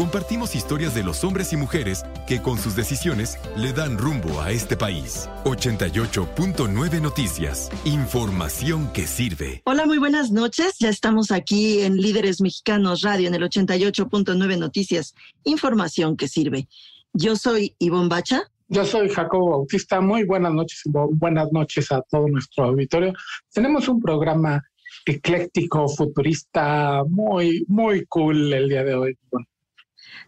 Compartimos 0.00 0.56
historias 0.56 0.94
de 0.94 1.04
los 1.04 1.24
hombres 1.24 1.52
y 1.52 1.58
mujeres 1.58 2.06
que 2.26 2.40
con 2.40 2.56
sus 2.56 2.74
decisiones 2.74 3.38
le 3.54 3.74
dan 3.74 3.98
rumbo 3.98 4.40
a 4.40 4.50
este 4.50 4.74
país. 4.74 5.28
88.9 5.44 7.02
Noticias. 7.02 7.68
Información 7.84 8.90
que 8.94 9.06
sirve. 9.06 9.60
Hola, 9.66 9.84
muy 9.84 9.98
buenas 9.98 10.30
noches. 10.30 10.78
Ya 10.78 10.88
estamos 10.88 11.30
aquí 11.30 11.82
en 11.82 11.98
Líderes 11.98 12.40
Mexicanos 12.40 13.02
Radio 13.02 13.28
en 13.28 13.34
el 13.34 13.42
88.9 13.42 14.58
Noticias. 14.58 15.14
Información 15.44 16.16
que 16.16 16.28
sirve. 16.28 16.66
Yo 17.12 17.36
soy 17.36 17.76
Ivonne 17.78 18.08
Bacha. 18.08 18.44
Yo 18.68 18.86
soy 18.86 19.10
Jacobo 19.10 19.50
Bautista. 19.50 20.00
Muy 20.00 20.24
buenas 20.24 20.54
noches, 20.54 20.80
buenas 20.86 21.52
noches 21.52 21.92
a 21.92 22.00
todo 22.00 22.26
nuestro 22.26 22.64
auditorio. 22.64 23.12
Tenemos 23.52 23.86
un 23.86 24.00
programa 24.00 24.64
ecléctico, 25.04 25.86
futurista, 25.90 27.04
muy, 27.06 27.66
muy 27.68 28.06
cool 28.06 28.50
el 28.50 28.66
día 28.70 28.82
de 28.82 28.94
hoy. 28.94 29.18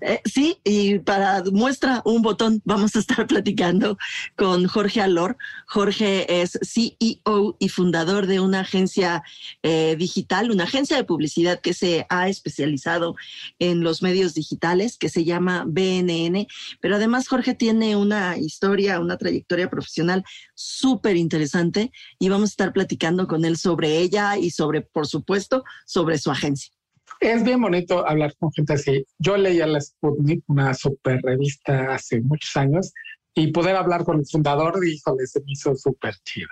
Eh, 0.04 0.20
sí, 0.24 0.58
y 0.64 0.98
para 0.98 1.44
muestra 1.52 2.02
un 2.04 2.22
botón, 2.22 2.60
vamos 2.64 2.96
a 2.96 2.98
estar 2.98 3.24
platicando 3.28 3.96
con 4.36 4.66
Jorge 4.66 5.00
Alor. 5.00 5.36
Jorge 5.66 6.42
es 6.42 6.58
CEO 6.62 7.56
y 7.60 7.68
fundador 7.68 8.26
de 8.26 8.40
una 8.40 8.60
agencia 8.60 9.22
eh, 9.62 9.94
digital, 9.96 10.50
una 10.50 10.64
agencia 10.64 10.96
de 10.96 11.04
publicidad 11.04 11.60
que 11.60 11.72
se 11.72 12.04
ha 12.08 12.28
especializado 12.28 13.14
en 13.60 13.84
los 13.84 14.02
medios 14.02 14.34
digitales, 14.34 14.98
que 14.98 15.08
se 15.08 15.24
llama 15.24 15.64
BNN. 15.68 16.48
Pero 16.80 16.96
además 16.96 17.28
Jorge 17.28 17.54
tiene 17.54 17.94
una 17.94 18.36
historia, 18.36 18.98
una 18.98 19.18
trayectoria 19.18 19.70
profesional 19.70 20.24
súper 20.54 21.16
interesante 21.16 21.92
y 22.18 22.28
vamos 22.28 22.50
a 22.50 22.54
estar 22.54 22.72
platicando 22.72 23.28
con 23.28 23.44
él 23.44 23.56
sobre 23.56 23.98
ella 23.98 24.36
y 24.36 24.50
sobre, 24.50 24.80
por 24.80 25.06
supuesto, 25.06 25.62
sobre 25.86 26.18
su 26.18 26.32
agencia 26.32 26.71
es 27.22 27.44
bien 27.44 27.60
bonito 27.60 28.06
hablar 28.06 28.34
con 28.36 28.52
gente 28.52 28.74
así. 28.74 29.04
Yo 29.18 29.36
leía 29.36 29.66
la 29.66 29.80
Sputnik, 29.80 30.42
una 30.48 30.74
super 30.74 31.20
revista 31.22 31.94
hace 31.94 32.20
muchos 32.20 32.56
años, 32.56 32.92
y 33.34 33.52
poder 33.52 33.76
hablar 33.76 34.04
con 34.04 34.18
el 34.18 34.26
fundador, 34.26 34.84
híjole, 34.86 35.26
se 35.26 35.40
me 35.40 35.52
hizo 35.52 35.74
súper 35.74 36.14
chido. 36.24 36.48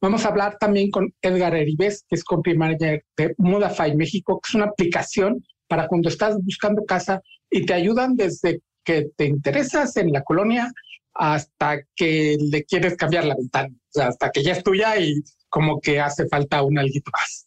Vamos 0.00 0.24
a 0.24 0.28
hablar 0.28 0.56
también 0.58 0.90
con 0.90 1.14
Edgar 1.20 1.54
Eribes, 1.54 2.04
que 2.08 2.16
es 2.16 2.24
country 2.24 2.56
manager 2.56 3.04
de 3.16 3.34
Mudafy 3.36 3.94
México, 3.94 4.40
que 4.40 4.48
es 4.48 4.54
una 4.54 4.64
aplicación 4.64 5.44
para 5.68 5.86
cuando 5.86 6.08
estás 6.08 6.36
buscando 6.42 6.84
casa 6.84 7.20
y 7.50 7.66
te 7.66 7.74
ayudan 7.74 8.16
desde 8.16 8.60
que 8.84 9.10
te 9.16 9.26
interesas 9.26 9.96
en 9.98 10.12
la 10.12 10.22
colonia 10.22 10.72
hasta 11.12 11.80
que 11.94 12.36
le 12.40 12.64
quieres 12.64 12.96
cambiar 12.96 13.24
la 13.24 13.34
ventana, 13.34 13.68
o 13.68 13.90
sea, 13.90 14.08
hasta 14.08 14.30
que 14.30 14.42
ya 14.42 14.52
es 14.52 14.62
tuya 14.62 14.98
y 14.98 15.22
como 15.48 15.80
que 15.80 16.00
hace 16.00 16.26
falta 16.28 16.62
un 16.62 16.78
alguito 16.78 17.10
más. 17.12 17.46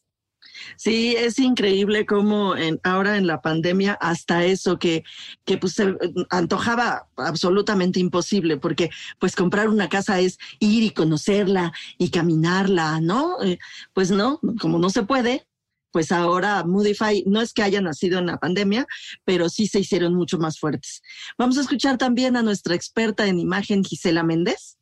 Sí, 0.76 1.16
es 1.18 1.40
increíble 1.40 2.06
cómo 2.06 2.54
ahora 2.84 3.18
en 3.18 3.28
la 3.28 3.42
pandemia 3.42 3.94
hasta 3.94 4.46
eso 4.46 4.80
que, 4.80 5.04
que 5.46 5.58
pues 5.58 5.74
se 5.74 5.96
antojaba 6.30 7.08
absolutamente 7.18 8.00
imposible, 8.00 8.58
porque 8.58 8.90
pues 9.20 9.36
comprar 9.36 9.70
una 9.70 9.90
casa 9.90 10.20
es 10.20 10.40
ir 10.60 10.84
y 10.84 10.92
conocerla 10.92 11.74
y 11.98 12.10
caminarla, 12.10 13.00
¿no? 13.02 13.42
Eh, 13.44 13.60
pues 13.94 14.12
no, 14.12 14.40
como 14.60 14.80
no 14.80 14.90
se 14.90 15.04
puede, 15.04 15.46
pues 15.92 16.12
ahora 16.12 16.64
Moodify 16.64 17.24
no 17.26 17.42
es 17.42 17.54
que 17.54 17.64
haya 17.64 17.82
nacido 17.82 18.20
en 18.20 18.28
la 18.28 18.38
pandemia, 18.38 18.86
pero 19.26 19.50
sí 19.50 19.68
se 19.68 19.80
hicieron 19.80 20.14
mucho 20.14 20.38
más 20.38 20.60
fuertes. 20.60 21.02
Vamos 21.38 21.58
a 21.58 21.62
escuchar 21.62 21.98
también 21.98 22.36
a 22.36 22.44
nuestra 22.44 22.76
experta 22.76 23.28
en 23.28 23.40
imagen, 23.40 23.84
Gisela 23.84 24.24
Méndez. 24.24 24.78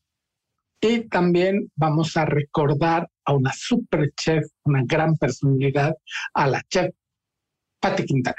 Y 0.82 1.08
también 1.10 1.72
vamos 1.76 2.18
a 2.18 2.26
recordar 2.26 3.10
a 3.28 3.34
una 3.34 3.52
super 3.54 4.12
chef, 4.16 4.46
una 4.64 4.82
gran 4.86 5.16
personalidad, 5.18 5.94
a 6.34 6.48
la 6.48 6.62
chef 6.70 6.94
Patti 7.80 8.06
Quintana. 8.06 8.38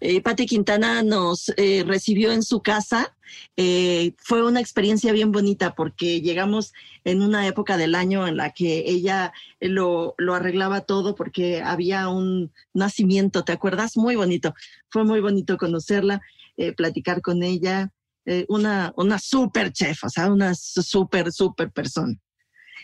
Eh, 0.00 0.22
Quintana 0.46 1.02
nos 1.02 1.52
eh, 1.58 1.84
recibió 1.86 2.32
en 2.32 2.42
su 2.42 2.62
casa. 2.62 3.14
Eh, 3.56 4.14
fue 4.16 4.42
una 4.42 4.60
experiencia 4.60 5.12
bien 5.12 5.30
bonita 5.32 5.74
porque 5.74 6.22
llegamos 6.22 6.72
en 7.04 7.20
una 7.20 7.46
época 7.46 7.76
del 7.76 7.94
año 7.94 8.26
en 8.26 8.38
la 8.38 8.52
que 8.52 8.84
ella 8.86 9.34
lo, 9.60 10.14
lo 10.16 10.34
arreglaba 10.34 10.82
todo 10.82 11.14
porque 11.14 11.60
había 11.60 12.08
un 12.08 12.50
nacimiento, 12.72 13.44
¿te 13.44 13.52
acuerdas? 13.52 13.98
Muy 13.98 14.16
bonito. 14.16 14.54
Fue 14.88 15.04
muy 15.04 15.20
bonito 15.20 15.58
conocerla, 15.58 16.22
platicar 16.76 17.20
con 17.20 17.42
ella. 17.42 17.92
Eh, 18.30 18.44
una, 18.50 18.92
una 18.96 19.18
super 19.18 19.72
chef, 19.72 20.04
o 20.04 20.10
sea, 20.10 20.30
una 20.30 20.54
super, 20.54 21.32
super 21.32 21.70
persona. 21.70 22.14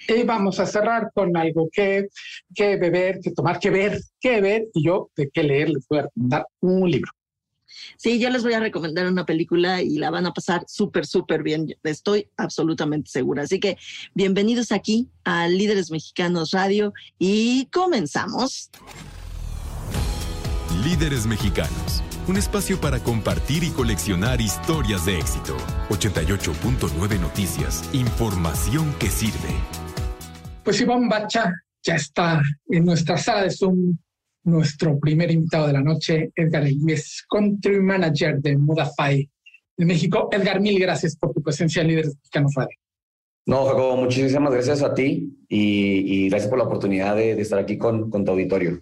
Y 0.08 0.22
vamos 0.22 0.60
a 0.60 0.66
cerrar 0.66 1.10
con 1.14 1.36
algo 1.36 1.68
que, 1.72 2.08
que 2.54 2.76
beber, 2.76 3.20
que 3.20 3.32
tomar, 3.32 3.58
que 3.58 3.70
ver, 3.70 4.00
que 4.20 4.40
ver, 4.40 4.66
y 4.74 4.84
yo 4.84 5.10
de 5.16 5.30
qué 5.30 5.42
leer 5.42 5.70
les 5.70 5.86
voy 5.88 6.00
a 6.00 6.02
recomendar 6.02 6.46
un 6.60 6.90
libro. 6.90 7.10
Sí, 7.96 8.20
yo 8.20 8.30
les 8.30 8.42
voy 8.42 8.52
a 8.52 8.60
recomendar 8.60 9.06
una 9.06 9.26
película 9.26 9.82
y 9.82 9.96
la 9.96 10.10
van 10.10 10.26
a 10.26 10.32
pasar 10.32 10.64
súper, 10.68 11.06
súper 11.06 11.42
bien. 11.42 11.74
Estoy 11.82 12.28
absolutamente 12.36 13.10
segura. 13.10 13.42
Así 13.42 13.58
que 13.58 13.76
bienvenidos 14.14 14.70
aquí 14.70 15.08
a 15.24 15.48
Líderes 15.48 15.90
Mexicanos 15.90 16.52
Radio 16.52 16.92
y 17.18 17.66
comenzamos. 17.66 18.70
Líderes 20.84 21.26
Mexicanos 21.26 22.04
un 22.26 22.38
espacio 22.38 22.80
para 22.80 23.00
compartir 23.00 23.64
y 23.64 23.70
coleccionar 23.70 24.40
historias 24.40 25.04
de 25.04 25.18
éxito. 25.18 25.56
88.9 25.90 27.20
Noticias, 27.20 27.84
información 27.92 28.94
que 28.98 29.10
sirve. 29.10 29.83
Pues 30.64 30.80
Iván 30.80 31.10
Bacha 31.10 31.52
ya 31.82 31.96
está 31.96 32.40
en 32.70 32.86
nuestra 32.86 33.18
sala 33.18 33.42
de 33.42 33.50
Zoom, 33.50 33.98
nuestro 34.44 34.98
primer 34.98 35.30
invitado 35.30 35.66
de 35.66 35.74
la 35.74 35.82
noche, 35.82 36.30
Edgar 36.34 36.66
es 36.88 37.22
Country 37.28 37.80
Manager 37.80 38.40
de 38.40 38.56
Mudafy 38.56 39.28
de 39.76 39.84
México. 39.84 40.30
Edgar, 40.32 40.62
mil 40.62 40.78
gracias 40.78 41.16
por 41.16 41.34
tu 41.34 41.42
presencia 41.42 41.82
en 41.82 41.88
Líderes 41.88 42.16
Mexicanos 42.16 42.52
Radio. 42.56 42.78
No, 43.46 43.66
Jacobo, 43.66 43.96
muchísimas 43.98 44.50
gracias 44.54 44.82
a 44.82 44.94
ti 44.94 45.36
y, 45.50 46.30
gracias 46.30 46.48
por 46.48 46.58
la 46.58 46.64
oportunidad 46.64 47.14
de, 47.14 47.32
estar 47.32 47.58
aquí 47.58 47.76
con, 47.76 48.08
con 48.08 48.24
tu 48.24 48.30
auditorio. 48.30 48.80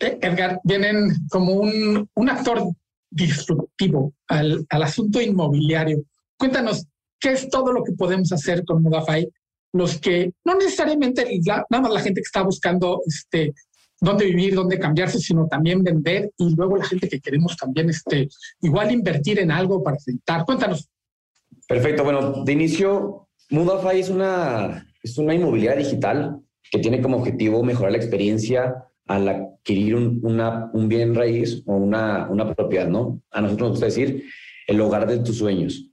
Edgar, 0.00 0.58
vienen 0.64 1.10
como 1.28 1.52
un, 1.52 2.08
un 2.14 2.30
actor 2.30 2.62
disruptivo 3.10 4.14
al, 4.26 4.64
al, 4.70 4.82
asunto 4.82 5.20
inmobiliario. 5.20 6.02
Cuéntanos, 6.38 6.86
¿qué 7.20 7.32
es 7.32 7.50
todo 7.50 7.72
lo 7.72 7.84
que 7.84 7.92
podemos 7.92 8.32
hacer 8.32 8.64
con 8.64 8.82
Modafy? 8.82 9.28
Los 9.72 9.98
que 9.98 10.32
no 10.44 10.54
necesariamente 10.54 11.26
nada 11.46 11.82
más 11.82 11.92
la 11.92 12.00
gente 12.00 12.20
que 12.20 12.26
está 12.26 12.42
buscando 12.42 13.02
este, 13.06 13.52
dónde 14.00 14.24
vivir, 14.26 14.54
dónde 14.54 14.78
cambiarse, 14.78 15.18
sino 15.18 15.46
también 15.46 15.82
vender 15.82 16.30
y 16.38 16.54
luego 16.54 16.76
la 16.76 16.84
gente 16.84 17.08
que 17.08 17.20
queremos 17.20 17.56
también 17.56 17.90
este, 17.90 18.28
igual 18.62 18.90
invertir 18.90 19.38
en 19.38 19.50
algo 19.50 19.82
para 19.82 19.98
sentar. 19.98 20.44
Cuéntanos. 20.44 20.88
Perfecto. 21.66 22.04
Bueno, 22.04 22.44
de 22.44 22.52
inicio, 22.52 23.28
Mudafy 23.50 24.00
es 24.00 24.08
una, 24.08 24.86
es 25.02 25.18
una 25.18 25.34
inmobiliaria 25.34 25.84
digital 25.84 26.40
que 26.70 26.78
tiene 26.78 27.00
como 27.00 27.18
objetivo 27.18 27.62
mejorar 27.62 27.92
la 27.92 27.98
experiencia 27.98 28.84
al 29.06 29.28
adquirir 29.28 29.94
un, 29.96 30.20
una, 30.22 30.70
un 30.72 30.88
bien 30.88 31.14
raíz 31.14 31.62
o 31.66 31.74
una, 31.74 32.28
una 32.30 32.54
propiedad, 32.54 32.88
¿no? 32.88 33.22
A 33.30 33.40
nosotros 33.40 33.68
nos 33.68 33.80
gusta 33.80 33.86
decir 33.86 34.24
el 34.66 34.80
hogar 34.80 35.08
de 35.08 35.18
tus 35.18 35.38
sueños. 35.38 35.90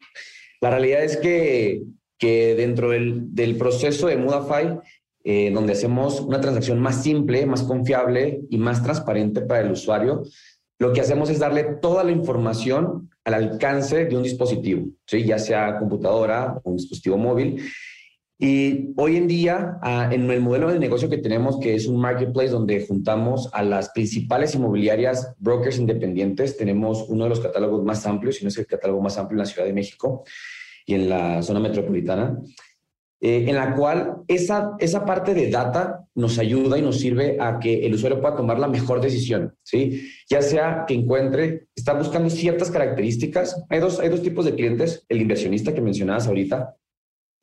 La 0.61 0.69
realidad 0.69 1.03
es 1.03 1.17
que, 1.17 1.81
que 2.17 2.55
dentro 2.55 2.91
del, 2.91 3.55
proceso 3.57 4.07
de 4.07 4.17
Mudafy, 4.17 4.79
eh, 5.23 5.51
donde 5.53 5.73
hacemos 5.73 6.21
una 6.21 6.39
transacción 6.39 6.79
más 6.79 7.03
simple, 7.03 7.45
más 7.45 7.63
confiable 7.63 8.41
y 8.49 8.57
más 8.57 8.83
transparente 8.83 9.41
para 9.41 9.61
el 9.61 9.71
usuario, 9.71 10.23
lo 10.77 10.93
que 10.93 11.01
hacemos 11.01 11.29
es 11.29 11.39
darle 11.39 11.63
toda 11.81 12.03
la 12.03 12.11
información 12.11 13.09
al 13.23 13.33
alcance 13.33 14.05
de 14.05 14.15
un 14.15 14.23
dispositivo, 14.23 14.87
¿sí? 15.05 15.23
ya 15.23 15.39
sea 15.39 15.79
computadora 15.79 16.59
o 16.63 16.71
un 16.71 16.77
dispositivo 16.77 17.17
móvil, 17.17 17.61
Y 18.37 18.91
hoy 18.97 19.15
en 19.15 19.27
día, 19.27 19.79
ah, 19.81 20.09
en 20.11 20.29
el 20.29 20.41
modelo 20.41 20.69
de 20.69 20.77
negocio 20.77 21.09
que 21.09 21.17
tenemos, 21.17 21.57
que 21.57 21.73
es 21.73 21.87
un 21.87 22.01
marketplace 22.01 22.49
donde 22.49 22.85
juntamos 22.85 23.49
a 23.53 23.63
las 23.63 23.91
principales 23.91 24.53
inmobiliarias, 24.55 25.33
brokers 25.39 25.79
independientes, 25.79 26.57
tenemos 26.57 27.05
uno 27.07 27.23
de 27.23 27.29
los 27.29 27.39
catálogos 27.39 27.85
más 27.85 28.05
amplios, 28.05 28.35
si 28.35 28.43
no 28.43 28.49
es 28.49 28.57
el 28.57 28.67
catálogo 28.67 29.01
más 29.01 29.17
amplio 29.17 29.35
en 29.35 29.39
la 29.39 29.45
Ciudad 29.45 29.65
de 29.65 29.73
México 29.73 30.25
y 30.85 30.93
en 30.93 31.09
la 31.09 31.41
zona 31.41 31.59
metropolitana, 31.59 32.39
eh, 33.21 33.45
en 33.47 33.55
la 33.55 33.73
cual 33.75 34.17
esa, 34.27 34.73
esa 34.79 35.05
parte 35.05 35.33
de 35.33 35.49
data 35.49 36.05
nos 36.15 36.37
ayuda 36.37 36.77
y 36.77 36.81
nos 36.81 36.99
sirve 36.99 37.37
a 37.39 37.59
que 37.59 37.85
el 37.85 37.93
usuario 37.93 38.21
pueda 38.21 38.35
tomar 38.35 38.59
la 38.59 38.67
mejor 38.67 39.01
decisión, 39.01 39.55
¿sí? 39.63 40.09
Ya 40.29 40.41
sea 40.41 40.85
que 40.87 40.93
encuentre, 40.93 41.67
está 41.75 41.93
buscando 41.93 42.29
ciertas 42.29 42.69
características. 42.69 43.63
Hay 43.69 43.79
dos, 43.79 43.99
hay 43.99 44.09
dos 44.09 44.21
tipos 44.21 44.45
de 44.45 44.55
clientes, 44.55 45.05
el 45.09 45.21
inversionista 45.21 45.73
que 45.73 45.81
mencionabas 45.81 46.27
ahorita, 46.27 46.75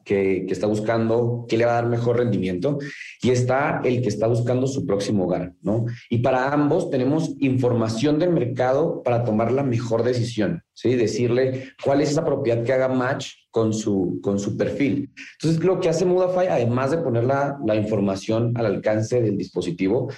que, 0.05 0.47
está 0.49 0.67
buscando 0.67 1.47
qué 1.49 1.57
le 1.57 1.65
va 1.65 1.73
a 1.73 1.83
dar 1.83 1.87
mejor 1.87 2.19
rendimiento 2.19 2.79
y 3.21 3.31
está 3.31 3.81
el 3.85 4.03
que 4.03 4.09
está 4.09 4.27
buscando 4.27 4.67
su 4.67 4.87
próximo 4.87 5.25
hogar, 5.25 5.55
¿no? 5.63 5.87
Y 6.11 6.19
para 6.19 6.53
ambos 6.53 6.91
tenemos 6.91 7.35
información 7.39 8.19
del 8.19 8.31
mercado 8.31 9.03
para 9.03 9.25
tomar 9.25 9.53
la 9.53 9.63
mejor 9.63 10.03
decisión, 10.03 10.63
¿sí? 10.73 10.95
Decirle 10.95 11.71
cuál 11.85 12.01
es 12.01 12.11
esa 12.11 12.25
propiedad 12.25 12.65
que 12.65 12.73
haga 12.73 12.89
match 12.89 13.33
con 13.51 13.73
su, 13.73 14.21
con 14.23 14.39
su 14.39 14.57
perfil. 14.57 15.13
Entonces, 15.41 15.63
lo 15.65 15.81
que 15.81 15.89
hace 15.89 16.05
Mudafy, 16.05 16.47
además 16.49 16.91
de 16.91 16.99
poner 16.99 17.25
la, 17.25 17.59
la 17.65 17.77
información 17.77 18.53
al 18.57 18.67
alcance 18.67 19.21
del 19.21 19.37
dispositivo, 19.37 20.11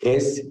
es 0.00 0.48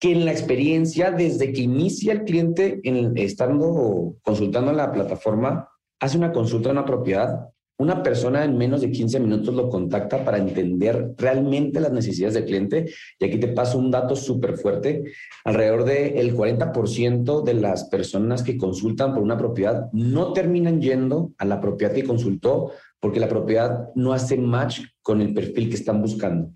que 0.00 0.12
en 0.12 0.24
la 0.24 0.32
experiencia, 0.32 1.10
desde 1.10 1.52
que 1.52 1.62
inicia 1.62 2.12
el 2.12 2.24
cliente 2.24 2.80
en, 2.84 3.16
estando 3.16 4.16
consultando 4.22 4.72
la 4.72 4.92
plataforma, 4.92 5.68
hace 6.04 6.18
una 6.18 6.32
consulta 6.32 6.68
de 6.68 6.72
una 6.72 6.84
propiedad, 6.84 7.48
una 7.78 8.02
persona 8.02 8.44
en 8.44 8.58
menos 8.58 8.82
de 8.82 8.90
15 8.90 9.18
minutos 9.20 9.54
lo 9.54 9.70
contacta 9.70 10.22
para 10.22 10.36
entender 10.36 11.14
realmente 11.16 11.80
las 11.80 11.92
necesidades 11.92 12.34
del 12.34 12.44
cliente. 12.44 12.90
Y 13.18 13.24
aquí 13.24 13.38
te 13.38 13.48
paso 13.48 13.78
un 13.78 13.90
dato 13.90 14.14
súper 14.14 14.58
fuerte. 14.58 15.02
Alrededor 15.44 15.84
del 15.84 16.36
40% 16.36 17.42
de 17.42 17.54
las 17.54 17.84
personas 17.84 18.42
que 18.42 18.58
consultan 18.58 19.14
por 19.14 19.22
una 19.22 19.38
propiedad 19.38 19.88
no 19.92 20.34
terminan 20.34 20.80
yendo 20.80 21.32
a 21.38 21.46
la 21.46 21.60
propiedad 21.60 21.94
que 21.94 22.04
consultó 22.04 22.72
porque 23.00 23.18
la 23.18 23.28
propiedad 23.28 23.88
no 23.94 24.12
hace 24.12 24.36
match 24.36 24.80
con 25.02 25.20
el 25.20 25.34
perfil 25.34 25.68
que 25.68 25.76
están 25.76 26.00
buscando. 26.00 26.50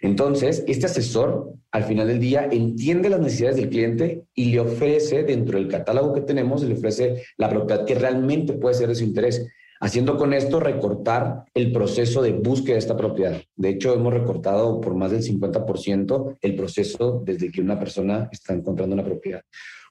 Entonces, 0.00 0.64
este 0.66 0.86
asesor 0.86 1.52
al 1.70 1.84
final 1.84 2.06
del 2.06 2.20
día 2.20 2.48
entiende 2.50 3.10
las 3.10 3.20
necesidades 3.20 3.56
del 3.56 3.68
cliente 3.68 4.24
y 4.34 4.46
le 4.46 4.60
ofrece, 4.60 5.22
dentro 5.24 5.58
del 5.58 5.68
catálogo 5.68 6.14
que 6.14 6.20
tenemos, 6.22 6.62
le 6.62 6.74
ofrece 6.74 7.24
la 7.36 7.48
propiedad 7.48 7.84
que 7.84 7.94
realmente 7.94 8.54
puede 8.54 8.74
ser 8.74 8.88
de 8.88 8.94
su 8.94 9.04
interés, 9.04 9.46
haciendo 9.80 10.16
con 10.16 10.32
esto 10.32 10.60
recortar 10.60 11.44
el 11.54 11.72
proceso 11.72 12.22
de 12.22 12.32
búsqueda 12.32 12.74
de 12.74 12.80
esta 12.80 12.96
propiedad. 12.96 13.40
De 13.56 13.68
hecho, 13.68 13.94
hemos 13.94 14.12
recortado 14.12 14.80
por 14.80 14.94
más 14.94 15.10
del 15.10 15.22
50% 15.22 16.38
el 16.40 16.56
proceso 16.56 17.22
desde 17.24 17.50
que 17.50 17.60
una 17.60 17.78
persona 17.78 18.28
está 18.32 18.54
encontrando 18.54 18.94
una 18.94 19.04
propiedad. 19.04 19.42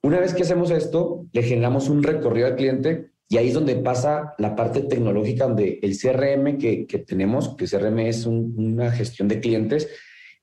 Una 0.03 0.19
vez 0.19 0.33
que 0.33 0.44
hacemos 0.44 0.71
esto, 0.71 1.25
le 1.31 1.44
generamos 1.44 1.89
un 1.89 2.03
recorrido 2.03 2.48
al 2.48 2.56
cliente 2.56 3.12
y 3.29 3.38
ahí 3.38 3.50
es 3.50 3.53
donde 3.53 3.75
pasa 3.75 4.33
la 4.38 4.56
parte 4.56 4.81
tecnológica, 4.81 5.47
donde 5.47 5.79
el 5.81 5.97
CRM 5.97 6.57
que, 6.57 6.85
tenemos, 7.06 7.56
que 7.57 7.65
CRM 7.65 8.00
es 8.00 8.25
una 8.25 8.91
gestión 8.91 9.27
de 9.27 9.41
clientes 9.41 9.89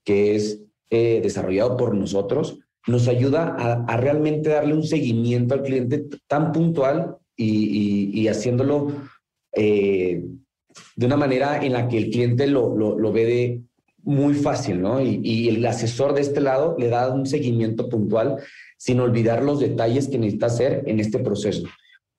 que 0.04 0.34
es 0.34 0.60
eh, 0.90 1.20
desarrollado 1.22 1.78
por 1.78 1.94
nosotros, 1.94 2.58
nos 2.86 3.08
ayuda 3.08 3.56
a, 3.56 3.96
realmente 3.96 4.50
darle 4.50 4.74
un 4.74 4.82
seguimiento 4.82 5.54
al 5.54 5.62
cliente 5.62 6.04
tan 6.26 6.52
puntual 6.52 7.16
y, 7.34 8.28
haciéndolo 8.28 8.92
eh, 9.52 10.22
de 10.94 11.06
una 11.06 11.16
manera 11.16 11.64
en 11.64 11.72
la 11.72 11.88
que 11.88 11.96
el 11.96 12.10
cliente 12.10 12.46
lo, 12.46 12.76
lo, 12.76 13.12
ve 13.12 13.24
de 13.24 13.62
muy 14.02 14.34
fácil, 14.34 14.82
¿no? 14.82 15.00
Y, 15.00 15.20
y, 15.22 15.48
el 15.48 15.64
asesor 15.64 16.12
de 16.12 16.20
este 16.20 16.42
lado 16.42 16.76
le 16.78 16.88
da 16.88 17.08
un 17.10 17.24
seguimiento 17.24 17.88
puntual 17.88 18.36
sin 18.76 19.00
olvidar 19.00 19.42
los 19.42 19.60
detalles 19.60 20.08
que 20.08 20.18
necesita 20.18 20.46
hacer 20.46 20.82
en 20.86 21.00
este 21.00 21.18
proceso. 21.20 21.66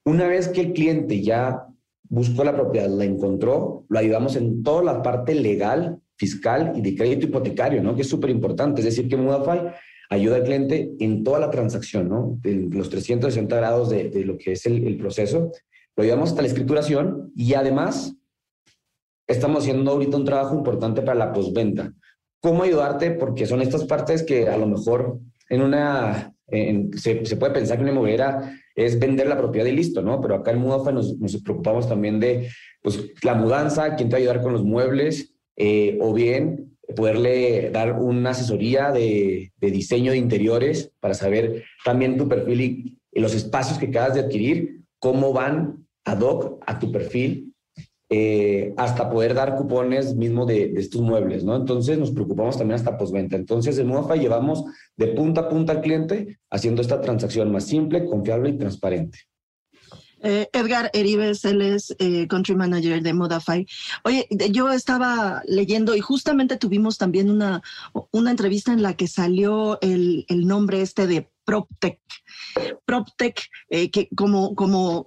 Una 0.05 0.27
vez 0.27 0.47
que 0.49 0.61
el 0.61 0.73
cliente 0.73 1.21
ya 1.21 1.67
buscó 2.09 2.43
la 2.43 2.53
propiedad, 2.53 2.89
la 2.89 3.05
encontró, 3.05 3.85
lo 3.89 3.99
ayudamos 3.99 4.35
en 4.35 4.61
toda 4.61 4.83
la 4.83 5.01
parte 5.01 5.33
legal, 5.33 5.99
fiscal 6.15 6.73
y 6.75 6.81
de 6.81 6.95
crédito 6.95 7.25
hipotecario, 7.25 7.81
¿no? 7.81 7.95
Que 7.95 8.03
es 8.03 8.09
súper 8.09 8.29
importante. 8.29 8.81
Es 8.81 8.85
decir, 8.85 9.09
que 9.09 9.17
Mudafy 9.17 9.59
ayuda 10.09 10.37
al 10.37 10.43
cliente 10.43 10.93
en 10.99 11.23
toda 11.23 11.39
la 11.39 11.49
transacción, 11.49 12.07
¿no? 12.07 12.37
De 12.41 12.67
los 12.71 12.89
360 12.89 13.55
grados 13.55 13.89
de, 13.89 14.23
lo 14.23 14.37
que 14.37 14.53
es 14.53 14.65
el, 14.67 14.97
proceso. 14.97 15.51
Lo 15.95 16.03
ayudamos 16.03 16.29
hasta 16.29 16.43
la 16.43 16.49
escrituración 16.49 17.31
y 17.35 17.55
además 17.55 18.15
estamos 19.27 19.63
haciendo 19.63 19.91
ahorita 19.91 20.17
un 20.17 20.25
trabajo 20.25 20.55
importante 20.55 21.01
para 21.01 21.17
la 21.17 21.33
postventa. 21.33 21.91
¿Cómo 22.41 22.61
ayudarte? 22.61 23.11
Porque 23.11 23.47
son 23.47 23.61
estas 23.61 23.85
partes 23.85 24.21
que 24.21 24.47
a 24.49 24.57
lo 24.57 24.67
mejor 24.67 25.19
en 25.49 25.61
una, 25.61 26.34
se, 26.49 27.35
puede 27.37 27.53
pensar 27.53 27.77
que 27.77 27.83
una 27.83 27.91
inmobiliaria 27.91 28.59
es 28.75 28.99
vender 28.99 29.27
la 29.27 29.37
propiedad 29.37 29.67
y 29.67 29.71
listo, 29.71 30.01
¿no? 30.01 30.21
Pero 30.21 30.35
acá 30.35 30.51
en 30.51 30.59
Mudafa 30.59 30.91
nos, 30.91 31.15
preocupamos 31.43 31.87
también 31.87 32.19
de 32.19 32.49
pues, 32.81 33.11
la 33.23 33.35
mudanza, 33.35 33.95
quién 33.95 34.09
te 34.09 34.13
va 34.13 34.17
a 34.17 34.21
ayudar 34.21 34.41
con 34.41 34.53
los 34.53 34.63
muebles, 34.63 35.33
eh, 35.57 35.97
o 36.01 36.13
bien 36.13 36.75
poderle 36.95 37.71
dar 37.71 37.93
una 37.93 38.31
asesoría 38.31 38.91
de, 38.91 39.51
diseño 39.59 40.11
de 40.11 40.17
interiores 40.17 40.91
para 40.99 41.13
saber 41.13 41.63
también 41.83 42.17
tu 42.17 42.27
perfil 42.27 42.61
y, 42.61 42.91
los 43.19 43.33
espacios 43.33 43.79
que 43.79 43.87
acabas 43.87 44.13
de 44.13 44.19
adquirir, 44.19 44.81
cómo 44.99 45.31
van 45.31 45.87
ad 46.03 46.19
hoc 46.19 46.61
a 46.67 46.79
tu 46.79 46.91
perfil 46.91 47.54
eh, 48.09 48.73
hasta 48.77 49.09
poder 49.09 49.33
dar 49.33 49.55
cupones 49.55 50.15
mismo 50.15 50.45
de, 50.45 50.69
de, 50.69 50.79
estos 50.79 51.01
muebles, 51.01 51.43
¿no? 51.43 51.55
Entonces 51.55 51.97
nos 51.97 52.11
preocupamos 52.11 52.57
también 52.57 52.75
hasta 52.75 52.97
postventa. 52.97 53.35
Entonces 53.35 53.77
en 53.77 53.87
Mudafa 53.87 54.15
llevamos 54.15 54.63
de 54.95 55.07
punta 55.07 55.41
a 55.41 55.49
punta 55.49 55.73
al 55.73 55.81
cliente 55.81 56.39
haciendo 56.49 56.81
esta 56.81 57.01
transacción 57.01 57.51
más 57.51 57.65
simple, 57.65 58.05
confiable 58.05 58.49
y 58.49 58.57
transparente. 58.57 59.19
Eh, 60.27 60.49
Edgar 60.53 60.89
Eribes, 60.93 61.45
él 61.45 61.61
es 61.61 61.95
eh, 61.99 62.27
country 62.27 62.55
manager 62.55 63.01
de 63.03 63.13
Modafy. 63.13 63.67
Oye, 64.03 64.27
yo 64.49 64.71
estaba 64.71 65.43
leyendo 65.45 65.95
y 65.95 65.99
justamente 65.99 66.57
tuvimos 66.57 66.97
también 66.97 67.29
una, 67.29 67.61
una 68.11 68.31
entrevista 68.31 68.73
en 68.73 68.81
la 68.81 68.95
que 68.95 69.07
salió 69.07 69.79
el, 69.81 70.25
el 70.27 70.47
nombre 70.47 70.81
este 70.81 71.05
de 71.05 71.29
PropTech. 71.43 71.99
PropTech, 72.85 73.39
eh, 73.69 73.91
que 73.91 74.09
como, 74.15 74.55
como 74.55 75.05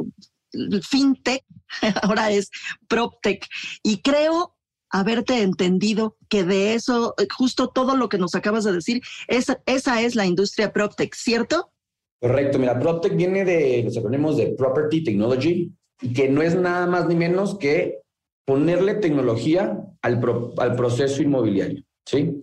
fintech, 0.83 1.45
ahora 2.03 2.31
es 2.31 2.51
PropTech. 2.89 3.47
Y 3.83 4.03
creo 4.03 4.55
haberte 4.91 5.43
entendido 5.43 6.17
que 6.29 6.45
de 6.45 6.75
eso, 6.75 7.15
justo 7.37 7.69
todo 7.69 7.97
lo 7.97 8.09
que 8.09 8.19
nos 8.19 8.35
acabas 8.35 8.65
de 8.65 8.73
decir, 8.73 9.03
esa, 9.27 9.63
esa 9.67 10.01
es 10.01 10.15
la 10.15 10.27
industria 10.27 10.73
PropTech, 10.73 11.15
¿cierto? 11.15 11.73
Correcto, 12.21 12.59
mira, 12.59 12.79
PropTech 12.79 13.15
viene 13.15 13.45
de 13.45 13.83
los 13.85 13.97
acrónimos 13.97 14.37
de 14.37 14.55
Property 14.57 15.05
Technology, 15.05 15.73
y 16.01 16.13
que 16.13 16.29
no 16.29 16.43
es 16.43 16.55
nada 16.57 16.87
más 16.87 17.07
ni 17.07 17.15
menos 17.15 17.59
que 17.59 18.01
ponerle 18.45 18.95
tecnología 18.95 19.79
al, 20.03 20.21
al 20.59 20.77
proceso 20.77 21.23
inmobiliario, 21.23 21.83
¿sí? 22.07 22.43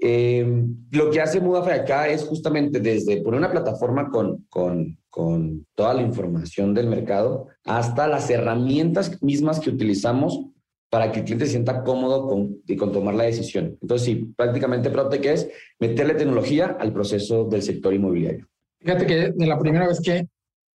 Eh, 0.00 0.64
lo 0.90 1.10
que 1.10 1.20
hace 1.20 1.40
Mudafe 1.40 1.72
acá 1.72 2.08
es 2.08 2.24
justamente 2.24 2.80
desde 2.80 3.22
poner 3.22 3.38
una 3.38 3.52
plataforma 3.52 4.10
con, 4.10 4.46
con, 4.48 4.98
con 5.12 5.66
toda 5.74 5.92
la 5.92 6.00
información 6.00 6.72
del 6.72 6.86
mercado 6.86 7.48
hasta 7.64 8.08
las 8.08 8.30
herramientas 8.30 9.22
mismas 9.22 9.60
que 9.60 9.68
utilizamos 9.68 10.46
para 10.88 11.12
que 11.12 11.18
el 11.18 11.26
cliente 11.26 11.44
se 11.44 11.52
sienta 11.52 11.84
cómodo 11.84 12.26
con, 12.26 12.62
y 12.66 12.76
con 12.76 12.92
tomar 12.92 13.14
la 13.14 13.24
decisión. 13.24 13.76
Entonces, 13.82 14.06
sí, 14.06 14.32
prácticamente 14.34 14.88
PropTech 14.88 15.26
es 15.26 15.50
meterle 15.78 16.14
tecnología 16.14 16.78
al 16.80 16.94
proceso 16.94 17.44
del 17.44 17.60
sector 17.60 17.92
inmobiliario. 17.92 18.48
Fíjate 18.80 19.06
que 19.06 19.32
de 19.34 19.46
la 19.46 19.58
primera 19.58 19.86
vez 19.86 20.00
que, 20.00 20.26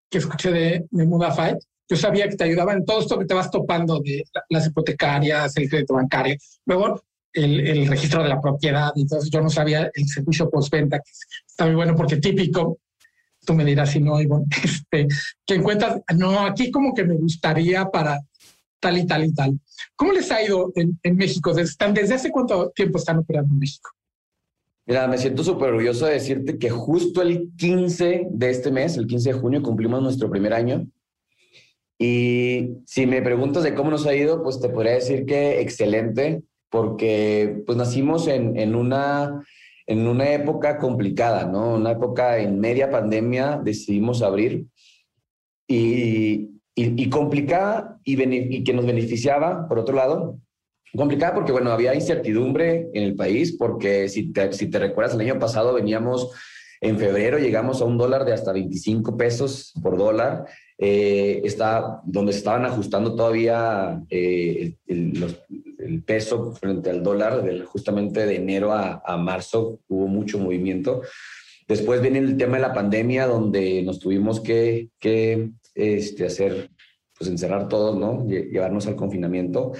que 0.08 0.20
escuché 0.20 0.52
de, 0.52 0.86
de 0.88 1.06
Mudafy, 1.06 1.56
yo 1.90 1.98
sabía 1.98 2.30
que 2.30 2.36
te 2.36 2.44
ayudaba 2.44 2.74
en 2.74 2.86
todo 2.86 3.00
esto 3.00 3.18
que 3.18 3.26
te 3.26 3.34
vas 3.34 3.50
topando 3.50 4.00
de 4.02 4.24
las 4.50 4.68
hipotecarias, 4.68 5.58
el 5.58 5.68
crédito 5.68 5.96
bancario. 5.96 6.36
Luego, 6.68 7.02
el, 7.34 7.60
el, 7.60 7.88
registro 7.88 8.22
de 8.22 8.30
la 8.30 8.40
propiedad. 8.40 8.92
Entonces 8.96 9.32
yo 9.32 9.42
no 9.42 9.50
sabía 9.50 9.90
el 9.92 10.08
servicio 10.08 10.48
postventa, 10.48 11.00
que 11.00 11.12
está 11.48 11.66
muy 11.66 11.74
bueno 11.74 11.96
porque 11.96 12.18
típico, 12.18 12.78
tú 13.48 13.54
me 13.54 13.64
dirás 13.64 13.92
si 13.92 14.02
no, 14.02 14.22
Ivonne, 14.22 14.46
este, 14.64 15.08
que 15.46 15.56
encuentras, 15.56 16.02
no, 16.16 16.42
aquí 16.42 16.70
como 16.70 16.94
que 16.94 17.06
me 17.06 17.16
gustaría 17.16 17.86
para 17.86 18.20
tal 18.80 18.98
y 18.98 19.08
tal 19.08 19.24
y 19.24 19.34
tal. 19.34 19.60
¿Cómo 19.96 20.12
les 20.12 20.30
ha 20.32 20.44
ido 20.44 20.72
en, 20.76 21.00
en 21.02 21.16
México? 21.16 21.54
¿Desde, 21.54 21.94
¿Desde 21.94 22.16
hace 22.16 22.30
cuánto 22.30 22.70
tiempo 22.72 22.98
están 23.00 23.18
operando 23.18 23.54
en 23.54 23.60
México? 23.60 23.90
Mira, 24.86 25.08
me 25.08 25.18
siento 25.18 25.44
súper 25.44 25.70
orgulloso 25.70 26.06
de 26.06 26.14
decirte 26.14 26.58
que 26.58 26.70
justo 26.70 27.22
el 27.22 27.52
15 27.58 28.28
de 28.30 28.50
este 28.50 28.72
mes, 28.72 28.98
el 28.98 29.08
15 29.08 29.34
de 29.34 29.40
junio, 29.40 29.64
cumplimos 29.64 30.02
nuestro 30.02 30.30
primer 30.30 30.54
año. 30.54 30.86
Y 31.98 32.70
si 32.86 33.08
me 33.08 33.22
preguntas 33.22 33.64
de 33.64 33.74
cómo 33.74 33.90
nos 33.90 34.06
ha 34.06 34.14
ido, 34.14 34.44
pues 34.44 34.60
te 34.60 34.70
podría 34.70 34.94
decir 34.94 35.26
que 35.26 35.62
excelente, 35.62 36.44
porque 36.70 37.64
pues 37.66 37.78
nacimos 37.78 38.28
en, 38.28 38.58
en 38.58 38.76
una, 38.76 39.44
en 39.88 40.08
una 40.08 40.32
época 40.32 40.78
complicada, 40.78 41.46
¿no? 41.46 41.76
Una 41.76 41.92
época 41.92 42.38
en 42.38 42.60
media 42.60 42.92
pandemia, 42.92 43.60
decidimos 43.64 44.22
abrir. 44.22 44.66
Y 45.68 46.58
y, 46.80 47.10
complicada 47.10 48.00
y, 48.04 48.22
y 48.24 48.64
que 48.64 48.74
nos 48.74 48.86
beneficiaba, 48.86 49.68
por 49.68 49.80
otro 49.80 49.96
lado, 49.96 50.38
complicada 50.96 51.34
porque, 51.34 51.52
bueno, 51.52 51.72
había 51.72 51.96
incertidumbre 51.96 52.88
en 52.94 53.04
el 53.04 53.16
país, 53.16 53.58
porque 53.58 54.08
si 54.10 54.32
te, 54.32 54.54
si 54.54 54.70
te 54.70 54.78
recuerdas, 54.78 55.16
el 55.16 55.22
año 55.22 55.40
pasado 55.40 55.74
veníamos, 55.74 56.30
en 56.80 57.00
febrero 57.00 57.40
llegamos 57.40 57.82
a 57.82 57.86
un 57.86 57.98
dólar 57.98 58.26
de 58.26 58.34
hasta 58.34 58.54
25 58.54 59.18
pesos 59.18 59.74
por 59.82 59.98
dólar, 59.98 60.46
eh, 60.78 61.42
está 61.44 62.00
donde 62.06 62.32
se 62.32 62.40
estaban 62.40 62.66
ajustando 62.66 63.16
todavía 63.16 64.00
eh, 64.12 64.76
el, 64.86 65.36
peso 66.06 66.54
frente 66.54 66.90
al 66.90 67.04
dólar, 67.04 67.44
justamente 67.66 68.26
de 68.26 68.36
enero 68.36 68.74
a, 68.74 69.02
a, 69.06 69.18
marzo 69.18 69.80
hubo 69.88 70.08
mucho 70.08 70.40
movimiento. 70.40 71.02
Después 71.68 72.02
viene 72.02 72.20
el 72.20 72.38
tema 72.38 72.58
de 72.58 72.64
la 72.64 72.74
pandemia, 72.74 73.28
donde 73.28 73.84
nos 73.84 74.00
tuvimos 74.00 74.40
que, 74.40 74.90
que 75.00 75.52
este, 75.76 76.26
hacer, 76.26 76.70
pues 77.18 77.30
encerrar 77.30 77.68
todos, 77.68 77.98
¿no? 77.98 78.26
Llevarnos 78.26 78.88
al 78.88 78.96
confinamiento. 78.96 79.74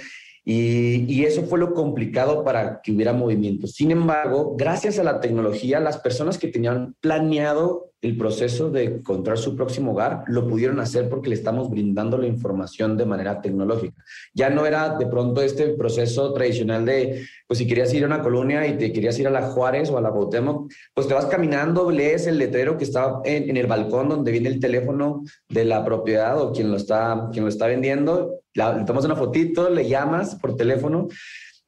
Y, 0.50 1.24
eso 1.24 1.42
fue 1.42 1.58
lo 1.58 1.74
complicado 1.74 2.42
para 2.42 2.80
que 2.80 2.92
hubiera 2.92 3.12
movimiento. 3.12 3.66
Sin 3.66 3.90
embargo, 3.90 4.54
gracias 4.56 4.98
a 4.98 5.04
la 5.04 5.20
tecnología, 5.20 5.78
las 5.78 5.98
personas 5.98 6.38
que 6.38 6.48
tenían 6.48 6.94
planeado 7.00 7.90
el 8.00 8.16
proceso 8.16 8.70
de 8.70 8.84
encontrar 8.84 9.36
su 9.36 9.56
próximo 9.56 9.92
hogar 9.92 10.24
lo 10.28 10.48
pudieron 10.48 10.80
hacer 10.80 11.10
porque 11.10 11.28
le 11.28 11.34
estamos 11.34 11.68
brindando 11.68 12.16
la 12.16 12.28
información 12.28 12.96
de 12.96 13.04
manera 13.04 13.42
tecnológica. 13.42 14.02
Ya 14.32 14.48
no 14.48 14.64
era 14.64 14.96
de 14.96 15.06
pronto 15.06 15.42
este 15.42 15.74
proceso 15.74 16.32
tradicional 16.32 16.86
de, 16.86 17.26
pues 17.46 17.58
si 17.58 17.66
querías 17.66 17.92
ir 17.92 18.04
a 18.04 18.06
una 18.06 18.22
colonia 18.22 18.66
y 18.66 18.78
te 18.78 18.90
querías 18.90 19.18
ir 19.18 19.26
a 19.26 19.30
la 19.30 19.42
Juárez 19.42 19.90
o 19.90 19.98
a 19.98 20.00
la 20.00 20.12
Cuauhtémoc, 20.12 20.72
pues 20.94 21.08
te 21.08 21.12
vas 21.12 21.26
caminando, 21.26 21.90
lees 21.90 22.26
el 22.26 22.38
letrero 22.38 22.78
que 22.78 22.84
está 22.84 23.20
en, 23.24 23.50
en 23.50 23.56
el 23.58 23.66
balcón 23.66 24.08
donde 24.08 24.32
viene 24.32 24.48
el 24.48 24.60
teléfono 24.60 25.24
de 25.46 25.66
la 25.66 25.84
propiedad 25.84 26.40
o 26.40 26.52
quien 26.52 26.70
lo 26.70 26.78
está, 26.78 27.28
quien 27.32 27.44
lo 27.44 27.50
está 27.50 27.66
vendiendo 27.66 28.38
le 28.58 28.84
tomas 28.84 29.04
una 29.04 29.16
fotito, 29.16 29.70
le 29.70 29.88
llamas 29.88 30.34
por 30.36 30.56
teléfono 30.56 31.08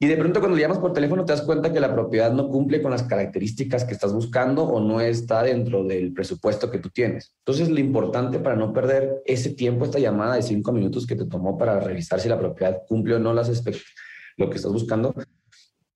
y 0.03 0.07
de 0.07 0.17
pronto 0.17 0.41
cuando 0.41 0.57
le 0.57 0.63
llamas 0.63 0.79
por 0.79 0.95
teléfono 0.95 1.27
te 1.27 1.33
das 1.35 1.43
cuenta 1.43 1.71
que 1.71 1.79
la 1.79 1.93
propiedad 1.93 2.33
no 2.33 2.49
cumple 2.49 2.81
con 2.81 2.91
las 2.91 3.03
características 3.03 3.85
que 3.85 3.93
estás 3.93 4.15
buscando 4.15 4.65
o 4.65 4.81
no 4.81 4.99
está 5.01 5.43
dentro 5.43 5.85
del 5.85 6.15
presupuesto 6.15 6.71
que 6.71 6.79
tú 6.79 6.89
tienes. 6.89 7.35
Entonces 7.41 7.69
lo 7.69 7.81
importante 7.81 8.39
para 8.39 8.57
no 8.57 8.73
perder 8.73 9.23
ese 9.27 9.51
tiempo, 9.51 9.85
esta 9.85 9.99
llamada 9.99 10.37
de 10.37 10.43
cinco 10.43 10.73
minutos 10.73 11.07
que 11.07 11.17
te 11.17 11.27
tomó 11.27 11.59
para 11.59 11.81
revisar 11.81 12.19
si 12.19 12.31
la 12.31 12.39
propiedad 12.39 12.79
cumple 12.89 13.17
o 13.17 13.19
no 13.19 13.35
las 13.35 13.51
lo 14.39 14.49
que 14.49 14.57
estás 14.57 14.73
buscando, 14.73 15.15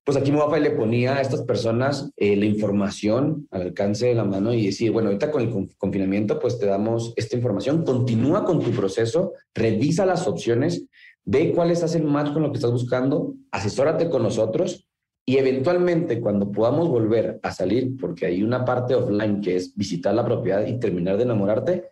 pues 0.05 0.17
aquí 0.17 0.31
Movafa 0.31 0.59
le 0.59 0.69
ponía 0.69 1.17
a 1.17 1.21
estas 1.21 1.41
personas 1.41 2.11
eh, 2.15 2.35
la 2.35 2.45
información 2.45 3.47
al 3.49 3.63
alcance 3.63 4.05
de 4.05 4.13
la 4.13 4.23
mano 4.23 4.53
y 4.53 4.67
decir, 4.67 4.91
bueno, 4.91 5.09
ahorita 5.09 5.31
con 5.31 5.41
el 5.41 5.67
confinamiento, 5.77 6.39
pues 6.39 6.59
te 6.59 6.67
damos 6.67 7.13
esta 7.15 7.35
información, 7.35 7.83
continúa 7.83 8.45
con 8.45 8.61
tu 8.61 8.69
proceso, 8.69 9.33
revisa 9.55 10.05
las 10.05 10.27
opciones, 10.27 10.85
ve 11.23 11.51
cuáles 11.53 11.81
hacen 11.81 12.05
más 12.05 12.29
con 12.29 12.43
lo 12.43 12.51
que 12.51 12.57
estás 12.57 12.71
buscando, 12.71 13.33
asesórate 13.51 14.07
con 14.07 14.21
nosotros 14.21 14.87
y 15.25 15.37
eventualmente 15.37 16.21
cuando 16.21 16.51
podamos 16.51 16.87
volver 16.87 17.39
a 17.41 17.51
salir, 17.51 17.97
porque 17.99 18.27
hay 18.27 18.43
una 18.43 18.63
parte 18.63 18.93
offline 18.93 19.41
que 19.41 19.55
es 19.55 19.75
visitar 19.75 20.13
la 20.13 20.23
propiedad 20.23 20.67
y 20.67 20.79
terminar 20.79 21.17
de 21.17 21.23
enamorarte, 21.23 21.89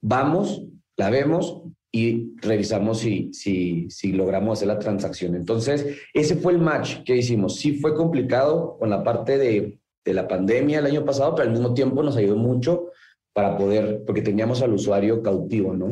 vamos, 0.00 0.64
la 0.96 1.10
vemos, 1.10 1.64
y 1.94 2.34
revisamos 2.38 3.00
si, 3.00 3.32
si, 3.34 3.88
si 3.90 4.12
logramos 4.12 4.58
hacer 4.58 4.68
la 4.68 4.78
transacción. 4.78 5.36
Entonces, 5.36 5.98
ese 6.14 6.36
fue 6.36 6.52
el 6.52 6.58
match 6.58 7.02
que 7.04 7.16
hicimos. 7.16 7.56
Sí 7.56 7.74
fue 7.74 7.94
complicado 7.94 8.78
con 8.78 8.88
la 8.88 9.04
parte 9.04 9.36
de, 9.36 9.78
de 10.02 10.14
la 10.14 10.26
pandemia 10.26 10.78
el 10.78 10.86
año 10.86 11.04
pasado, 11.04 11.34
pero 11.34 11.48
al 11.48 11.54
mismo 11.54 11.74
tiempo 11.74 12.02
nos 12.02 12.16
ayudó 12.16 12.36
mucho 12.36 12.86
para 13.34 13.58
poder, 13.58 14.04
porque 14.06 14.22
teníamos 14.22 14.62
al 14.62 14.72
usuario 14.72 15.22
cautivo, 15.22 15.74
¿no? 15.74 15.90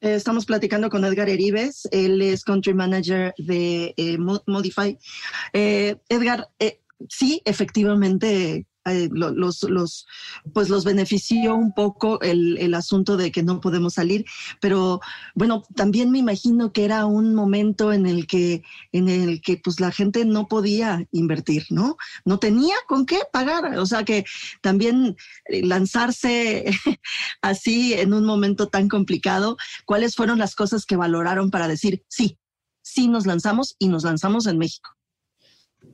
Eh, 0.00 0.14
estamos 0.14 0.46
platicando 0.46 0.88
con 0.88 1.04
Edgar 1.04 1.28
Eribes, 1.28 1.86
él 1.90 2.20
es 2.22 2.42
country 2.42 2.72
manager 2.72 3.34
de 3.36 3.94
eh, 3.96 4.18
Modify. 4.18 4.98
Eh, 5.52 5.96
Edgar, 6.08 6.48
sí, 7.08 7.42
efectivamente, 7.44 8.66
eh, 8.86 9.08
los, 9.12 9.62
los, 9.62 10.06
pues 10.52 10.68
los 10.68 10.84
benefició 10.84 11.54
un 11.54 11.72
poco 11.72 12.20
el, 12.20 12.58
el, 12.58 12.74
asunto 12.74 13.16
de 13.16 13.32
que 13.32 13.42
no 13.42 13.60
podemos 13.60 13.94
salir, 13.94 14.26
pero 14.60 15.00
bueno, 15.34 15.62
también 15.74 16.10
me 16.10 16.18
imagino 16.18 16.72
que 16.72 16.84
era 16.84 17.06
un 17.06 17.34
momento 17.34 17.92
en 17.92 18.06
el 18.06 18.26
que, 18.26 18.62
en 18.92 19.08
el 19.08 19.40
que 19.40 19.56
pues 19.56 19.80
la 19.80 19.90
gente 19.90 20.24
no 20.24 20.48
podía 20.48 21.06
invertir, 21.12 21.64
¿no? 21.70 21.96
No 22.26 22.38
tenía 22.38 22.74
con 22.86 23.06
qué 23.06 23.20
pagar, 23.32 23.78
o 23.78 23.86
sea 23.86 24.04
que 24.04 24.24
también 24.60 25.16
eh, 25.46 25.64
lanzarse 25.64 26.66
así 27.42 27.94
en 27.94 28.12
un 28.12 28.24
momento 28.24 28.68
tan 28.68 28.88
complicado, 28.88 29.56
¿cuáles 29.86 30.14
fueron 30.14 30.38
las 30.38 30.54
cosas 30.54 30.84
que 30.84 30.96
valoraron 30.96 31.50
para 31.50 31.68
decir, 31.68 32.04
sí, 32.08 32.38
sí 32.82 33.08
nos 33.08 33.26
lanzamos 33.26 33.76
y 33.78 33.88
nos 33.88 34.04
lanzamos 34.04 34.46
en 34.46 34.58
México? 34.58 34.90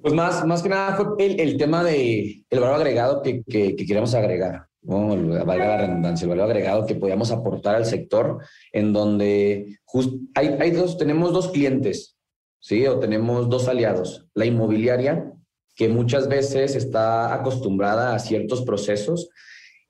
Pues 0.02 0.14
más, 0.14 0.46
más 0.46 0.62
que 0.62 0.68
nada 0.68 0.96
fue 0.96 1.06
el, 1.18 1.56
tema 1.58 1.84
de 1.84 2.44
el 2.48 2.60
valor 2.60 2.76
agregado 2.76 3.22
que, 3.22 3.42
que, 3.42 3.76
queríamos 3.76 4.14
agregar, 4.14 4.66
¿no? 4.82 5.08
valga 5.44 5.66
la 5.66 5.76
redundancia, 5.78 6.24
el 6.24 6.30
valor 6.30 6.46
agregado 6.46 6.86
que 6.86 6.94
podíamos 6.94 7.30
aportar 7.30 7.74
al 7.74 7.84
sector, 7.84 8.38
en 8.72 8.92
donde 8.94 9.78
hay, 10.34 10.56
hay 10.58 10.70
dos, 10.70 10.96
tenemos 10.96 11.32
dos 11.32 11.48
clientes, 11.48 12.16
¿sí? 12.60 12.86
O 12.86 12.98
tenemos 12.98 13.50
dos 13.50 13.68
aliados. 13.68 14.26
La 14.34 14.46
inmobiliaria, 14.46 15.32
que 15.74 15.88
muchas 15.88 16.28
veces 16.28 16.76
está 16.76 17.34
acostumbrada 17.34 18.14
a 18.14 18.18
ciertos 18.18 18.62
procesos 18.62 19.28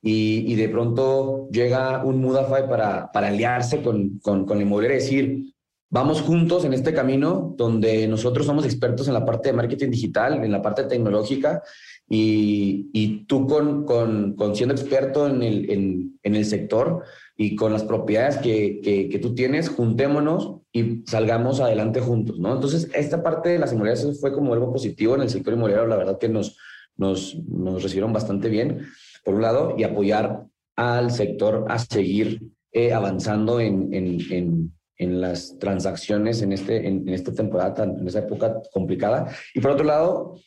y, 0.02 0.44
y 0.50 0.56
de 0.56 0.68
pronto 0.68 1.48
llega 1.50 2.04
un 2.04 2.20
Mudafy 2.20 2.68
para, 2.68 3.12
para 3.12 3.28
aliarse 3.28 3.82
con, 3.82 4.18
con, 4.20 4.44
con 4.44 4.58
la 4.58 4.64
inmobiliaria 4.64 4.98
y 4.98 5.00
decir, 5.00 5.54
vamos 5.90 6.22
juntos 6.22 6.64
en 6.64 6.72
este 6.72 6.94
camino 6.94 7.52
donde 7.56 8.06
nosotros 8.06 8.46
somos 8.46 8.64
expertos 8.64 9.08
en 9.08 9.14
la 9.14 9.26
parte 9.26 9.48
de 9.48 9.56
marketing 9.56 9.90
digital, 9.90 10.42
en 10.42 10.52
la 10.52 10.62
parte 10.62 10.84
tecnológica, 10.84 11.62
y, 12.08 12.88
y 12.92 13.24
tú 13.26 13.46
con, 13.46 13.84
con, 13.84 14.34
con, 14.34 14.56
siendo 14.56 14.74
experto 14.74 15.28
en 15.28 15.42
el, 15.42 15.70
en, 15.70 16.18
en, 16.22 16.34
el 16.34 16.44
sector 16.44 17.04
y 17.36 17.54
con 17.54 17.72
las 17.72 17.84
propiedades 17.84 18.38
que, 18.38 18.80
que, 18.80 19.08
que, 19.08 19.18
tú 19.20 19.34
tienes, 19.34 19.68
juntémonos 19.68 20.56
y 20.72 21.02
salgamos 21.06 21.60
adelante 21.60 22.00
juntos, 22.00 22.40
¿no? 22.40 22.52
Entonces, 22.52 22.88
esta 22.94 23.22
parte 23.22 23.50
de 23.50 23.58
las 23.60 23.72
inmobiliarias 23.72 24.20
fue 24.20 24.32
como 24.32 24.54
algo 24.54 24.72
positivo 24.72 25.14
en 25.14 25.22
el 25.22 25.30
sector 25.30 25.54
inmobiliario, 25.54 25.86
la 25.86 25.96
verdad 25.96 26.18
que 26.18 26.28
nos, 26.28 26.56
nos, 26.96 27.36
nos 27.48 27.82
recibieron 27.82 28.12
bastante 28.12 28.48
bien, 28.48 28.86
por 29.24 29.34
un 29.34 29.42
lado, 29.42 29.74
y 29.78 29.84
apoyar 29.84 30.46
al 30.74 31.12
sector 31.12 31.66
a 31.68 31.78
seguir 31.78 32.42
eh, 32.72 32.92
avanzando 32.92 33.60
en, 33.60 33.92
en 33.92 34.72
en 35.00 35.20
las 35.20 35.58
transacciones 35.58 36.42
en, 36.42 36.52
este, 36.52 36.86
en, 36.86 37.08
esta 37.08 37.32
temporada, 37.32 37.84
en 37.84 38.06
esa 38.06 38.18
época 38.18 38.60
complicada. 38.70 39.34
Y 39.54 39.60
por 39.60 39.70
otro 39.70 39.86
lado, 39.86 40.38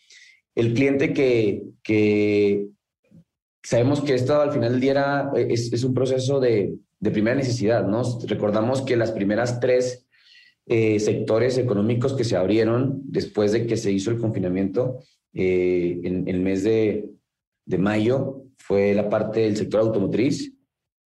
el 0.54 0.76
cliente 0.76 1.12
que, 1.12 1.64
que 1.82 2.68
sabemos 3.64 4.02
que 4.02 4.14
esto 4.14 4.40
al 4.40 4.52
final 4.52 4.74
del 4.74 4.80
día 4.80 5.32
es, 5.36 5.74
es 5.74 5.84
un 5.84 5.96
proceso 5.96 6.40
de, 6.40 6.76
de, 7.00 7.12
primera 7.12 7.36
necesidad, 7.36 7.88
¿no? 7.88 8.04
Recordamos 8.28 8.84
que 8.84 8.96
las 8.96 9.12
primeras 9.12 9.60
tres 9.60 10.06
eh, 10.68 11.00
sectores 11.00 11.58
económicos 11.58 12.14
que 12.14 12.24
se 12.24 12.38
abrieron 12.38 13.02
después 13.06 13.54
de 13.54 13.66
que 13.66 13.76
se 13.76 13.92
hizo 13.92 14.12
el 14.12 14.20
confinamiento 14.20 15.00
eh, 15.34 16.00
en, 16.04 16.28
el 16.28 16.42
mes 16.42 16.64
de, 16.64 17.10
de, 17.66 17.78
mayo 17.80 18.44
fue 18.58 18.94
la 18.94 19.10
parte 19.10 19.40
del 19.42 19.58
sector 19.58 19.82
automotriz, 19.82 20.54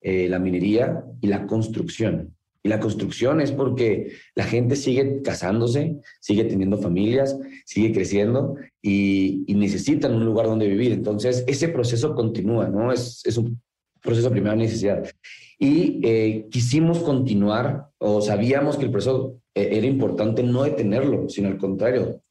eh, 0.02 0.28
la 0.28 0.38
minería 0.38 1.02
y 1.22 1.28
la 1.28 1.48
construcción. 1.48 2.37
Y 2.68 2.70
la 2.70 2.82
construcción 2.82 3.40
es 3.40 3.54
porque 3.54 4.12
la 4.36 4.44
gente 4.44 4.76
sigue 4.76 5.22
casándose, 5.22 5.96
sigue 6.20 6.44
teniendo 6.44 6.78
familias, 6.78 7.40
sigue 7.64 7.94
creciendo 7.94 8.58
y, 8.82 9.46
necesitan 9.48 10.14
un 10.16 10.26
lugar 10.26 10.48
donde 10.48 10.68
vivir. 10.68 10.92
Entonces, 10.92 11.46
ese 11.48 11.70
proceso 11.70 12.14
continúa, 12.14 12.68
¿no? 12.68 12.92
Es, 12.92 13.22
es 13.24 13.38
un 13.38 13.62
proceso 14.02 14.28
de 14.28 14.34
primera 14.34 14.58
necesidad. 14.58 15.10
Y 15.58 16.02
eh, 16.04 16.48
quisimos 16.52 17.00
continuar, 17.00 17.88
o 18.00 18.20
sabíamos 18.22 18.76
que 18.76 18.84
el 18.84 18.92
proceso 18.92 19.38
eh, 19.56 19.70
era 19.72 19.88
importante 19.88 20.44
no 20.44 20.64
detenerlo, 20.64 21.30
sino 21.30 21.48
al 21.48 21.58
contrario, 21.58 22.22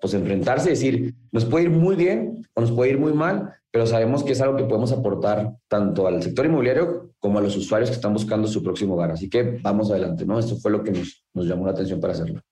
pues 0.00 0.12
enfrentarse 0.12 0.70
y 0.70 0.72
decir, 0.72 1.14
nos 1.30 1.44
puede 1.44 1.66
ir 1.66 1.70
muy 1.70 1.94
bien 1.94 2.44
o 2.54 2.62
nos 2.62 2.72
puede 2.72 2.90
ir 2.90 2.98
muy 2.98 3.12
mal, 3.12 3.54
pero 3.78 3.86
sabemos 3.86 4.24
que 4.24 4.32
es 4.32 4.40
algo 4.40 4.56
que 4.56 4.64
podemos 4.64 4.90
aportar 4.90 5.54
tanto 5.68 6.08
al 6.08 6.20
sector 6.20 6.44
inmobiliario 6.44 7.12
como 7.20 7.38
a 7.38 7.42
los 7.42 7.56
usuarios 7.56 7.90
que 7.90 7.94
están 7.94 8.12
buscando 8.12 8.48
su 8.48 8.60
próximo 8.60 8.94
hogar. 8.94 9.12
Así 9.12 9.30
que 9.30 9.60
vamos 9.62 9.88
adelante, 9.88 10.26
¿no? 10.26 10.36
Esto 10.36 10.56
fue 10.56 10.72
lo 10.72 10.82
que 10.82 10.90
nos, 10.90 11.24
nos 11.32 11.46
llamó 11.46 11.64
la 11.64 11.70
atención 11.70 12.00
para 12.00 12.12
hacerlo. 12.12 12.42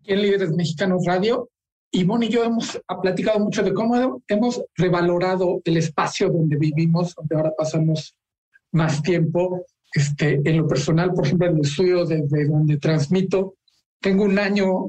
Aquí 0.00 0.14
en 0.14 0.22
Líderes 0.22 0.50
Mexicanos 0.50 1.04
Radio, 1.06 1.48
Ivonne 1.92 2.26
y 2.26 2.30
yo 2.30 2.42
hemos 2.42 2.76
platicado 3.00 3.38
mucho 3.38 3.62
de 3.62 3.72
cómo 3.72 4.20
hemos 4.26 4.64
revalorado 4.74 5.60
el 5.64 5.76
espacio 5.76 6.28
donde 6.28 6.56
vivimos, 6.56 7.14
donde 7.14 7.36
ahora 7.36 7.52
pasamos 7.56 8.16
más 8.72 9.00
tiempo. 9.00 9.64
Este, 9.94 10.40
en 10.44 10.56
lo 10.56 10.66
personal, 10.66 11.14
por 11.14 11.24
ejemplo, 11.24 11.46
en 11.46 11.54
el 11.58 11.60
estudio 11.60 12.04
desde 12.04 12.48
donde 12.48 12.78
transmito, 12.78 13.54
tengo 14.00 14.24
un 14.24 14.40
año 14.40 14.88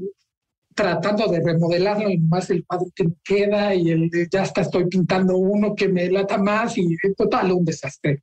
tratando 0.74 1.26
de 1.28 1.40
remodelarlo 1.40 2.10
y 2.10 2.18
más 2.18 2.50
el 2.50 2.64
cuadro 2.66 2.86
que 2.94 3.04
me 3.04 3.14
queda 3.24 3.74
y 3.74 3.90
el 3.90 4.10
ya 4.30 4.42
hasta 4.42 4.62
estoy 4.62 4.86
pintando 4.86 5.36
uno 5.36 5.74
que 5.74 5.88
me 5.88 6.10
lata 6.10 6.38
más 6.38 6.76
y 6.76 6.96
total 7.16 7.52
un 7.52 7.64
desastre. 7.64 8.22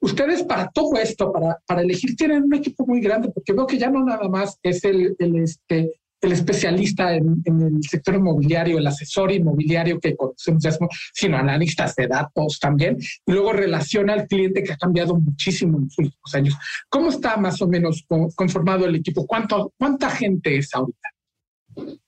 Ustedes 0.00 0.42
para 0.42 0.68
todo 0.68 0.96
esto, 0.96 1.32
para, 1.32 1.58
para 1.66 1.80
elegir, 1.80 2.14
tienen 2.14 2.44
un 2.44 2.54
equipo 2.54 2.86
muy 2.86 3.00
grande, 3.00 3.30
porque 3.30 3.54
veo 3.54 3.66
que 3.66 3.78
ya 3.78 3.90
no 3.90 4.04
nada 4.04 4.28
más 4.28 4.58
es 4.62 4.84
el, 4.84 5.16
el 5.18 5.36
este, 5.36 5.92
el 6.24 6.32
especialista 6.32 7.14
en, 7.14 7.42
el 7.46 7.82
sector 7.82 8.14
inmobiliario, 8.14 8.78
el 8.78 8.86
asesor 8.86 9.32
inmobiliario 9.32 10.00
que 10.00 10.16
conocemos 10.16 10.88
sino 11.12 11.36
analistas 11.36 11.94
de 11.94 12.06
datos 12.06 12.58
también, 12.58 12.96
y 12.98 13.32
luego 13.32 13.52
relaciona 13.52 14.14
al 14.14 14.26
cliente 14.26 14.62
que 14.62 14.72
ha 14.72 14.76
cambiado 14.76 15.14
muchísimo 15.14 15.78
en 15.78 15.84
los 15.84 15.98
últimos 15.98 16.34
años. 16.34 16.54
¿Cómo 16.88 17.10
está 17.10 17.36
más 17.36 17.60
o 17.62 17.68
menos 17.68 18.04
conformado 18.34 18.86
el 18.86 18.96
equipo? 18.96 19.26
¿Cuánto, 19.26 19.72
¿Cuánta 19.78 20.10
gente 20.10 20.56
es 20.56 20.74
ahorita? 20.74 21.13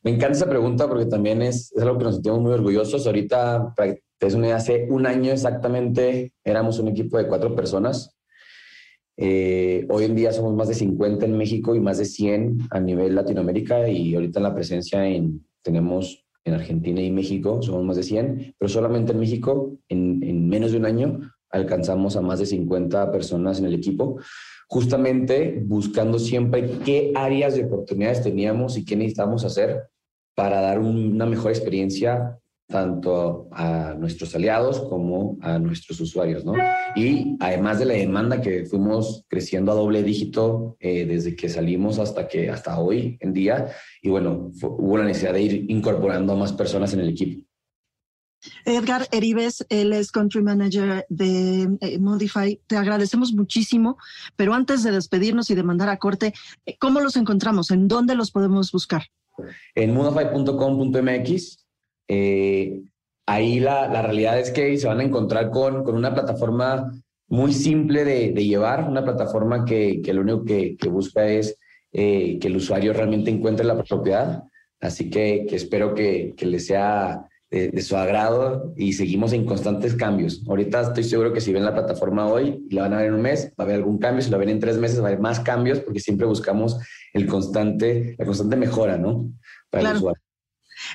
Me 0.02 0.12
encanta 0.12 0.37
esa 0.37 0.49
pregunta 0.49 0.88
porque 0.88 1.06
también 1.06 1.42
es, 1.42 1.73
es 1.73 1.82
algo 1.82 1.99
que 1.99 2.04
nos 2.04 2.14
sentimos 2.14 2.40
muy 2.40 2.52
orgullosos. 2.52 3.06
Ahorita, 3.06 3.75
hace 4.54 4.87
un 4.90 5.06
año 5.06 5.32
exactamente 5.32 6.32
éramos 6.44 6.78
un 6.78 6.88
equipo 6.88 7.18
de 7.18 7.26
cuatro 7.26 7.54
personas 7.54 8.16
eh, 9.18 9.87
hoy 9.88 10.04
en 10.04 10.14
día 10.14 10.30
somos 10.30 10.54
más 10.54 10.68
de 10.68 10.75
50 10.75 11.25
en 11.25 11.38
México 11.38 11.75
y 11.75 11.80
más 11.80 11.96
de 11.96 12.04
100 12.04 12.68
a 12.70 12.80
nivel 12.80 13.14
Latinoamérica 13.14 13.88
y 13.88 14.14
ahorita 14.14 14.40
la 14.40 14.54
presencia 14.54 15.06
en, 15.06 15.46
tenemos 15.62 16.26
en 16.44 16.54
Argentina 16.54 17.00
y 17.00 17.11
México, 17.11 17.62
somos 17.62 17.85
más 17.85 17.96
de 17.96 18.02
100, 18.02 18.54
pero 18.58 18.68
solamente 18.68 19.12
en 19.12 19.18
México 19.18 19.78
en, 19.88 20.23
en 20.23 20.49
menos 20.49 20.73
de 20.73 20.78
un 20.78 20.85
año 20.85 21.20
alcanzamos 21.50 22.17
a 22.17 22.21
más 22.21 22.38
de 22.38 22.47
50 22.47 23.11
personas 23.12 23.59
en 23.59 23.67
el 23.67 23.75
equipo, 23.75 24.19
justamente 24.69 25.62
buscando 25.65 26.19
siempre 26.19 26.71
qué 26.85 27.12
áreas 27.15 27.55
de 27.55 27.65
oportunidades 27.65 28.23
teníamos 28.23 28.76
y 28.76 28.85
qué 28.85 28.97
necesitábamos 28.97 29.45
hacer 29.45 29.85
para 30.35 30.61
dar 30.61 30.79
una 30.79 31.26
mejor 31.26 31.50
experiencia 31.50 32.38
tanto 32.69 33.49
a 33.53 33.95
nuestros 33.97 34.35
aliados 34.35 34.81
como 34.81 35.38
a 35.41 35.59
nuestros 35.59 36.00
usuarios, 36.00 36.45
¿no? 36.45 36.55
Y 36.97 37.37
además 37.38 37.79
de 37.79 37.85
la 37.85 37.95
demanda 37.95 38.41
que 38.41 38.65
fuimos 38.67 39.25
creciendo 39.29 39.71
a 39.71 39.76
doble 39.76 40.03
dígito 40.03 40.76
eh, 40.81 41.07
desde 41.07 41.37
que 41.37 41.49
salimos 41.49 41.99
hasta 41.99 42.26
que 42.26 42.50
hasta 42.50 42.79
hoy 42.81 43.19
en 43.21 43.33
día, 43.33 43.69
y 44.03 44.09
bueno, 44.09 44.50
hubo 44.61 44.99
la 44.99 45.05
necesidad 45.05 45.35
de 45.35 45.43
ir 45.43 45.71
incorporando 45.71 46.33
a 46.33 46.37
más 46.37 46.53
personas 46.53 46.93
en 46.93 47.00
el 47.00 47.11
equipo. 47.11 47.47
Edgar 48.64 49.09
Eribes, 49.12 49.64
él 49.69 49.93
es 49.93 50.12
Country 50.12 50.43
Manager 50.43 51.07
de 51.09 51.69
eh, 51.81 51.99
Modify. 51.99 52.61
Te 52.66 52.76
agradecemos 52.76 53.33
muchísimo, 53.33 53.99
pero 54.37 54.55
antes 54.55 54.83
de 54.83 54.93
despedirnos 54.93 55.50
y 55.50 55.55
de 55.55 55.62
mandar 55.62 55.88
a 55.88 55.99
corte, 55.99 56.33
eh, 56.64 56.76
¿cómo 56.78 57.00
los 57.00 57.16
encontramos? 57.16 57.71
¿En 57.71 57.88
dónde 57.88 58.14
los 58.14 58.31
podemos 58.31 58.73
buscar? 58.73 59.05
En 59.75 59.95
modify.com.mx 59.95 61.66
eh, 62.09 62.83
ahí 63.26 63.61
la, 63.61 63.88
la, 63.88 64.02
realidad 64.02 64.38
es 64.38 64.50
que 64.50 64.76
se 64.78 64.87
van 64.87 65.00
a 65.00 65.05
encontrar 65.05 65.50
con, 65.50 65.83
con 65.83 65.97
una 65.97 66.14
plataforma 66.14 66.93
muy 67.28 67.52
simple 67.52 68.05
de, 68.05 68.33
llevar, 68.45 68.88
una 68.88 69.05
plataforma 69.05 69.64
que, 69.64 70.00
que 70.02 70.12
lo 70.12 70.23
único 70.23 70.45
que, 70.45 70.76
busca 70.88 71.26
es 71.26 71.59
eh, 71.93 72.38
que 72.40 72.47
el 72.47 72.57
usuario 72.57 72.93
realmente 72.93 73.31
encuentre 73.31 73.66
la 73.66 73.83
propiedad. 73.83 74.45
Así 74.81 75.11
que, 75.11 75.47
que 75.49 75.57
espero 75.57 75.95
que, 75.95 76.35
que 76.37 76.47
les 76.47 76.66
sea 76.66 77.26
de, 77.50 77.81
su 77.83 77.97
agrado 77.97 78.73
y 78.76 78.93
seguimos 78.93 79.33
en 79.33 79.47
constantes 79.47 79.95
cambios. 79.95 80.43
Ahorita 80.49 80.81
estoy 80.83 81.05
seguro 81.05 81.33
que 81.33 81.41
si 81.41 81.53
ven 81.53 81.65
la 81.65 81.75
plataforma 81.75 82.26
hoy 82.26 82.65
y 82.69 82.75
la 82.75 82.83
van 82.83 82.95
a 82.95 82.99
ver 82.99 83.07
en 83.07 83.15
un 83.15 83.23
mes, 83.23 83.49
va 83.50 83.55
a 83.59 83.62
haber 83.62 83.76
algún 83.76 83.99
cambio. 83.99 84.23
Si 84.23 84.31
la 84.31 84.38
ven 84.38 84.49
en 84.49 84.61
tres 84.61 84.79
meses, 84.79 84.99
va 84.99 85.05
a 85.05 85.07
haber 85.09 85.21
más 85.21 85.41
cambios 85.41 85.81
porque 85.81 86.00
siempre 86.00 86.26
buscamos 86.26 86.76
el 87.12 87.26
constante, 87.26 88.17
la 88.19 88.25
constante 88.25 88.57
mejora, 88.57 88.99
¿no? 88.99 89.31
Para 89.71 89.91
el 89.91 89.97
usuario. 89.97 90.23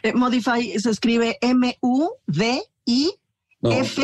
Eh, 0.03 0.13
Modify 0.13 0.79
se 0.79 0.89
escribe 0.89 1.37
M-U-D-I. 1.41 3.11
F. 3.63 4.01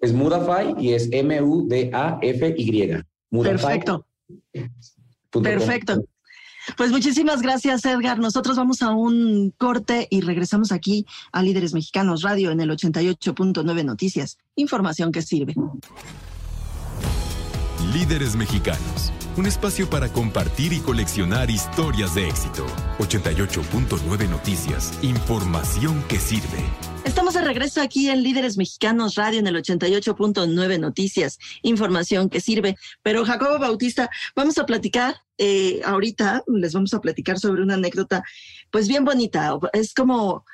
es 0.00 0.12
Modify 0.12 0.74
y 0.78 0.92
es 0.92 1.08
M-U-D-A-F-Y. 1.12 3.02
Perfecto. 3.30 4.06
Perfecto. 5.30 6.04
Pues 6.76 6.90
muchísimas 6.90 7.42
gracias, 7.42 7.84
Edgar. 7.84 8.18
Nosotros 8.18 8.56
vamos 8.56 8.82
a 8.82 8.90
un 8.90 9.52
corte 9.56 10.06
y 10.10 10.20
regresamos 10.20 10.72
aquí 10.72 11.06
a 11.32 11.42
Líderes 11.42 11.74
Mexicanos 11.74 12.22
Radio 12.22 12.50
en 12.50 12.60
el 12.60 12.70
88.9 12.70 13.84
Noticias. 13.84 14.38
Información 14.56 15.12
que 15.12 15.22
sirve. 15.22 15.54
Líderes 17.92 18.36
Mexicanos 18.36 19.12
un 19.38 19.46
espacio 19.46 19.88
para 19.88 20.08
compartir 20.08 20.72
y 20.72 20.80
coleccionar 20.80 21.48
historias 21.48 22.14
de 22.16 22.28
éxito. 22.28 22.66
88.9 22.98 24.28
Noticias, 24.28 24.98
información 25.02 26.02
que 26.08 26.18
sirve. 26.18 26.97
Estamos 27.08 27.32
de 27.32 27.40
regreso 27.40 27.80
aquí 27.80 28.10
en 28.10 28.22
Líderes 28.22 28.58
Mexicanos 28.58 29.14
Radio 29.14 29.38
en 29.38 29.46
el 29.46 29.56
88.9 29.56 30.78
Noticias, 30.78 31.38
información 31.62 32.28
que 32.28 32.42
sirve. 32.42 32.76
Pero 33.02 33.24
Jacobo 33.24 33.58
Bautista, 33.58 34.10
vamos 34.36 34.58
a 34.58 34.66
platicar 34.66 35.16
eh, 35.38 35.80
ahorita, 35.86 36.44
les 36.46 36.74
vamos 36.74 36.92
a 36.92 37.00
platicar 37.00 37.38
sobre 37.38 37.62
una 37.62 37.74
anécdota, 37.74 38.22
pues 38.70 38.88
bien 38.88 39.06
bonita. 39.06 39.58
Es 39.72 39.94
como 39.94 40.44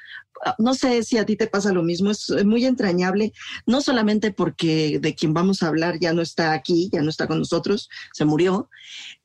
no 0.58 0.74
sé 0.74 1.02
si 1.02 1.18
a 1.18 1.26
ti 1.26 1.36
te 1.36 1.48
pasa 1.48 1.72
lo 1.72 1.82
mismo, 1.82 2.12
es 2.12 2.30
muy 2.44 2.64
entrañable, 2.64 3.32
no 3.66 3.80
solamente 3.80 4.30
porque 4.30 5.00
de 5.00 5.14
quien 5.16 5.34
vamos 5.34 5.62
a 5.62 5.68
hablar 5.68 5.98
ya 5.98 6.12
no 6.12 6.22
está 6.22 6.52
aquí, 6.52 6.88
ya 6.92 7.02
no 7.02 7.10
está 7.10 7.26
con 7.26 7.40
nosotros, 7.40 7.88
se 8.12 8.24
murió, 8.24 8.70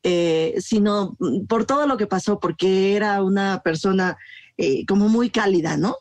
eh, 0.01 0.55
sino 0.59 1.15
por 1.47 1.65
todo 1.65 1.85
lo 1.85 1.95
que 1.95 2.07
pasó, 2.07 2.39
porque 2.39 2.95
era 2.95 3.21
una 3.21 3.61
persona 3.61 4.17
eh, 4.57 4.83
como 4.87 5.09
muy 5.09 5.29
cálida, 5.29 5.77
¿no? 5.77 5.95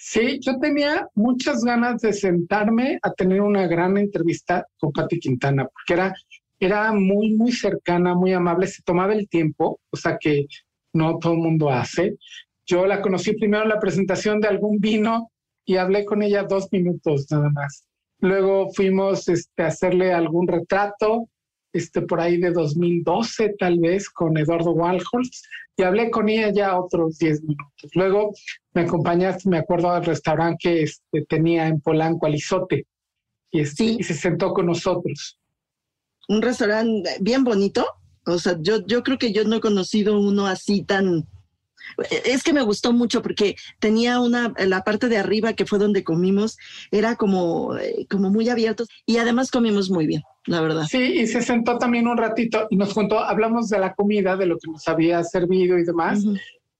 Sí, 0.00 0.38
yo 0.40 0.58
tenía 0.60 1.08
muchas 1.16 1.64
ganas 1.64 2.00
de 2.00 2.12
sentarme 2.12 3.00
a 3.02 3.12
tener 3.12 3.40
una 3.40 3.66
gran 3.66 3.98
entrevista 3.98 4.64
con 4.78 4.92
Patti 4.92 5.18
Quintana, 5.18 5.64
porque 5.64 5.94
era, 5.94 6.14
era 6.60 6.92
muy, 6.92 7.34
muy 7.34 7.50
cercana, 7.50 8.14
muy 8.14 8.32
amable, 8.32 8.68
se 8.68 8.82
tomaba 8.82 9.12
el 9.12 9.28
tiempo, 9.28 9.80
o 9.90 9.96
sea 9.96 10.16
que 10.16 10.46
no 10.92 11.18
todo 11.18 11.32
el 11.32 11.40
mundo 11.40 11.70
hace. 11.70 12.16
Yo 12.64 12.86
la 12.86 13.02
conocí 13.02 13.32
primero 13.32 13.64
en 13.64 13.70
la 13.70 13.80
presentación 13.80 14.40
de 14.40 14.46
algún 14.46 14.78
vino 14.78 15.32
y 15.64 15.76
hablé 15.76 16.04
con 16.04 16.22
ella 16.22 16.44
dos 16.44 16.68
minutos 16.70 17.26
nada 17.30 17.50
más. 17.50 17.84
Luego 18.20 18.70
fuimos 18.72 19.28
este, 19.28 19.64
a 19.64 19.66
hacerle 19.66 20.12
algún 20.12 20.46
retrato, 20.46 21.28
este, 21.78 22.02
por 22.02 22.20
ahí 22.20 22.36
de 22.36 22.50
2012 22.50 23.54
tal 23.58 23.78
vez, 23.78 24.08
con 24.10 24.36
Eduardo 24.36 24.72
Walholz, 24.72 25.42
y 25.76 25.82
hablé 25.82 26.10
con 26.10 26.28
ella 26.28 26.50
ya 26.52 26.78
otros 26.78 27.18
diez 27.18 27.42
minutos. 27.42 27.90
Luego 27.94 28.34
me 28.74 28.82
acompañaste, 28.82 29.48
me 29.48 29.58
acuerdo, 29.58 29.90
al 29.90 30.04
restaurante 30.04 30.58
que 30.60 30.82
este, 30.82 31.22
tenía 31.28 31.68
en 31.68 31.80
Polanco, 31.80 32.26
Alizote, 32.26 32.86
y, 33.50 33.60
este, 33.60 33.84
y 33.84 34.02
se 34.02 34.14
sentó 34.14 34.52
con 34.52 34.66
nosotros. 34.66 35.38
Un 36.28 36.42
restaurante 36.42 37.16
bien 37.20 37.44
bonito. 37.44 37.86
O 38.26 38.38
sea, 38.38 38.58
yo, 38.60 38.84
yo 38.86 39.02
creo 39.02 39.16
que 39.16 39.32
yo 39.32 39.44
no 39.44 39.56
he 39.56 39.60
conocido 39.60 40.20
uno 40.20 40.46
así 40.46 40.82
tan, 40.82 41.26
es 42.24 42.42
que 42.42 42.52
me 42.52 42.62
gustó 42.62 42.92
mucho 42.92 43.22
porque 43.22 43.56
tenía 43.78 44.20
una, 44.20 44.52
la 44.58 44.82
parte 44.82 45.08
de 45.08 45.16
arriba 45.16 45.54
que 45.54 45.66
fue 45.66 45.78
donde 45.78 46.04
comimos, 46.04 46.58
era 46.90 47.16
como, 47.16 47.76
eh, 47.76 48.06
como 48.10 48.30
muy 48.30 48.48
abierto 48.48 48.84
y 49.06 49.18
además 49.18 49.50
comimos 49.50 49.90
muy 49.90 50.06
bien, 50.06 50.22
la 50.48 50.60
verdad. 50.60 50.82
Sí, 50.88 51.20
y 51.20 51.26
se 51.26 51.42
sentó 51.42 51.78
también 51.78 52.08
un 52.08 52.16
ratito 52.16 52.66
y 52.70 52.76
nos 52.76 52.94
contó, 52.94 53.20
hablamos 53.20 53.68
de 53.68 53.78
la 53.78 53.94
comida, 53.94 54.36
de 54.36 54.46
lo 54.46 54.58
que 54.58 54.70
nos 54.70 54.86
había 54.88 55.22
servido 55.22 55.78
y 55.78 55.84
demás, 55.84 56.24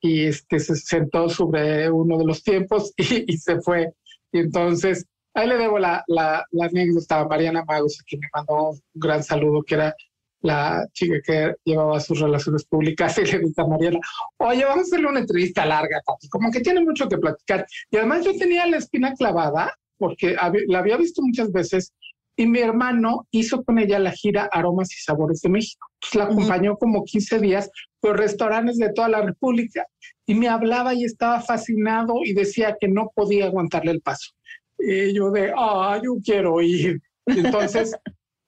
y 0.01 0.25
este 0.25 0.59
se 0.59 0.77
sentó 0.77 1.29
sobre 1.29 1.91
uno 1.91 2.19
de 2.19 2.25
los 2.25 2.43
tiempos 2.43 2.93
y, 2.97 3.37
se 3.37 3.61
fue. 3.61 3.93
Y 4.33 4.41
entonces, 4.41 5.07
ahí 5.35 5.47
le 5.47 5.57
debo 5.57 5.79
la, 5.79 6.03
la, 6.07 6.45
la 6.51 6.67
anécdota 6.67 7.21
a 7.21 7.29
Mariana 7.29 7.65
Magos, 7.65 7.99
a 8.01 8.05
quien 8.05 8.21
me 8.21 8.29
mandó 8.35 8.71
un 8.71 8.81
gran 8.95 9.23
saludo, 9.23 9.63
que 9.63 9.75
era 9.75 9.95
la 10.41 10.87
chica 10.93 11.17
que 11.25 11.55
llevaba 11.65 12.01
sus 12.01 12.21
relaciones 12.21 12.65
públicas 12.65 13.19
y 13.19 13.25
le 13.25 13.39
dice 13.41 13.61
a 13.61 13.67
Mariana, 13.67 13.99
oye, 14.39 14.65
vamos 14.65 14.79
a 14.79 14.83
hacerle 14.83 15.09
una 15.09 15.21
entrevista 15.21 15.67
larga, 15.67 16.01
como 16.31 16.51
que 16.51 16.61
tiene 16.61 16.81
mucho 16.81 17.09
que 17.09 17.19
platicar. 17.19 17.67
Y 17.91 17.97
además 17.97 18.25
yo 18.25 18.37
tenía 18.37 18.67
la 18.67 18.79
espina 18.79 19.13
clavada 19.15 19.75
porque 19.99 20.37
la 20.69 20.79
había 20.79 20.97
visto 20.97 21.23
muchas 21.23 21.51
veces 21.51 21.93
y 22.39 22.47
mi 22.47 22.61
hermano 22.61 23.27
hizo 23.33 23.65
con 23.65 23.81
ella 23.81 23.99
la 23.99 24.13
gira 24.13 24.49
Aromas 24.53 24.93
y 24.93 25.03
Sabores 25.03 25.41
de 25.41 25.49
México. 25.49 25.89
la 26.15 26.25
acompañó 26.25 26.77
como 26.77 27.03
15 27.03 27.41
días 27.41 27.69
por 27.99 28.17
restaurantes 28.17 28.77
de 28.77 28.93
toda 28.93 29.09
la 29.09 29.23
República 29.23 29.85
y 30.25 30.37
me 30.37 30.47
hablaba 30.47 30.95
y 30.95 31.03
estaba 31.03 31.41
fascinado 31.41 32.21
y 32.25 32.35
decía 32.35 32.77
que 32.81 32.87
no 32.87 33.11
podía 33.13 33.47
aguantarle 33.47 33.91
el 33.91 34.01
paso. 34.01 34.31
Y 34.79 35.15
yo 35.15 35.33
de, 35.33 35.53
ah, 35.57 36.01
yo 36.03 36.15
quiero 36.25 36.61
ir. 36.61 37.01
Entonces 37.27 37.97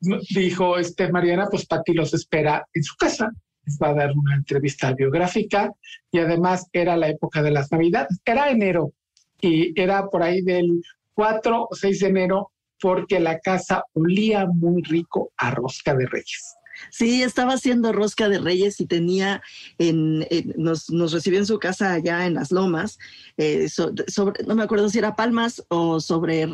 dijo 0.37 0.79
este 0.79 1.11
Mariana, 1.11 1.49
pues 1.51 1.67
Pati 1.67 1.93
los 1.93 2.15
espera 2.15 2.65
en 2.73 2.85
su 2.85 2.95
casa, 2.95 3.29
les 3.67 3.77
va 3.83 3.89
a 3.89 3.95
dar 3.95 4.13
una 4.17 4.37
entrevista 4.37 4.93
biográfica 4.93 5.73
y 6.13 6.21
además 6.21 6.69
era 6.73 6.97
la 6.97 7.09
época 7.09 7.43
de 7.43 7.51
las 7.51 7.73
Navidades, 7.73 8.21
era 8.25 8.51
enero 8.51 8.93
y 9.41 9.79
era 9.79 10.07
por 10.07 10.23
ahí 10.23 10.43
del 10.43 10.81
4 11.15 11.67
o 11.69 11.75
6 11.75 11.99
de 11.99 12.07
enero 12.07 12.53
porque 12.81 13.21
la 13.21 13.39
casa 13.41 13.85
olía 13.95 14.47
muy 14.47 14.83
rico 14.83 15.33
a 15.37 15.51
rosca 15.51 15.95
de 15.95 16.07
reyes. 16.07 16.57
Sí, 16.91 17.23
estaba 17.23 17.55
haciendo 17.55 17.93
rosca 17.93 18.29
de 18.29 18.39
reyes 18.39 18.81
y 18.81 18.87
tenía, 18.87 19.43
en, 19.79 20.27
nos, 20.57 20.89
recibió 21.13 21.39
en 21.39 21.47
su 21.47 21.59
casa 21.59 21.93
allá 21.93 22.27
en 22.27 22.35
Las 22.35 22.51
Lomas, 22.51 22.99
eh, 23.37 23.69
sobre, 23.69 24.45
no 24.45 24.55
me 24.55 24.63
acuerdo 24.63 24.89
si 24.89 24.99
era 24.99 25.15
Palmas 25.15 25.63
o 25.69 26.01
sobre 26.01 26.49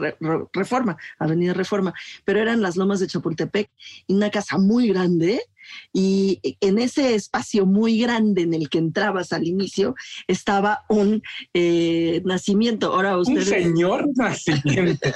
Reforma, 0.53 0.97
Avenida 1.19 1.55
Reforma, 1.55 1.95
pero 2.25 2.41
eran 2.41 2.61
Las 2.61 2.77
Lomas 2.77 3.01
de 3.01 3.07
Chapultepec, 3.07 3.71
y 4.07 4.15
una 4.15 4.31
casa 4.31 4.59
muy 4.59 4.89
grande, 4.89 5.43
y 5.93 6.41
en 6.61 6.79
ese 6.79 7.15
espacio 7.15 7.67
muy 7.67 7.99
grande 7.99 8.43
en 8.43 8.55
el 8.55 8.69
que 8.69 8.79
entrabas 8.79 9.33
al 9.33 9.47
inicio 9.47 9.95
estaba 10.27 10.85
un 10.89 11.23
eh, 11.55 12.23
nacimiento. 12.25 12.93
Ahora 12.93 13.19
ustedes... 13.19 13.49
Un 13.49 13.55
señor 13.55 14.09
nacimiento. 14.17 15.09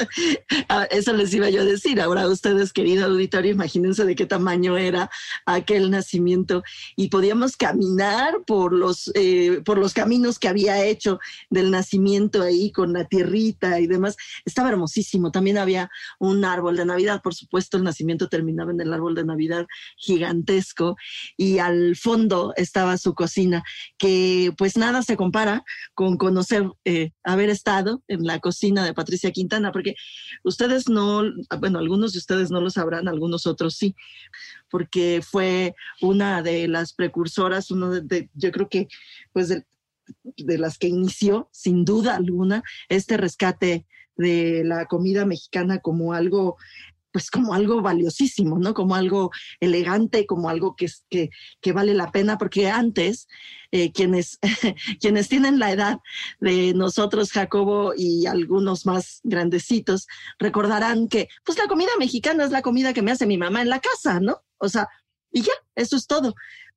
Ah, 0.68 0.86
eso 0.90 1.12
les 1.12 1.32
iba 1.34 1.50
yo 1.50 1.62
a 1.62 1.64
decir. 1.64 2.00
Ahora 2.00 2.28
ustedes, 2.28 2.72
querido 2.72 3.06
auditorio, 3.06 3.52
imagínense 3.52 4.04
de 4.04 4.14
qué 4.14 4.26
tamaño 4.26 4.76
era 4.76 5.10
aquel 5.46 5.90
nacimiento 5.90 6.62
y 6.96 7.08
podíamos 7.08 7.56
caminar 7.56 8.42
por 8.46 8.72
los, 8.72 9.10
eh, 9.14 9.60
por 9.64 9.78
los 9.78 9.94
caminos 9.94 10.38
que 10.38 10.48
había 10.48 10.84
hecho 10.84 11.20
del 11.50 11.70
nacimiento 11.70 12.42
ahí 12.42 12.72
con 12.72 12.92
la 12.92 13.04
tierrita 13.04 13.80
y 13.80 13.86
demás. 13.86 14.16
Estaba 14.44 14.70
hermosísimo. 14.70 15.30
También 15.30 15.58
había 15.58 15.90
un 16.18 16.44
árbol 16.44 16.76
de 16.76 16.84
Navidad, 16.84 17.20
por 17.22 17.34
supuesto, 17.34 17.76
el 17.76 17.84
nacimiento 17.84 18.28
terminaba 18.28 18.70
en 18.72 18.80
el 18.80 18.92
árbol 18.92 19.14
de 19.14 19.24
Navidad 19.24 19.66
gigante 19.96 20.39
y 21.36 21.58
al 21.58 21.96
fondo 21.96 22.52
estaba 22.56 22.96
su 22.98 23.14
cocina, 23.14 23.62
que 23.98 24.52
pues 24.56 24.76
nada 24.76 25.02
se 25.02 25.16
compara 25.16 25.64
con 25.94 26.16
conocer, 26.16 26.68
eh, 26.84 27.10
haber 27.22 27.50
estado 27.50 28.02
en 28.08 28.24
la 28.24 28.38
cocina 28.38 28.84
de 28.84 28.94
Patricia 28.94 29.30
Quintana, 29.30 29.72
porque 29.72 29.94
ustedes 30.44 30.88
no, 30.88 31.22
bueno, 31.58 31.78
algunos 31.78 32.12
de 32.12 32.18
ustedes 32.18 32.50
no 32.50 32.60
lo 32.60 32.70
sabrán, 32.70 33.08
algunos 33.08 33.46
otros 33.46 33.76
sí, 33.76 33.94
porque 34.70 35.22
fue 35.22 35.74
una 36.00 36.42
de 36.42 36.68
las 36.68 36.92
precursoras, 36.92 37.70
uno 37.70 37.90
de, 37.90 38.30
yo 38.34 38.50
creo 38.52 38.68
que 38.68 38.88
pues 39.32 39.48
de, 39.48 39.64
de 40.36 40.58
las 40.58 40.78
que 40.78 40.88
inició, 40.88 41.48
sin 41.52 41.84
duda 41.84 42.16
alguna, 42.16 42.62
este 42.88 43.16
rescate 43.16 43.86
de 44.16 44.62
la 44.64 44.86
comida 44.86 45.24
mexicana 45.24 45.78
como 45.78 46.12
algo 46.12 46.56
pues 47.12 47.30
como 47.30 47.54
algo 47.54 47.82
valiosísimo, 47.82 48.58
¿no? 48.58 48.74
Como 48.74 48.94
algo 48.94 49.30
elegante, 49.60 50.26
como 50.26 50.48
algo 50.48 50.76
que, 50.76 50.86
que, 51.08 51.30
que 51.60 51.72
vale 51.72 51.94
la 51.94 52.10
pena, 52.12 52.38
porque 52.38 52.68
antes 52.68 53.28
eh, 53.72 53.92
quienes, 53.92 54.38
quienes 55.00 55.28
tienen 55.28 55.58
la 55.58 55.72
edad 55.72 55.98
de 56.40 56.74
nosotros, 56.74 57.32
Jacobo 57.32 57.92
y 57.96 58.26
algunos 58.26 58.86
más 58.86 59.20
grandecitos, 59.22 60.06
recordarán 60.38 61.08
que 61.08 61.28
pues 61.44 61.58
la 61.58 61.66
comida 61.66 61.90
mexicana 61.98 62.44
es 62.44 62.50
la 62.50 62.62
comida 62.62 62.92
que 62.92 63.02
me 63.02 63.12
hace 63.12 63.26
mi 63.26 63.38
mamá 63.38 63.62
en 63.62 63.68
la 63.68 63.80
casa, 63.80 64.20
¿no? 64.20 64.42
O 64.58 64.68
sea, 64.68 64.88
y 65.32 65.42
ya, 65.42 65.52
eso 65.74 65.96
es 65.96 66.06
todo 66.06 66.34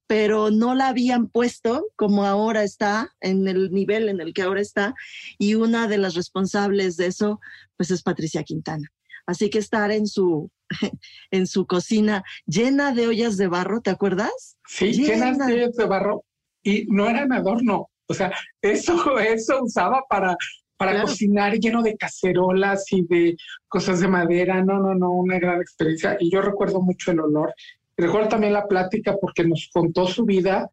pero 0.08 0.52
no 0.52 0.76
la 0.76 0.90
habían 0.90 1.28
puesto 1.28 1.88
como 1.96 2.26
ahora 2.26 2.64
está, 2.64 3.16
en 3.22 3.48
el 3.48 3.72
nivel 3.72 4.10
en 4.10 4.22
el 4.22 4.34
que 4.34 4.44
ahora 4.44 4.62
está, 4.62 4.94
y 5.38 5.56
una 5.56 5.88
de 5.88 5.98
las 5.98 6.14
responsables 6.14 6.98
de 6.98 7.08
eso, 7.08 7.40
pues 7.78 7.90
es 7.90 8.04
Patricia 8.04 8.44
Quintana. 8.44 8.92
Así 9.26 9.50
que 9.50 9.60
estar 9.60 9.92
en 9.92 10.08
su, 10.08 10.52
en 11.32 11.48
su 11.48 11.66
cocina 11.66 12.24
llena 12.46 12.94
de 12.94 13.08
ollas 13.08 13.38
de 13.38 13.48
barro, 13.48 13.82
¿te 13.82 13.90
acuerdas? 13.90 14.58
Sí, 14.68 14.94
llenas 14.94 15.38
de 15.38 15.54
ollas 15.54 15.76
de 15.76 15.86
barro 15.86 16.24
y 16.64 16.86
no 16.88 17.10
eran 17.10 17.32
adorno. 17.32 17.90
O 18.08 18.14
sea, 18.14 18.32
eso, 18.62 19.20
eso 19.20 19.64
usaba 19.64 20.04
para, 20.10 20.36
para 20.78 21.02
cocinar 21.02 21.54
lleno 21.60 21.82
de 21.82 21.96
cacerolas 21.96 22.92
y 22.92 23.06
de 23.06 23.36
cosas 23.68 24.00
de 24.00 24.08
madera. 24.08 24.64
No, 24.64 24.80
no, 24.80 24.94
no, 24.96 25.12
una 25.12 25.40
gran 25.40 25.62
experiencia. 25.62 26.18
Y 26.20 26.32
yo 26.32 26.42
recuerdo 26.42 26.82
mucho 26.82 27.12
el 27.12 27.20
olor. 27.20 27.54
recuerdo 27.98 28.30
también 28.30 28.54
la 28.54 28.68
plática 28.68 29.16
porque 29.20 29.44
nos 29.46 29.70
contó 29.74 30.08
su 30.08 30.26
vida 30.26 30.70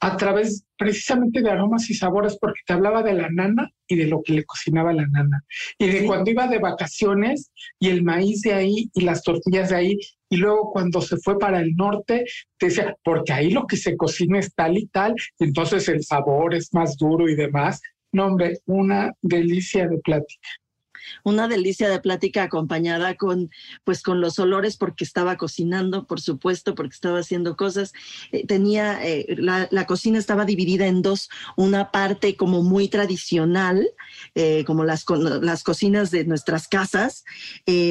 a 0.00 0.16
través 0.16 0.64
precisamente 0.78 1.42
de 1.42 1.50
aromas 1.50 1.90
y 1.90 1.94
sabores, 1.94 2.38
porque 2.40 2.60
te 2.66 2.72
hablaba 2.72 3.02
de 3.02 3.12
la 3.12 3.28
nana 3.30 3.70
y 3.86 3.96
de 3.96 4.06
lo 4.06 4.22
que 4.22 4.32
le 4.32 4.44
cocinaba 4.44 4.92
la 4.92 5.06
nana, 5.06 5.44
y 5.78 5.88
de 5.88 6.06
cuando 6.06 6.30
iba 6.30 6.46
de 6.48 6.58
vacaciones 6.58 7.50
y 7.78 7.88
el 7.88 8.02
maíz 8.02 8.40
de 8.40 8.54
ahí 8.54 8.90
y 8.94 9.02
las 9.02 9.22
tortillas 9.22 9.70
de 9.70 9.76
ahí, 9.76 9.98
y 10.30 10.36
luego 10.36 10.70
cuando 10.72 11.02
se 11.02 11.18
fue 11.18 11.38
para 11.38 11.60
el 11.60 11.74
norte, 11.76 12.24
te 12.58 12.66
decía, 12.66 12.96
porque 13.04 13.32
ahí 13.32 13.50
lo 13.50 13.66
que 13.66 13.76
se 13.76 13.96
cocina 13.96 14.38
es 14.38 14.54
tal 14.54 14.78
y 14.78 14.86
tal, 14.86 15.14
y 15.38 15.44
entonces 15.44 15.88
el 15.88 16.02
sabor 16.02 16.54
es 16.54 16.72
más 16.72 16.96
duro 16.96 17.28
y 17.28 17.34
demás. 17.34 17.80
No, 18.12 18.26
hombre, 18.26 18.58
una 18.66 19.12
delicia 19.22 19.86
de 19.86 19.98
plática 19.98 20.48
una 21.24 21.48
delicia 21.48 21.88
de 21.88 22.00
plática 22.00 22.44
acompañada 22.44 23.14
con, 23.16 23.50
pues, 23.84 24.02
con 24.02 24.20
los 24.20 24.38
olores 24.38 24.76
porque 24.76 25.04
estaba 25.04 25.36
cocinando, 25.36 26.06
por 26.06 26.20
supuesto, 26.20 26.74
porque 26.74 26.94
estaba 26.94 27.18
haciendo 27.18 27.56
cosas. 27.56 27.92
Eh, 28.32 28.46
tenía, 28.46 29.04
eh, 29.06 29.26
la, 29.38 29.86
cocina 29.86 30.18
estaba 30.18 30.44
dividida 30.44 30.86
en 30.86 31.02
dos, 31.02 31.30
una 31.56 31.90
parte 31.90 32.36
como 32.36 32.62
muy 32.62 32.88
tradicional, 32.88 33.88
eh, 34.34 34.64
como 34.66 34.84
las, 34.84 35.04
las 35.08 35.62
cocinas 35.62 36.10
de 36.10 36.24
nuestras 36.24 36.68
casas, 36.68 37.24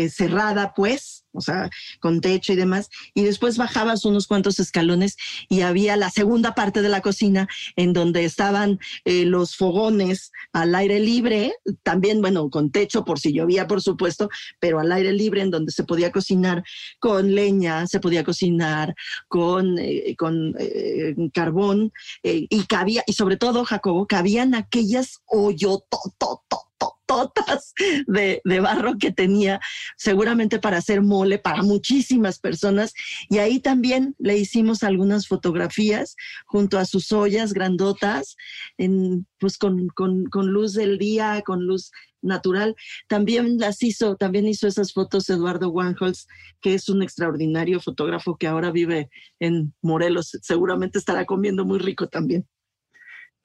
cerrada, 0.09 0.73
pues, 0.75 1.25
o 1.31 1.41
sea, 1.41 1.69
con 1.99 2.21
techo 2.21 2.53
y 2.53 2.55
demás, 2.55 2.89
y 3.13 3.23
después 3.23 3.57
bajabas 3.57 4.05
unos 4.05 4.27
cuantos 4.27 4.59
escalones 4.59 5.17
y 5.47 5.61
había 5.61 5.95
la 5.95 6.09
segunda 6.09 6.55
parte 6.55 6.81
de 6.81 6.89
la 6.89 7.01
cocina 7.01 7.47
en 7.75 7.93
donde 7.93 8.25
estaban 8.25 8.79
eh, 9.05 9.25
los 9.25 9.55
fogones 9.55 10.31
al 10.53 10.73
aire 10.75 10.99
libre, 10.99 11.53
también, 11.83 12.21
bueno, 12.21 12.49
con 12.49 12.71
techo 12.71 13.05
por 13.05 13.19
si 13.19 13.33
llovía, 13.33 13.67
por 13.67 13.81
supuesto, 13.81 14.29
pero 14.59 14.79
al 14.79 14.91
aire 14.91 15.13
libre 15.13 15.41
en 15.41 15.51
donde 15.51 15.71
se 15.71 15.83
podía 15.83 16.11
cocinar 16.11 16.63
con 16.99 17.35
leña, 17.35 17.87
se 17.87 17.99
podía 17.99 18.23
cocinar 18.23 18.95
con, 19.27 19.77
eh, 19.79 20.15
con 20.17 20.55
eh, 20.59 21.15
carbón 21.33 21.91
y 22.23 22.63
cabía, 22.65 23.03
y 23.05 23.13
sobre 23.13 23.37
todo, 23.37 23.65
Jacobo, 23.65 24.07
cabían 24.07 24.55
aquellas 24.55 25.19
hoyototototas 25.25 26.68
totas 27.09 27.73
de, 28.05 28.39
barro 28.59 28.99
que 28.99 29.11
tenía, 29.11 29.59
seguramente 29.97 30.59
para 30.59 30.77
hacer 30.77 31.01
mole 31.01 31.39
para 31.39 31.63
muchísimas 31.63 32.37
personas. 32.37 32.93
Y 33.29 33.39
ahí 33.39 33.59
también 33.59 34.15
le 34.19 34.37
hicimos 34.37 34.83
algunas 34.83 35.27
fotografías 35.27 36.15
junto 36.45 36.77
a 36.77 36.85
sus 36.85 37.11
ollas 37.11 37.51
grandotas, 37.53 38.37
en, 38.77 39.25
pues 39.39 39.57
con, 39.57 39.87
con, 39.87 40.25
con 40.25 40.51
luz 40.51 40.73
del 40.73 40.99
día, 40.99 41.41
con 41.43 41.65
luz 41.65 41.91
natural. 42.21 42.75
También 43.07 43.57
las 43.57 43.81
hizo, 43.81 44.15
también 44.15 44.47
hizo 44.47 44.67
esas 44.67 44.93
fotos 44.93 45.29
Eduardo 45.31 45.71
Wanholz, 45.71 46.27
que 46.61 46.75
es 46.75 46.89
un 46.89 47.01
extraordinario 47.01 47.79
fotógrafo 47.79 48.37
que 48.37 48.45
ahora 48.45 48.69
vive 48.69 49.09
en 49.39 49.73
Morelos. 49.81 50.37
Seguramente 50.43 50.99
estará 50.99 51.25
comiendo 51.25 51.65
muy 51.65 51.79
rico 51.79 52.07
también. 52.07 52.47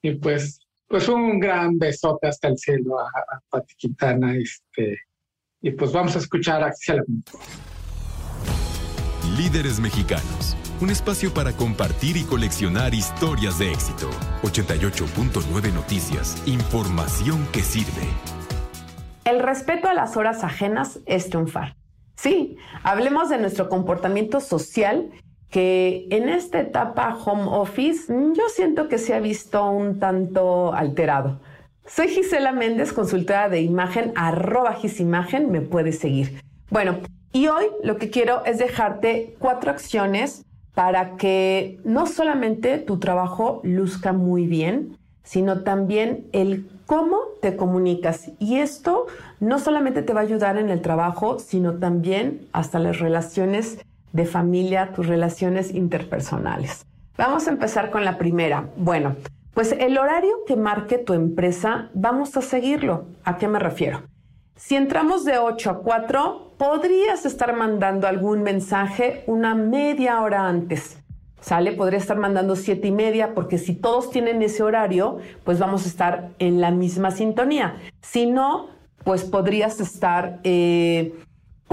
Y 0.02 0.16
pues 0.16 0.60
pues 0.94 1.08
un 1.08 1.40
gran 1.40 1.76
besote 1.76 2.28
hasta 2.28 2.46
el 2.46 2.56
cielo 2.56 3.00
a, 3.00 3.10
Pati 3.48 3.74
Quintana. 3.74 4.36
Este, 4.36 5.00
y 5.60 5.72
pues 5.72 5.90
vamos 5.90 6.14
a 6.14 6.20
escuchar 6.20 6.62
a 6.62 6.66
Axel. 6.66 7.02
Líderes 9.36 9.80
mexicanos. 9.80 10.56
Un 10.80 10.90
espacio 10.90 11.34
para 11.34 11.50
compartir 11.50 12.16
y 12.16 12.22
coleccionar 12.22 12.94
historias 12.94 13.58
de 13.58 13.72
éxito. 13.72 14.08
88.9 14.44 15.72
Noticias. 15.72 16.40
Información 16.46 17.44
que 17.52 17.62
sirve. 17.62 18.06
El 19.24 19.40
respeto 19.40 19.88
a 19.88 19.94
las 19.94 20.16
horas 20.16 20.44
ajenas 20.44 21.00
es 21.06 21.28
triunfar. 21.28 21.76
Sí, 22.14 22.56
hablemos 22.84 23.30
de 23.30 23.38
nuestro 23.38 23.68
comportamiento 23.68 24.38
social 24.38 25.10
que 25.54 26.08
en 26.10 26.28
esta 26.28 26.58
etapa 26.58 27.16
home 27.24 27.44
office 27.46 28.12
yo 28.12 28.42
siento 28.48 28.88
que 28.88 28.98
se 28.98 29.14
ha 29.14 29.20
visto 29.20 29.64
un 29.70 30.00
tanto 30.00 30.74
alterado. 30.74 31.38
Soy 31.86 32.08
Gisela 32.08 32.50
Méndez, 32.50 32.92
consultora 32.92 33.48
de 33.48 33.60
imagen, 33.60 34.12
arroba 34.16 34.72
gisimagen, 34.72 35.52
me 35.52 35.60
puedes 35.60 36.00
seguir. 36.00 36.40
Bueno, 36.70 36.98
y 37.32 37.46
hoy 37.46 37.66
lo 37.84 37.98
que 37.98 38.10
quiero 38.10 38.44
es 38.44 38.58
dejarte 38.58 39.36
cuatro 39.38 39.70
acciones 39.70 40.44
para 40.74 41.14
que 41.14 41.78
no 41.84 42.06
solamente 42.06 42.78
tu 42.78 42.98
trabajo 42.98 43.60
luzca 43.62 44.12
muy 44.12 44.48
bien, 44.48 44.98
sino 45.22 45.62
también 45.62 46.26
el 46.32 46.68
cómo 46.84 47.18
te 47.40 47.54
comunicas. 47.54 48.32
Y 48.40 48.56
esto 48.56 49.06
no 49.38 49.60
solamente 49.60 50.02
te 50.02 50.14
va 50.14 50.22
a 50.22 50.24
ayudar 50.24 50.56
en 50.56 50.68
el 50.68 50.82
trabajo, 50.82 51.38
sino 51.38 51.74
también 51.74 52.48
hasta 52.52 52.80
las 52.80 52.98
relaciones 52.98 53.78
de 54.14 54.24
familia, 54.24 54.92
tus 54.94 55.06
relaciones 55.06 55.74
interpersonales. 55.74 56.86
Vamos 57.18 57.46
a 57.46 57.50
empezar 57.50 57.90
con 57.90 58.04
la 58.04 58.16
primera. 58.16 58.70
Bueno, 58.76 59.16
pues 59.52 59.72
el 59.72 59.98
horario 59.98 60.44
que 60.46 60.56
marque 60.56 60.98
tu 60.98 61.12
empresa, 61.12 61.90
vamos 61.94 62.36
a 62.36 62.40
seguirlo. 62.40 63.06
¿A 63.24 63.36
qué 63.36 63.48
me 63.48 63.58
refiero? 63.58 64.02
Si 64.56 64.76
entramos 64.76 65.24
de 65.24 65.38
8 65.38 65.70
a 65.70 65.78
4, 65.80 66.54
podrías 66.56 67.26
estar 67.26 67.54
mandando 67.56 68.06
algún 68.06 68.42
mensaje 68.42 69.24
una 69.26 69.54
media 69.54 70.20
hora 70.22 70.46
antes. 70.46 70.98
¿Sale? 71.40 71.72
Podría 71.72 71.98
estar 71.98 72.16
mandando 72.16 72.56
siete 72.56 72.88
y 72.88 72.92
media 72.92 73.34
porque 73.34 73.58
si 73.58 73.74
todos 73.74 74.10
tienen 74.10 74.40
ese 74.40 74.62
horario, 74.62 75.18
pues 75.44 75.58
vamos 75.58 75.84
a 75.84 75.88
estar 75.88 76.30
en 76.38 76.60
la 76.60 76.70
misma 76.70 77.10
sintonía. 77.10 77.76
Si 78.00 78.26
no, 78.26 78.68
pues 79.02 79.24
podrías 79.24 79.80
estar... 79.80 80.38
Eh, 80.44 81.14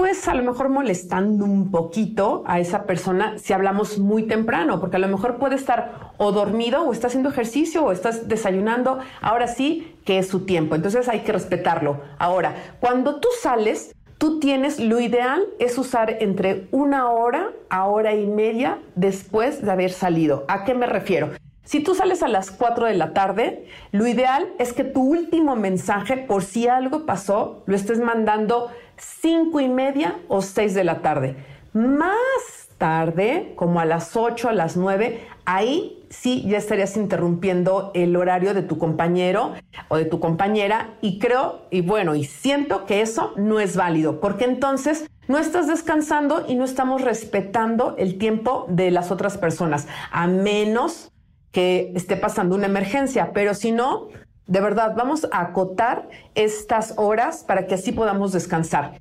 pues 0.02 0.26
a 0.26 0.34
lo 0.34 0.42
mejor 0.42 0.68
molestando 0.68 1.44
un 1.44 1.70
poquito 1.70 2.42
a 2.44 2.58
esa 2.58 2.86
persona 2.86 3.38
si 3.38 3.52
hablamos 3.52 4.00
muy 4.00 4.24
temprano, 4.24 4.80
porque 4.80 4.96
a 4.96 4.98
lo 4.98 5.06
mejor 5.06 5.36
puede 5.36 5.54
estar 5.54 6.10
o 6.16 6.32
dormido 6.32 6.82
o 6.82 6.92
está 6.92 7.06
haciendo 7.06 7.28
ejercicio 7.28 7.84
o 7.84 7.92
estás 7.92 8.26
desayunando. 8.26 8.98
Ahora 9.20 9.46
sí 9.46 9.94
que 10.04 10.18
es 10.18 10.26
su 10.26 10.44
tiempo, 10.44 10.74
entonces 10.74 11.08
hay 11.08 11.20
que 11.20 11.30
respetarlo. 11.30 12.00
Ahora, 12.18 12.56
cuando 12.80 13.20
tú 13.20 13.28
sales, 13.40 13.94
tú 14.18 14.40
tienes, 14.40 14.80
lo 14.80 14.98
ideal 14.98 15.44
es 15.60 15.78
usar 15.78 16.16
entre 16.18 16.66
una 16.72 17.08
hora 17.08 17.52
a 17.70 17.86
hora 17.86 18.12
y 18.12 18.26
media 18.26 18.80
después 18.96 19.64
de 19.64 19.70
haber 19.70 19.92
salido. 19.92 20.44
¿A 20.48 20.64
qué 20.64 20.74
me 20.74 20.86
refiero? 20.86 21.30
Si 21.64 21.78
tú 21.78 21.94
sales 21.94 22.24
a 22.24 22.28
las 22.28 22.50
4 22.50 22.86
de 22.86 22.94
la 22.94 23.12
tarde, 23.12 23.66
lo 23.92 24.08
ideal 24.08 24.48
es 24.58 24.72
que 24.72 24.82
tu 24.82 25.00
último 25.00 25.54
mensaje, 25.54 26.16
por 26.16 26.42
si 26.42 26.66
algo 26.66 27.06
pasó, 27.06 27.62
lo 27.66 27.76
estés 27.76 28.00
mandando 28.00 28.68
5 28.96 29.60
y 29.60 29.68
media 29.68 30.18
o 30.28 30.42
6 30.42 30.74
de 30.74 30.84
la 30.84 31.00
tarde. 31.02 31.36
Más 31.72 32.68
tarde, 32.78 33.52
como 33.56 33.80
a 33.80 33.84
las 33.84 34.16
8, 34.16 34.48
a 34.48 34.52
las 34.52 34.76
9, 34.76 35.20
ahí 35.44 36.04
sí 36.10 36.44
ya 36.46 36.58
estarías 36.58 36.96
interrumpiendo 36.96 37.90
el 37.94 38.16
horario 38.16 38.54
de 38.54 38.62
tu 38.62 38.78
compañero 38.78 39.52
o 39.88 39.96
de 39.96 40.04
tu 40.04 40.20
compañera 40.20 40.94
y 41.00 41.18
creo, 41.18 41.62
y 41.70 41.80
bueno, 41.80 42.14
y 42.14 42.24
siento 42.24 42.84
que 42.84 43.00
eso 43.00 43.32
no 43.36 43.60
es 43.60 43.76
válido, 43.76 44.20
porque 44.20 44.44
entonces 44.44 45.08
no 45.28 45.38
estás 45.38 45.68
descansando 45.68 46.44
y 46.48 46.54
no 46.54 46.64
estamos 46.64 47.02
respetando 47.02 47.94
el 47.98 48.18
tiempo 48.18 48.66
de 48.68 48.90
las 48.90 49.10
otras 49.10 49.38
personas, 49.38 49.86
a 50.10 50.26
menos 50.26 51.12
que 51.52 51.92
esté 51.94 52.16
pasando 52.16 52.56
una 52.56 52.66
emergencia, 52.66 53.32
pero 53.32 53.54
si 53.54 53.72
no, 53.72 54.08
de 54.46 54.60
verdad, 54.60 54.94
vamos 54.96 55.28
a 55.30 55.40
acotar 55.40 56.08
estas 56.34 56.94
horas 56.96 57.44
para 57.44 57.66
que 57.66 57.74
así 57.74 57.92
podamos 57.92 58.32
descansar. 58.32 58.98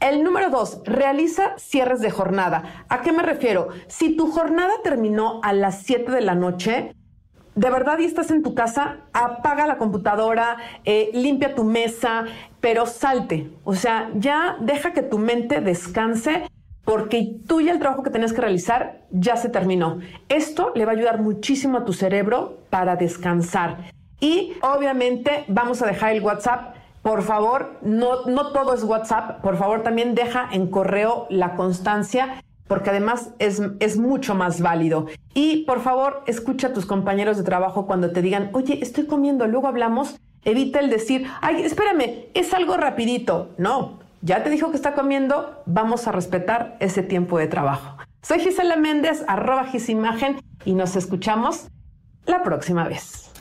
El 0.00 0.22
número 0.22 0.50
dos, 0.50 0.82
realiza 0.84 1.56
cierres 1.56 2.00
de 2.00 2.10
jornada. 2.10 2.84
¿A 2.88 3.00
qué 3.00 3.12
me 3.12 3.22
refiero? 3.22 3.68
Si 3.86 4.16
tu 4.16 4.30
jornada 4.30 4.74
terminó 4.82 5.40
a 5.42 5.52
las 5.54 5.82
7 5.82 6.12
de 6.12 6.20
la 6.20 6.34
noche, 6.34 6.94
de 7.54 7.70
verdad 7.70 7.98
y 7.98 8.04
estás 8.04 8.30
en 8.30 8.42
tu 8.42 8.54
casa, 8.54 8.98
apaga 9.12 9.66
la 9.66 9.78
computadora, 9.78 10.58
eh, 10.84 11.10
limpia 11.14 11.54
tu 11.54 11.64
mesa, 11.64 12.24
pero 12.60 12.84
salte. 12.84 13.50
O 13.64 13.74
sea, 13.74 14.10
ya 14.14 14.58
deja 14.60 14.92
que 14.92 15.02
tu 15.02 15.18
mente 15.18 15.60
descanse 15.60 16.50
porque 16.84 17.38
tú 17.46 17.60
ya 17.62 17.72
el 17.72 17.78
trabajo 17.78 18.02
que 18.02 18.10
tenías 18.10 18.32
que 18.32 18.42
realizar 18.42 19.00
ya 19.10 19.36
se 19.36 19.48
terminó. 19.48 20.00
Esto 20.28 20.72
le 20.74 20.84
va 20.84 20.92
a 20.92 20.94
ayudar 20.96 21.20
muchísimo 21.20 21.78
a 21.78 21.84
tu 21.84 21.92
cerebro 21.92 22.58
para 22.68 22.96
descansar. 22.96 23.93
Y 24.24 24.54
obviamente 24.62 25.44
vamos 25.48 25.82
a 25.82 25.86
dejar 25.86 26.12
el 26.12 26.22
WhatsApp. 26.22 26.76
Por 27.02 27.22
favor, 27.22 27.78
no, 27.82 28.24
no 28.24 28.52
todo 28.52 28.72
es 28.72 28.82
WhatsApp. 28.82 29.42
Por 29.42 29.58
favor, 29.58 29.82
también 29.82 30.14
deja 30.14 30.48
en 30.50 30.68
correo 30.68 31.26
la 31.28 31.56
constancia 31.56 32.42
porque 32.66 32.88
además 32.88 33.34
es, 33.38 33.60
es, 33.80 33.98
mucho 33.98 34.34
más 34.34 34.62
válido. 34.62 35.08
Y 35.34 35.64
por 35.66 35.82
favor, 35.82 36.22
escucha 36.26 36.68
a 36.68 36.72
tus 36.72 36.86
compañeros 36.86 37.36
de 37.36 37.42
trabajo 37.42 37.86
cuando 37.86 38.12
te 38.12 38.22
digan, 38.22 38.48
oye, 38.54 38.78
estoy 38.80 39.04
comiendo, 39.04 39.46
luego 39.46 39.68
hablamos. 39.68 40.18
Evita 40.46 40.80
el 40.80 40.88
decir, 40.88 41.26
ay, 41.42 41.62
espérame, 41.62 42.28
es 42.32 42.54
algo 42.54 42.78
rapidito. 42.78 43.50
No, 43.58 43.98
ya 44.22 44.42
te 44.42 44.48
dijo 44.48 44.70
que 44.70 44.76
está 44.76 44.94
comiendo, 44.94 45.62
vamos 45.66 46.08
a 46.08 46.12
respetar 46.12 46.78
ese 46.80 47.02
tiempo 47.02 47.36
de 47.36 47.48
trabajo. 47.48 47.98
Soy 48.22 48.40
Gisela 48.40 48.76
Méndez, 48.76 49.22
arroba 49.28 49.64
Gisimagen, 49.64 50.40
y 50.64 50.72
nos 50.72 50.96
escuchamos 50.96 51.68
la 52.24 52.42
próxima 52.42 52.88
vez. 52.88 53.33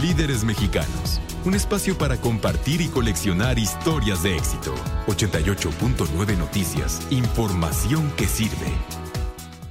Líderes 0.00 0.44
Mexicanos, 0.44 1.20
un 1.44 1.54
espacio 1.54 1.98
para 1.98 2.16
compartir 2.16 2.80
y 2.80 2.88
coleccionar 2.88 3.58
historias 3.58 4.22
de 4.22 4.34
éxito. 4.34 4.74
88.9 5.06 6.38
Noticias, 6.38 7.06
información 7.10 8.10
que 8.16 8.26
sirve. 8.26 8.72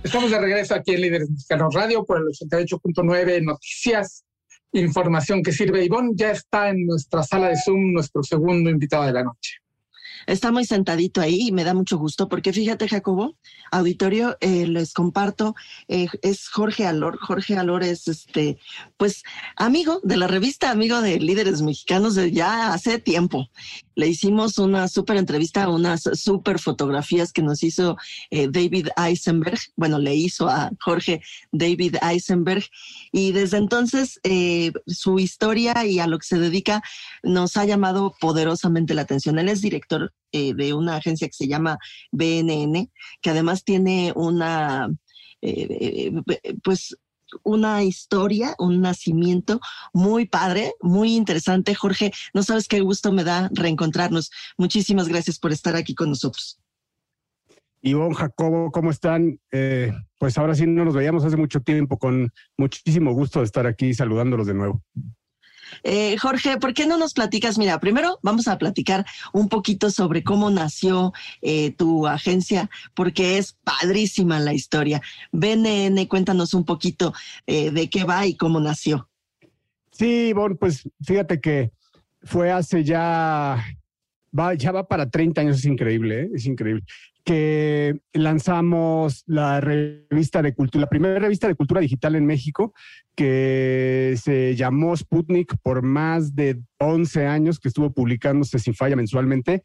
Estamos 0.03 0.29
de 0.29 0.39
regreso 0.39 0.75
aquí 0.75 0.93
en 0.93 1.01
Líderes 1.01 1.31
Mexicanos 1.31 1.73
Radio 1.73 2.05
por 2.05 2.17
el 2.17 2.25
88.9 2.25 3.43
Noticias 3.43 4.23
información 4.71 5.41
que 5.41 5.51
sirve. 5.51 5.83
Ivonne 5.83 6.11
ya 6.13 6.31
está 6.31 6.69
en 6.69 6.85
nuestra 6.85 7.23
sala 7.23 7.49
de 7.49 7.57
Zoom, 7.57 7.91
nuestro 7.93 8.21
segundo 8.21 8.69
invitado 8.69 9.05
de 9.05 9.13
la 9.13 9.23
noche. 9.23 9.55
Está 10.27 10.51
muy 10.51 10.65
sentadito 10.65 11.21
ahí 11.21 11.47
y 11.47 11.51
me 11.51 11.63
da 11.63 11.73
mucho 11.73 11.97
gusto 11.97 12.29
porque 12.29 12.53
fíjate, 12.53 12.87
Jacobo, 12.87 13.35
auditorio, 13.71 14.37
eh, 14.41 14.67
les 14.67 14.93
comparto, 14.93 15.55
eh, 15.87 16.07
es 16.21 16.49
Jorge 16.49 16.85
Alor. 16.85 17.17
Jorge 17.19 17.57
Alor 17.57 17.83
es 17.83 18.07
este, 18.07 18.59
pues, 18.99 19.23
amigo 19.55 19.99
de 20.03 20.17
la 20.17 20.27
revista, 20.27 20.69
amigo 20.69 21.01
de 21.01 21.19
líderes 21.19 21.63
mexicanos 21.63 22.13
de 22.13 22.31
ya 22.31 22.73
hace 22.73 22.99
tiempo. 22.99 23.49
Le 23.95 24.07
hicimos 24.07 24.59
una 24.59 24.87
súper 24.87 25.17
entrevista, 25.17 25.67
unas 25.69 26.03
súper 26.13 26.59
fotografías 26.59 27.33
que 27.33 27.41
nos 27.41 27.63
hizo 27.63 27.97
eh, 28.29 28.47
David 28.51 28.89
Eisenberg. 28.95 29.59
Bueno, 29.75 29.97
le 29.97 30.13
hizo 30.13 30.47
a 30.47 30.69
Jorge 30.79 31.21
David 31.51 31.95
Eisenberg. 32.01 32.63
Y 33.11 33.31
desde 33.31 33.57
entonces 33.57 34.19
su 34.85 35.19
historia 35.19 35.85
y 35.85 35.99
a 35.99 36.07
lo 36.07 36.19
que 36.19 36.27
se 36.27 36.37
dedica 36.37 36.83
nos 37.23 37.57
ha 37.57 37.65
llamado 37.65 38.13
poderosamente 38.19 38.93
la 38.93 39.01
atención. 39.01 39.39
Él 39.39 39.49
es 39.49 39.61
director 39.61 40.13
eh, 40.31 40.53
de 40.53 40.73
una 40.73 40.95
agencia 40.97 41.27
que 41.27 41.33
se 41.33 41.47
llama 41.47 41.79
BNN, 42.11 42.91
que 43.21 43.29
además 43.31 43.63
tiene 43.63 44.13
una, 44.15 44.89
eh, 45.41 46.11
eh, 46.27 46.55
pues, 46.63 46.95
una 47.43 47.83
historia, 47.83 48.55
un 48.57 48.81
nacimiento 48.81 49.59
muy 49.93 50.25
padre, 50.25 50.73
muy 50.81 51.15
interesante. 51.15 51.75
Jorge, 51.75 52.11
no 52.33 52.43
sabes 52.43 52.67
qué 52.67 52.81
gusto 52.81 53.11
me 53.11 53.23
da 53.23 53.49
reencontrarnos. 53.53 54.31
Muchísimas 54.57 55.07
gracias 55.07 55.39
por 55.39 55.51
estar 55.51 55.75
aquí 55.75 55.95
con 55.95 56.09
nosotros. 56.09 56.59
Ivonne, 57.81 58.15
Jacobo, 58.15 58.71
¿cómo 58.71 58.91
están? 58.91 59.39
pues 60.19 60.37
ahora 60.37 60.53
sí 60.53 60.67
no 60.67 60.83
nos 60.83 60.93
veíamos 60.93 61.23
hace 61.23 61.37
mucho 61.37 61.61
tiempo, 61.61 61.97
con 61.97 62.31
muchísimo 62.57 63.13
gusto 63.13 63.39
de 63.39 63.45
estar 63.45 63.65
aquí 63.65 63.93
saludándolos 63.93 64.47
de 64.47 64.53
nuevo. 64.53 64.83
Eh, 65.83 66.17
Jorge, 66.17 66.57
¿por 66.57 66.73
qué 66.73 66.85
no 66.85 66.97
nos 66.97 67.13
platicas? 67.13 67.57
Mira, 67.57 67.79
primero 67.79 68.19
vamos 68.21 68.47
a 68.47 68.57
platicar 68.57 69.05
un 69.33 69.49
poquito 69.49 69.89
sobre 69.89 70.23
cómo 70.23 70.49
nació 70.49 71.13
eh, 71.41 71.71
tu 71.71 72.07
agencia, 72.07 72.69
porque 72.93 73.37
es 73.37 73.57
padrísima 73.63 74.39
la 74.39 74.53
historia. 74.53 75.01
BNN, 75.31 76.05
cuéntanos 76.07 76.53
un 76.53 76.65
poquito 76.65 77.13
eh, 77.47 77.71
de 77.71 77.89
qué 77.89 78.03
va 78.03 78.25
y 78.25 78.35
cómo 78.35 78.59
nació. 78.59 79.09
Sí, 79.91 80.33
bueno, 80.33 80.55
pues 80.55 80.87
fíjate 81.01 81.41
que 81.41 81.71
fue 82.23 82.51
hace 82.51 82.83
ya, 82.83 83.63
va, 84.37 84.53
ya 84.53 84.71
va 84.71 84.87
para 84.87 85.09
30 85.09 85.41
años, 85.41 85.57
es 85.57 85.65
increíble, 85.65 86.29
es 86.33 86.45
increíble 86.45 86.83
que 87.29 88.01
lanzamos 88.13 89.21
la 89.27 89.61
revista 89.61 90.41
de 90.41 90.55
cultura, 90.55 90.81
la 90.81 90.89
primera 90.89 91.19
revista 91.19 91.47
de 91.47 91.53
cultura 91.53 91.79
digital 91.79 92.15
en 92.15 92.25
México, 92.25 92.73
que 93.15 94.15
se 94.19 94.55
llamó 94.55 94.97
Sputnik 94.97 95.55
por 95.61 95.83
más 95.83 96.33
de 96.33 96.59
11 96.79 97.27
años, 97.27 97.59
que 97.59 97.67
estuvo 97.67 97.93
publicándose 97.93 98.57
sin 98.57 98.73
falla 98.73 98.95
mensualmente. 98.95 99.61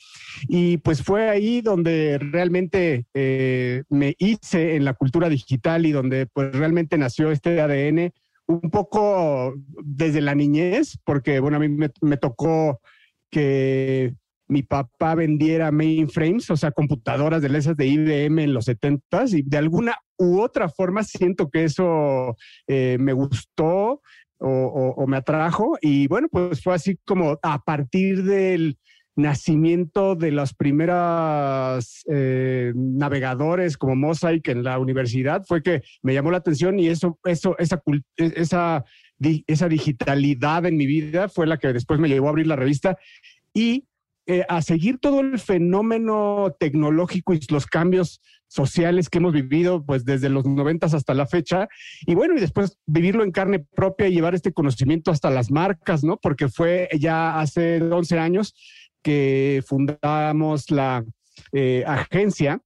Y 0.47 0.77
pues 0.77 1.03
fue 1.03 1.31
ahí 1.31 1.63
donde 1.63 2.19
realmente 2.21 3.07
eh, 3.15 3.85
me 3.89 4.15
hice 4.19 4.77
en 4.77 4.85
la 4.85 4.93
cultura 4.93 5.31
digital 5.31 5.87
y 5.87 5.93
donde 5.93 6.27
pues 6.27 6.53
realmente 6.53 6.99
nació 6.99 7.31
este 7.31 7.63
ADN 7.63 8.13
un 8.47 8.71
poco 8.71 9.55
desde 9.83 10.21
la 10.21 10.35
niñez, 10.35 10.99
porque 11.03 11.41
bueno, 11.41 11.57
a 11.57 11.61
mí 11.61 11.71
me, 11.71 11.91
me 12.03 12.19
tocó 12.19 12.83
que 13.31 14.13
mi 14.47 14.63
papá 14.63 15.15
vendiera 15.15 15.71
mainframes, 15.71 16.51
o 16.51 16.57
sea, 16.57 16.71
computadoras 16.71 17.43
de 17.43 17.59
esas 17.59 17.77
de 17.77 17.87
IBM 17.87 18.45
en 18.45 18.55
los 18.55 18.69
70s 18.69 19.39
y 19.39 19.43
de 19.43 19.57
alguna 19.57 19.97
u 20.19 20.41
otra 20.41 20.69
forma 20.69 21.03
siento 21.03 21.49
que 21.51 21.65
eso 21.65 22.37
eh, 22.67 22.97
me 23.01 23.13
gustó 23.13 24.01
o, 24.39 25.07
me 25.07 25.17
atrajo. 25.17 25.77
Y 25.81 26.07
bueno, 26.07 26.29
pues 26.31 26.63
fue 26.63 26.75
así 26.75 26.99
como 27.05 27.39
a 27.43 27.63
partir 27.63 28.25
del 28.25 28.79
nacimiento 29.17 30.17
de 30.17 30.33
los 30.33 30.55
primeros 30.55 32.05
eh, 32.11 32.73
navegadores 32.75 33.79
como 33.79 33.95
Mosaic 33.95 34.49
en 34.49 34.65
la 34.65 34.81
universidad 34.81 35.45
fue 35.47 35.63
que 35.63 35.83
me 36.03 36.15
llamó 36.15 36.33
la 36.33 36.39
atención 36.39 36.81
y 36.81 36.89
eso, 36.89 37.21
eso, 37.25 37.57
esa, 37.59 37.81
esa, 38.17 38.85
esa 39.47 39.69
digitalidad 39.69 40.67
en 40.67 40.77
mi 40.77 40.87
vida 40.87 41.29
fue 41.29 41.47
la 41.47 41.59
que 41.59 41.73
después 41.73 42.01
me 42.01 42.09
llevó 42.09 42.27
a 42.27 42.31
abrir 42.31 42.49
la 42.49 42.57
revista. 42.57 42.99
Y 43.55 43.87
eh, 44.27 44.45
a 44.49 44.63
seguir 44.63 44.99
todo 44.99 45.21
el 45.21 45.39
fenómeno 45.39 46.55
tecnológico 46.59 47.35
y 47.35 47.41
los 47.51 47.67
cambios 47.67 48.23
sociales 48.49 49.11
que 49.11 49.19
hemos 49.19 49.33
vivido 49.33 49.85
pues 49.85 50.05
desde 50.05 50.29
los 50.29 50.47
noventas 50.47 50.95
hasta 50.95 51.13
la 51.13 51.27
fecha 51.27 51.69
y 52.07 52.15
bueno 52.15 52.35
y 52.37 52.41
después 52.41 52.79
vivirlo 52.87 53.25
en 53.25 53.33
carne 53.33 53.67
propia 53.75 54.07
y 54.09 54.13
llevar 54.13 54.35
este 54.35 54.53
conocimiento 54.53 55.11
hasta 55.11 55.29
las 55.29 55.51
marcas 55.51 56.05
no 56.05 56.17
porque 56.17 56.49
fue 56.49 56.89
ya 56.99 57.39
hace 57.41 57.83
11 57.83 58.19
años 58.19 58.55
que 59.03 59.63
fundamos 59.67 60.71
la 60.71 61.05
eh, 61.53 61.85
agencia 61.87 62.61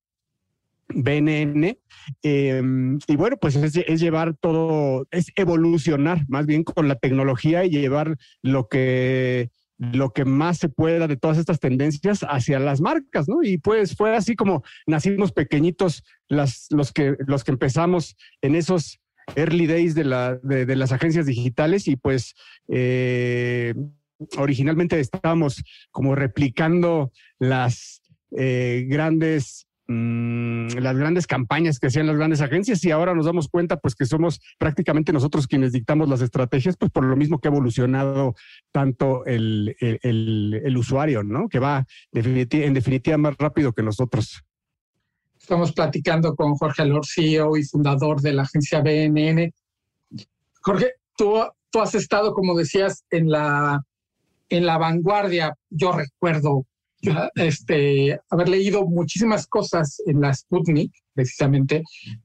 BNN. 0.89 1.79
Em, 2.23 2.99
y 3.07 3.17
bueno, 3.17 3.37
pues 3.37 3.57
es, 3.57 3.77
es, 3.77 4.01
llevar 4.01 4.35
todo, 4.35 5.07
es 5.11 5.31
evolucionar 5.37 6.25
más 6.29 6.47
bien 6.47 6.65
con 6.65 6.89
la 6.89 6.95
tecnología 6.95 7.65
y 7.65 7.71
llevar 7.71 8.17
lo 8.43 8.69
que 8.69 9.51
lo 9.79 10.11
que 10.11 10.25
más 10.25 10.59
se 10.59 10.69
pueda 10.69 11.07
de 11.07 11.17
todas 11.17 11.39
estas 11.39 11.61
tendencias 11.61 12.21
hacia 12.29 12.59
las 12.59 12.81
marcas, 12.81 13.29
¿no? 13.29 13.43
Y 13.43 13.59
pues 13.59 13.97
fue 13.97 14.17
así 14.17 14.35
como 14.35 14.65
nacimos 14.87 15.33
pequeñitos 15.33 16.03
los, 16.29 16.69
que, 16.93 17.17
los 17.27 17.45
que 17.45 17.53
empezamos 17.53 18.17
en 18.43 18.57
esos 18.57 19.01
early 19.37 19.67
days 19.67 19.95
de, 19.95 20.05
las 20.05 20.93
agencias 20.93 21.27
digitales 21.27 21.87
y 21.87 21.97
pues 21.97 22.35
eh, 22.69 23.75
originalmente 24.37 24.99
estábamos 24.99 25.63
como 25.93 26.15
replicando 26.15 27.13
las 27.39 28.03
eh, 28.37 28.85
grandes 28.89 29.68
Mm, 29.91 30.69
las 30.81 30.99
grandes 30.99 31.27
campañas 31.27 31.79
que 31.79 31.87
hacían 31.87 32.07
las 32.07 32.17
grandes 32.17 32.43
agencias 32.43 32.85
y 32.85 32.91
ahora 32.91 33.15
nos 33.15 33.25
damos 33.25 33.49
cuenta 33.49 33.79
pues 33.79 33.95
que 33.95 34.05
somos 34.05 34.39
prácticamente 34.59 35.15
nosotros 35.15 35.47
quienes 35.47 35.73
dictamos 35.73 36.11
las 36.11 36.21
estrategias, 36.21 36.77
pues 36.77 36.91
por 36.93 37.05
lo 37.05 37.17
mismo 37.17 37.39
que 37.39 37.49
ha 37.49 37.51
evolucionado 37.51 38.35
tanto 38.71 39.25
el, 39.25 39.75
el, 39.81 40.77
usuario, 40.77 41.23
¿no? 41.23 41.49
Que 41.49 41.59
va 41.59 41.87
en 42.13 42.75
definitiva 42.75 43.17
más 43.17 43.35
rápido 43.39 43.73
que 43.73 43.83
nosotros. 43.83 44.45
Estamos 45.41 45.73
platicando 45.73 46.37
con 46.37 46.55
Jorge 46.57 46.83
Alor, 46.83 47.07
CEO 47.07 47.57
y 47.57 47.65
fundador 47.65 48.21
de 48.21 48.35
la 48.35 48.43
agencia 48.43 48.83
BNN. 48.83 49.55
Jorge, 50.61 50.93
tú, 51.17 51.41
tú 51.71 51.81
has 51.81 51.95
estado, 51.95 52.35
como 52.35 52.55
decías, 52.55 53.05
en 53.09 53.31
la, 53.31 53.81
en 54.51 54.67
la 54.67 54.77
vanguardia. 54.77 55.55
Yo 55.71 55.93
recuerdo 55.93 56.67
este, 57.35 58.19
haber 58.31 58.49
leído 58.49 58.87
muchísimas 58.87 59.47
cosas 59.47 60.01
en 60.07 60.21
la 60.21 60.35
Sputnik, 60.35 60.93
precisamente, 61.15 61.83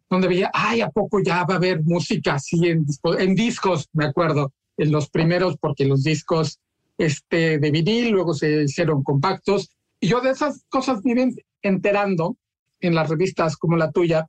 donde 0.10 0.28
veía, 0.28 0.52
ay, 0.54 0.82
¿a 0.82 0.90
poco 0.90 1.20
ya 1.22 1.44
va 1.44 1.56
a 1.56 1.58
haber 1.58 1.84
música 1.84 2.36
así 2.36 2.68
en, 2.68 2.86
en 3.20 3.36
discos? 3.36 3.90
Me 3.94 4.06
acuerdo, 4.06 4.54
en 4.78 4.92
los 4.92 5.10
primeros, 5.10 5.58
porque 5.58 5.86
los 5.86 6.04
discos 6.04 6.60
este, 6.98 7.60
de 7.60 7.72
vinil 7.72 8.10
luego 8.10 8.34
se 8.34 8.64
hicieron 8.64 9.04
compactos. 9.04 9.70
Y 10.00 10.08
yo 10.08 10.22
de 10.22 10.32
esas 10.32 10.64
cosas 10.70 11.02
vienen 11.04 11.36
enterando 11.62 12.38
en 12.80 12.96
las 12.96 13.10
revistas 13.10 13.58
como 13.58 13.78
la 13.78 13.92
tuya. 13.92 14.28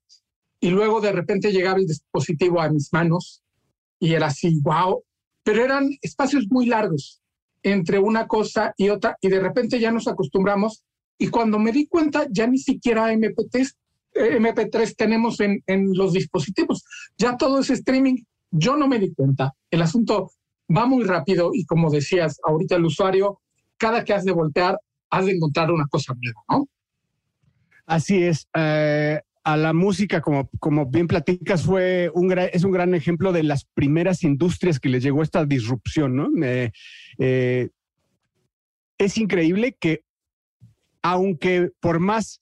Y 0.61 0.71
luego 0.71 1.01
de 1.01 1.12
repente 1.12 1.53
llegaba 1.53 1.79
el 1.79 1.87
dispositivo 1.87 2.61
a 2.61 2.71
mis 2.71 2.93
manos 2.93 3.43
y 3.99 4.14
era 4.14 4.29
así, 4.29 4.61
wow. 4.62 5.03
Pero 5.43 5.62
eran 5.62 5.90
espacios 6.01 6.47
muy 6.49 6.67
largos 6.67 7.21
entre 7.64 7.98
una 7.98 8.29
cosa 8.29 8.72
y 8.77 8.90
otra 8.90 9.16
y 9.20 9.29
de 9.29 9.40
repente 9.40 9.81
ya 9.81 9.90
nos 9.90 10.07
acostumbramos 10.07 10.85
y 11.18 11.29
cuando 11.29 11.59
me 11.59 11.72
di 11.72 11.87
cuenta 11.87 12.27
ya 12.31 12.46
ni 12.46 12.59
siquiera 12.59 13.12
MP3, 13.12 13.72
eh, 14.14 14.38
MP3 14.38 14.94
tenemos 14.96 15.40
en, 15.40 15.62
en 15.66 15.92
los 15.94 16.12
dispositivos, 16.12 16.85
ya 17.18 17.37
todo 17.37 17.59
es 17.61 17.70
streaming, 17.70 18.22
yo 18.50 18.77
no 18.77 18.87
me 18.87 18.98
di 18.98 19.12
cuenta, 19.12 19.53
el 19.70 19.83
asunto 19.83 20.31
va 20.74 20.87
muy 20.87 21.05
rápido 21.05 21.50
y 21.53 21.64
como 21.64 21.90
decías 21.90 22.38
ahorita 22.44 22.77
el 22.77 22.85
usuario, 22.85 23.40
cada 23.77 24.05
que 24.05 24.12
has 24.12 24.24
de 24.24 24.33
voltear, 24.33 24.79
has 25.11 25.27
de 25.27 25.33
encontrar 25.33 25.70
una 25.70 25.87
cosa 25.87 26.14
nueva, 26.20 26.40
¿no? 26.50 26.68
Así 27.87 28.22
es. 28.22 28.48
Eh, 28.55 29.20
a 29.44 29.57
la 29.59 29.74
música, 29.74 30.22
como, 30.22 30.48
como 30.59 30.87
bien 30.87 31.07
platicas, 31.07 31.62
fue 31.62 32.11
un 32.14 32.33
es 32.38 32.64
un 32.64 32.72
gran 32.72 32.94
ejemplo 32.94 33.31
de 33.31 33.42
las 33.42 33.66
primeras 33.74 34.24
industrias 34.24 34.81
que 34.81 34.88
les 34.88 35.03
llegó 35.03 35.22
esta 35.22 35.44
disrupción, 35.44 36.16
¿no? 36.16 36.31
Eh, 36.42 36.72
es 37.18 39.18
increíble 39.18 39.77
que, 39.79 40.03
aunque 41.03 41.70
por 41.81 42.00
más 42.00 42.40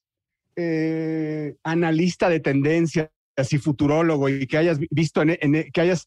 eh, 0.57 1.57
analista 1.63 2.29
de 2.29 2.41
tendencias 2.41 3.11
y 3.51 3.59
futurólogo 3.59 4.29
y 4.29 4.47
que 4.47 4.59
hayas 4.59 4.79
visto, 4.91 5.23
en, 5.23 5.71
que 5.73 5.81
hayas 5.81 6.07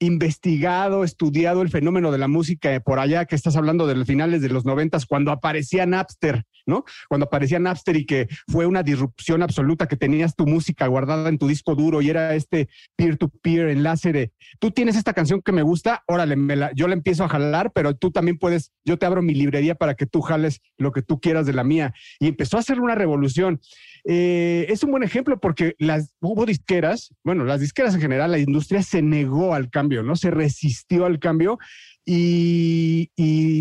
investigado, 0.00 1.04
estudiado 1.04 1.62
el 1.62 1.70
fenómeno 1.70 2.12
de 2.12 2.18
la 2.18 2.28
música 2.28 2.78
por 2.80 2.98
allá, 2.98 3.24
que 3.24 3.34
estás 3.34 3.56
hablando 3.56 3.86
de 3.86 3.96
los 3.96 4.06
finales 4.06 4.42
de 4.42 4.48
los 4.48 4.64
noventas, 4.64 5.06
cuando 5.06 5.32
aparecía 5.32 5.86
Napster, 5.86 6.44
¿no? 6.66 6.84
Cuando 7.08 7.26
aparecía 7.26 7.58
Napster 7.58 7.96
y 7.96 8.06
que 8.06 8.28
fue 8.46 8.66
una 8.66 8.82
disrupción 8.82 9.42
absoluta, 9.42 9.88
que 9.88 9.96
tenías 9.96 10.36
tu 10.36 10.46
música 10.46 10.86
guardada 10.86 11.28
en 11.28 11.38
tu 11.38 11.48
disco 11.48 11.74
duro 11.74 12.00
y 12.02 12.10
era 12.10 12.34
este 12.34 12.68
peer-to-peer 12.96 13.68
enlace 13.68 14.12
de, 14.12 14.32
tú 14.60 14.70
tienes 14.70 14.96
esta 14.96 15.14
canción 15.14 15.42
que 15.42 15.52
me 15.52 15.62
gusta, 15.62 16.04
órale, 16.06 16.36
yo 16.74 16.86
la 16.86 16.94
empiezo 16.94 17.24
a 17.24 17.28
jalar, 17.28 17.72
pero 17.72 17.96
tú 17.96 18.10
también 18.10 18.38
puedes, 18.38 18.72
yo 18.84 18.98
te 18.98 19.06
abro 19.06 19.22
mi 19.22 19.34
librería 19.34 19.74
para 19.74 19.94
que 19.94 20.06
tú 20.06 20.20
jales 20.20 20.60
lo 20.76 20.92
que 20.92 21.02
tú 21.02 21.20
quieras 21.20 21.46
de 21.46 21.54
la 21.54 21.64
mía. 21.64 21.94
Y 22.20 22.28
empezó 22.28 22.56
a 22.56 22.60
hacer 22.60 22.80
una 22.80 22.94
revolución. 22.94 23.60
Eh, 24.10 24.64
es 24.70 24.82
un 24.82 24.90
buen 24.90 25.02
ejemplo 25.02 25.38
porque 25.38 25.74
las 25.78 26.14
hubo 26.20 26.46
disqueras, 26.46 27.14
bueno, 27.22 27.44
las 27.44 27.60
disqueras 27.60 27.94
en 27.94 28.00
general, 28.00 28.30
la 28.30 28.38
industria 28.38 28.82
se 28.82 29.02
negó 29.02 29.52
al 29.52 29.68
cambio, 29.68 30.02
¿no? 30.02 30.16
Se 30.16 30.30
resistió 30.30 31.04
al 31.04 31.18
cambio 31.18 31.58
y, 32.06 33.10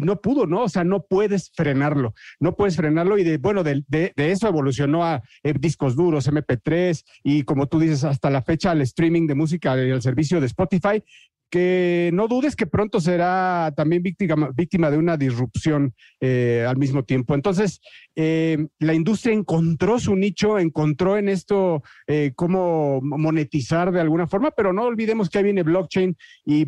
no 0.05 0.21
pudo, 0.21 0.47
¿no? 0.47 0.63
O 0.63 0.69
sea, 0.69 0.85
no 0.85 1.05
puedes 1.05 1.51
frenarlo, 1.53 2.13
no 2.39 2.55
puedes 2.55 2.77
frenarlo 2.77 3.17
y 3.17 3.25
de, 3.25 3.39
bueno, 3.39 3.61
de, 3.61 3.83
eso 4.15 4.47
evolucionó 4.47 5.03
a 5.03 5.21
eh, 5.43 5.53
discos 5.59 5.97
duros, 5.97 6.31
MP3 6.31 7.03
y 7.23 7.43
como 7.43 7.67
tú 7.67 7.77
dices, 7.77 8.05
hasta 8.05 8.29
la 8.29 8.41
fecha 8.41 8.71
al 8.71 8.79
streaming 8.79 9.27
de 9.27 9.35
música 9.35 9.77
y 9.83 9.91
al 9.91 10.01
servicio 10.01 10.39
de 10.39 10.45
Spotify 10.45 11.03
que 11.49 12.09
no 12.13 12.27
dudes 12.27 12.55
que 12.55 12.67
pronto 12.67 12.99
será 12.99 13.73
también 13.75 14.03
víctima, 14.03 14.51
víctima 14.53 14.91
de 14.91 14.97
una 14.97 15.17
disrupción 15.17 15.93
eh, 16.19 16.65
al 16.67 16.77
mismo 16.77 17.03
tiempo. 17.03 17.35
Entonces, 17.35 17.79
eh, 18.15 18.67
la 18.79 18.93
industria 18.93 19.33
encontró 19.33 19.99
su 19.99 20.15
nicho, 20.15 20.59
encontró 20.59 21.17
en 21.17 21.29
esto 21.29 21.83
eh, 22.07 22.33
cómo 22.35 22.99
monetizar 23.01 23.91
de 23.91 24.01
alguna 24.01 24.27
forma, 24.27 24.51
pero 24.51 24.73
no 24.73 24.83
olvidemos 24.83 25.29
que 25.29 25.37
ahí 25.37 25.45
viene 25.45 25.63
blockchain 25.63 26.17
y, 26.45 26.67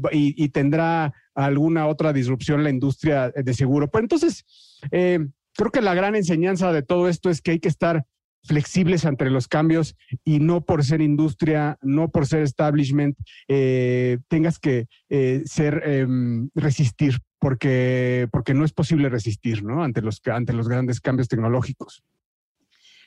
tendrá 0.50 1.14
alguna 1.36 1.88
otra 1.88 2.12
disrupción 2.12 2.64
la 2.64 2.70
industria 2.70 3.30
de 3.30 3.54
seguro. 3.54 3.90
Pues 3.90 4.02
entonces, 4.02 4.46
creo 4.90 5.72
que 5.72 5.82
la 5.82 5.94
gran 5.94 6.16
enseñanza 6.16 6.74
de 6.74 6.82
todo 6.82 7.08
esto 7.08 7.30
es 7.30 7.42
que 7.42 7.52
hay 7.52 7.60
que 7.60 7.70
estar 7.70 8.06
flexibles 8.44 9.06
ante 9.06 9.30
los 9.30 9.48
cambios 9.48 9.96
y 10.24 10.40
no 10.40 10.62
por 10.62 10.84
ser 10.84 11.02
industria, 11.02 11.78
no 11.82 12.10
por 12.10 12.26
ser 12.26 12.44
establishment, 12.44 13.18
eh, 13.48 14.20
tengas 14.28 14.60
que 14.60 14.88
eh, 15.10 15.44
ser, 15.46 15.82
em, 15.86 16.50
resistir, 16.56 17.20
porque, 17.40 18.28
porque 18.32 18.54
no 18.54 18.66
es 18.66 18.74
posible 18.74 19.10
resistir, 19.10 19.64
¿no? 19.64 19.84
Ante 19.84 20.02
los, 20.02 20.22
ante 20.32 20.54
los 20.54 20.68
grandes 20.68 21.00
cambios 21.00 21.28
tecnológicos. 21.28 22.04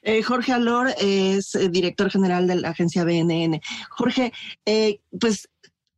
Eh, 0.03 0.23
Jorge 0.23 0.53
Alor 0.53 0.89
es 1.01 1.57
director 1.71 2.11
general 2.11 2.49
de 2.49 2.57
la 2.57 2.71
agencia 2.71 3.05
BNN. 3.05 3.61
Jorge, 3.91 4.33
pues 5.21 5.49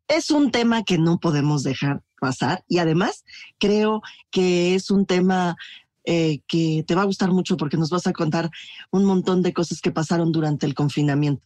es 0.08 0.30
un 0.30 0.50
tema 0.50 0.84
que 0.84 0.98
no 0.98 1.18
podemos 1.18 1.62
dejar 1.62 2.02
pasar 2.20 2.64
y 2.68 2.78
además 2.78 3.24
creo 3.58 4.02
que 4.30 4.74
es 4.74 4.90
un 4.90 5.06
tema 5.06 5.56
eh, 6.04 6.40
que 6.46 6.84
te 6.86 6.94
va 6.94 7.02
a 7.02 7.06
gustar 7.06 7.30
mucho 7.30 7.56
porque 7.56 7.76
nos 7.76 7.90
vas 7.90 8.06
a 8.06 8.12
contar 8.12 8.50
un 8.90 9.04
montón 9.04 9.42
de 9.42 9.52
cosas 9.52 9.80
que 9.80 9.90
pasaron 9.90 10.32
durante 10.32 10.66
el 10.66 10.74
confinamiento. 10.74 11.42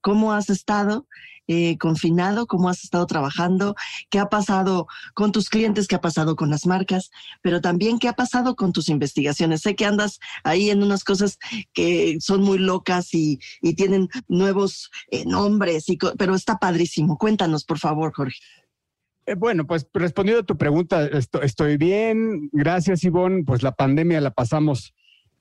¿Cómo 0.00 0.32
has 0.32 0.50
estado 0.50 1.06
eh, 1.46 1.78
confinado? 1.78 2.46
¿Cómo 2.46 2.68
has 2.68 2.84
estado 2.84 3.06
trabajando? 3.06 3.74
¿Qué 4.10 4.18
ha 4.18 4.28
pasado 4.28 4.86
con 5.14 5.32
tus 5.32 5.48
clientes? 5.48 5.88
¿Qué 5.88 5.94
ha 5.94 6.00
pasado 6.00 6.36
con 6.36 6.50
las 6.50 6.66
marcas? 6.66 7.10
Pero 7.42 7.60
también 7.60 7.98
qué 7.98 8.08
ha 8.08 8.12
pasado 8.12 8.54
con 8.54 8.72
tus 8.72 8.88
investigaciones. 8.88 9.62
Sé 9.62 9.74
que 9.74 9.86
andas 9.86 10.20
ahí 10.44 10.70
en 10.70 10.82
unas 10.82 11.04
cosas 11.04 11.38
que 11.72 12.18
son 12.20 12.42
muy 12.42 12.58
locas 12.58 13.14
y, 13.14 13.38
tienen 13.76 14.08
nuevos 14.28 14.90
eh, 15.10 15.24
nombres, 15.24 15.88
y 15.88 15.98
pero 16.18 16.34
está 16.34 16.58
padrísimo. 16.58 17.16
Cuéntanos, 17.16 17.64
por 17.64 17.78
favor, 17.78 18.12
Jorge. 18.14 18.38
Eh, 19.28 19.34
bueno, 19.34 19.66
pues 19.66 19.86
respondiendo 19.92 20.40
a 20.40 20.46
tu 20.46 20.56
pregunta, 20.56 21.06
estoy, 21.42 21.76
bien. 21.76 22.48
Gracias, 22.50 23.04
Ivonne. 23.04 23.44
Pues 23.44 23.62
la 23.62 23.72
pandemia 23.72 24.22
la 24.22 24.30
pasamos 24.30 24.94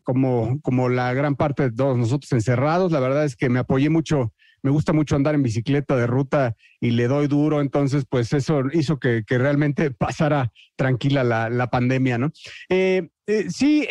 como, 0.03 0.59
como 0.61 0.89
la 0.89 1.13
gran 1.13 1.37
parte 1.37 1.63
de 1.63 1.71
todos 1.71 1.97
nosotros 1.97 2.29
encerrados. 2.33 2.91
La 2.91 2.99
verdad 2.99 3.23
es 3.23 3.37
que 3.37 3.47
me 3.47 3.59
apoyé 3.59 3.89
mucho, 3.89 4.33
me 4.61 4.71
gusta 4.71 4.91
mucho 4.91 5.15
andar 5.15 5.35
en 5.35 5.43
bicicleta 5.43 5.95
de 5.95 6.05
ruta 6.05 6.57
y 6.81 6.91
le 6.91 7.07
doy 7.07 7.27
duro. 7.27 7.61
Entonces, 7.61 8.03
pues 8.09 8.33
eso 8.33 8.63
hizo 8.73 8.99
que, 8.99 9.23
realmente 9.25 9.91
pasara 9.97 10.51
tranquila 10.75 11.23
la, 11.23 11.69
pandemia, 11.69 12.17
¿no? 12.17 12.33
Eh, 12.67 13.07
eh, 13.25 13.45
sí, 13.49 13.87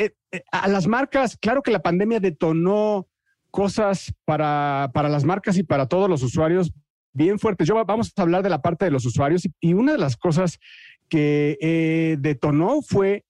a 0.53 0.69
las 0.69 0.87
marcas, 0.87 1.39
claro 1.39 1.63
que 1.63 1.71
la 1.71 1.81
pandemia 1.81 2.21
detonó 2.21 3.09
cosas 3.51 4.13
para, 4.27 4.91
para 4.93 5.09
las 5.09 5.25
marcas 5.25 5.57
y 5.57 5.63
para 5.63 5.87
todos 5.87 6.11
los 6.11 6.23
usuarios 6.23 6.75
bien 7.17 7.39
fuertes. 7.39 7.67
Yo 7.67 7.83
vamos 7.85 8.13
a 8.17 8.23
hablar 8.23 8.43
de 8.43 8.51
la 8.51 8.63
parte 8.63 8.85
de 8.85 8.91
los 8.91 9.05
usuarios 9.05 9.43
y, 9.61 9.73
una 9.75 9.93
de 9.93 9.99
las 9.99 10.17
cosas 10.17 10.59
que 11.09 11.59
eh, 11.61 12.17
detonó 12.19 12.83
fue 12.83 13.25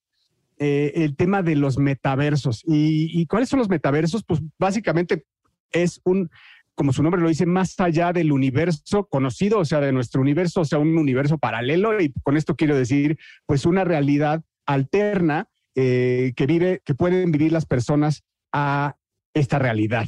eh, 0.59 0.93
el 0.95 1.15
tema 1.15 1.43
de 1.43 1.55
los 1.55 1.77
metaversos. 1.77 2.63
¿Y, 2.65 3.25
cuáles 3.27 3.49
son 3.49 3.59
los 3.59 3.69
metaversos? 3.69 4.23
Pues 4.23 4.41
básicamente 4.57 5.25
es 5.71 6.01
un, 6.03 6.29
como 6.75 6.93
su 6.93 7.03
nombre 7.03 7.21
lo 7.21 7.29
dice, 7.29 7.45
más 7.45 7.79
allá 7.79 8.13
del 8.13 8.31
universo 8.31 9.05
conocido, 9.05 9.59
o 9.59 9.65
sea, 9.65 9.79
de 9.79 9.91
nuestro 9.91 10.21
universo, 10.21 10.61
o 10.61 10.65
sea, 10.65 10.79
un 10.79 10.97
universo 10.97 11.37
paralelo. 11.37 11.99
Y 11.99 12.11
con 12.23 12.37
esto 12.37 12.55
quiero 12.55 12.75
decir, 12.75 13.17
pues 13.45 13.65
una 13.65 13.83
realidad 13.83 14.43
alterna 14.65 15.47
eh, 15.75 16.33
que 16.35 16.45
vive, 16.45 16.81
que 16.83 16.95
pueden 16.95 17.31
vivir 17.31 17.51
las 17.51 17.65
personas 17.65 18.23
a 18.51 18.95
esta 19.39 19.59
realidad. 19.59 20.05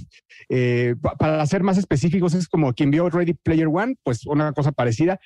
Eh, 0.50 0.96
para 1.18 1.46
ser 1.46 1.64
más 1.64 1.78
específicos, 1.78 2.34
es 2.34 2.48
como 2.48 2.74
quien 2.74 2.92
vio 2.92 3.10
Ready 3.10 3.34
Player 3.34 3.68
One, 3.68 3.96
pues 4.04 4.26
una 4.26 4.52
cosa 4.54 4.72
parecida. 4.72 5.20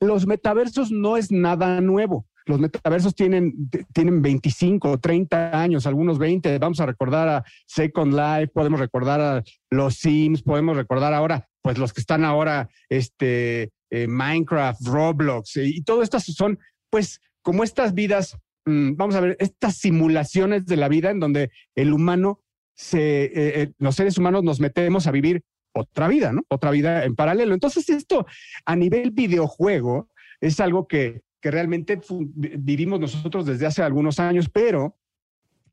Los 0.00 0.26
metaversos 0.26 0.90
no 0.90 1.16
es 1.16 1.30
nada 1.30 1.80
nuevo. 1.80 2.26
los 2.46 2.60
metaversos 2.60 3.14
tienen, 3.14 3.70
tienen 3.94 4.20
25, 4.20 4.98
30 4.98 5.58
años, 5.58 5.86
algunos 5.86 6.18
20. 6.18 6.58
Vamos 6.58 6.78
a 6.78 6.84
recordar 6.84 7.26
a 7.26 7.44
Second 7.66 8.12
Life, 8.12 8.48
podemos 8.48 8.80
recordar 8.80 9.20
a 9.20 9.42
los 9.70 9.94
Sims, 9.94 10.42
podemos 10.42 10.76
recordar 10.76 11.14
ahora, 11.14 11.48
pues 11.62 11.78
los 11.78 11.94
que 11.94 12.02
están 12.02 12.22
ahora, 12.22 12.68
este, 12.90 13.70
eh, 13.88 14.06
Minecraft, 14.06 14.86
Roblox, 14.86 15.56
y 15.56 15.82
todo 15.84 16.02
estas 16.02 16.24
son, 16.24 16.58
pues, 16.90 17.22
como 17.40 17.64
estas 17.64 17.94
vidas, 17.94 18.36
mm, 18.66 18.96
vamos 18.96 19.14
a 19.14 19.20
ver, 19.20 19.36
estas 19.40 19.78
simulaciones 19.78 20.66
de 20.66 20.76
la 20.76 20.88
vida 20.88 21.10
en 21.10 21.20
donde 21.20 21.50
el 21.74 21.94
humano 21.94 22.43
se, 22.74 23.24
eh, 23.24 23.32
eh, 23.34 23.72
los 23.78 23.94
seres 23.94 24.18
humanos 24.18 24.42
nos 24.42 24.60
metemos 24.60 25.06
a 25.06 25.10
vivir 25.10 25.42
otra 25.72 26.08
vida, 26.08 26.32
¿no? 26.32 26.42
Otra 26.48 26.70
vida 26.70 27.04
en 27.04 27.16
paralelo. 27.16 27.54
Entonces, 27.54 27.88
esto 27.88 28.26
a 28.64 28.76
nivel 28.76 29.10
videojuego 29.10 30.08
es 30.40 30.60
algo 30.60 30.86
que, 30.86 31.22
que 31.40 31.50
realmente 31.50 32.00
vivimos 32.36 33.00
nosotros 33.00 33.46
desde 33.46 33.66
hace 33.66 33.82
algunos 33.82 34.20
años, 34.20 34.48
pero 34.48 34.96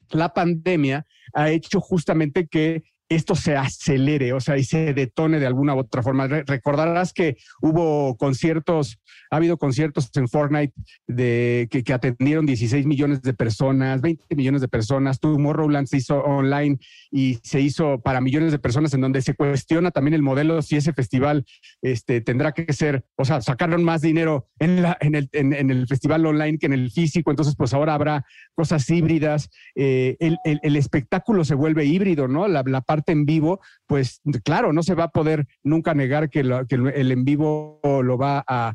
la 0.09 0.33
pandemia 0.33 1.05
ha 1.33 1.49
hecho 1.49 1.79
justamente 1.79 2.47
que 2.47 2.83
esto 3.15 3.35
se 3.35 3.57
acelere, 3.57 4.31
o 4.31 4.39
sea, 4.39 4.57
y 4.57 4.63
se 4.63 4.93
detone 4.93 5.39
de 5.39 5.45
alguna 5.45 5.75
u 5.75 5.79
otra 5.79 6.01
forma. 6.01 6.27
recordarás 6.27 7.11
que 7.11 7.35
hubo 7.61 8.15
conciertos, 8.15 8.99
ha 9.31 9.37
habido 9.37 9.57
conciertos 9.57 10.09
en 10.15 10.27
Fortnite 10.27 10.73
que, 11.07 11.93
atendieron 11.93 12.45
16 12.45 12.85
millones 12.85 13.21
de 13.21 13.33
personas, 13.33 14.01
20 14.01 14.35
millones 14.35 14.61
de 14.61 14.67
personas. 14.67 15.19
Tomorrowland 15.19 15.87
se 15.87 15.97
hizo 15.97 16.19
online 16.19 16.77
y 17.11 17.39
se 17.41 17.61
hizo 17.61 18.01
para 18.01 18.19
millones 18.19 18.51
de 18.51 18.59
personas, 18.59 18.93
en 18.93 19.01
donde 19.01 19.21
se 19.21 19.33
cuestiona 19.33 19.91
también 19.91 20.15
el 20.15 20.21
modelo 20.21 20.61
si 20.61 20.75
ese 20.75 20.91
festival 20.91 21.45
este, 21.81 22.19
tendrá 22.19 22.51
que 22.51 22.71
ser, 22.73 23.05
o 23.15 23.23
sea, 23.23 23.41
sacaron 23.41 23.83
más 23.85 24.01
dinero 24.01 24.49
en, 24.59 24.83
el, 25.15 25.87
festival 25.87 26.25
online 26.25 26.57
que 26.57 26.65
en 26.65 26.73
el 26.73 26.91
físico, 26.91 27.31
entonces 27.31 27.55
pues 27.55 27.73
ahora 27.73 27.93
habrá 27.93 28.25
cosas 28.53 28.89
híbridas. 28.89 29.49
Eh, 29.75 30.17
el, 30.19 30.75
espectáculo 30.75 31.45
se 31.45 31.55
vuelve 31.55 31.85
híbrido, 31.85 32.27
¿no? 32.27 32.47
La, 32.49 32.63
la 32.65 32.81
parte 32.81 33.13
en 33.13 33.25
vivo, 33.25 33.61
pues 33.87 34.19
claro, 34.43 34.73
no 34.73 34.83
se 34.83 34.95
va 34.95 35.05
a 35.05 35.11
poder 35.11 35.47
nunca 35.63 35.93
negar 35.93 36.29
que, 36.29 36.41
el 36.41 37.11
en 37.11 37.23
vivo 37.23 37.79
lo 37.83 38.17
va 38.17 38.43
a, 38.45 38.73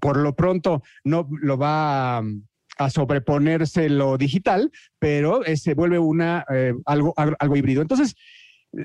por 0.00 0.16
lo 0.16 0.34
pronto, 0.34 0.82
no 1.04 1.28
lo 1.30 1.58
va 1.58 2.18
a, 2.18 2.90
sobreponerse 2.90 3.88
lo 3.88 4.18
digital, 4.18 4.70
pero 4.98 5.42
se 5.56 5.74
vuelve 5.74 5.98
una, 5.98 6.44
eh, 6.52 6.74
algo, 6.86 7.14
algo 7.16 7.56
híbrido. 7.56 7.82
Entonces, 7.82 8.14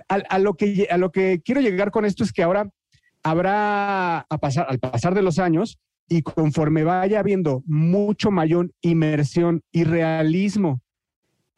a, 0.08 0.40
lo 0.40 0.54
que, 0.56 0.88
a 0.90 0.98
lo 0.98 1.12
que 1.12 1.42
quiero 1.44 1.62
llegar 1.62 1.92
con 1.92 2.06
esto 2.06 2.24
es 2.24 2.32
que 2.32 2.44
ahora 2.44 2.70
habrá, 3.24 4.20
a 4.20 4.38
pasar, 4.40 4.68
al 4.70 4.80
pasar 4.80 5.16
de 5.16 5.24
los 5.24 5.40
años, 5.40 5.80
y 6.08 6.24
conforme 6.24 6.84
vaya 6.84 7.20
habiendo 7.20 7.64
mucho 7.68 8.32
mayor 8.32 8.72
inmersión 8.82 9.62
y 9.72 9.84
realismo 9.84 10.82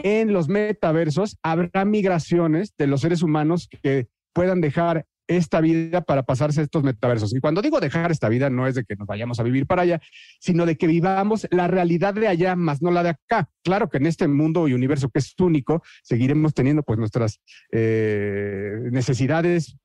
en 0.04 0.34
los 0.34 0.50
metaversos 0.50 1.38
habrá 1.44 1.86
migraciones 1.86 2.74
de 2.78 2.88
los 2.88 3.02
seres 3.02 3.22
humanos 3.22 3.70
que 3.82 4.08
puedan 4.34 4.62
dejar 4.62 5.06
esta 5.38 5.62
vida 5.62 6.02
para 6.02 6.24
pasarse 6.24 6.62
estos 6.62 6.84
metaversos. 6.84 7.34
Y 7.36 7.40
cuando 7.40 7.62
digo 7.62 7.80
dejar 7.80 8.12
esta 8.12 8.30
vida, 8.30 8.50
no 8.50 8.68
es 8.68 8.76
de 8.76 8.84
que 8.84 8.96
nos 8.96 9.08
vayamos 9.08 9.40
a 9.40 9.44
vivir 9.44 9.66
para 9.66 9.84
allá, 9.84 10.02
sino 10.40 10.66
de 10.66 10.78
que 10.78 10.88
vivamos 10.88 11.48
la 11.52 11.68
realidad 11.68 12.14
de 12.14 12.28
allá, 12.28 12.56
más 12.56 12.82
no 12.82 12.92
la 12.92 13.04
de 13.04 13.10
acá. 13.10 13.50
Claro 13.64 13.90
que 13.90 13.98
en 13.98 14.06
este 14.06 14.28
mundo 14.28 14.68
y 14.68 14.74
universo 14.74 15.10
que 15.10 15.20
es 15.20 15.34
único, 15.40 15.82
seguiremos 16.04 16.54
teniendo 16.54 16.84
pues 16.84 17.00
nuestras 17.00 17.40
eh, 17.72 18.78
necesidades 18.92 19.78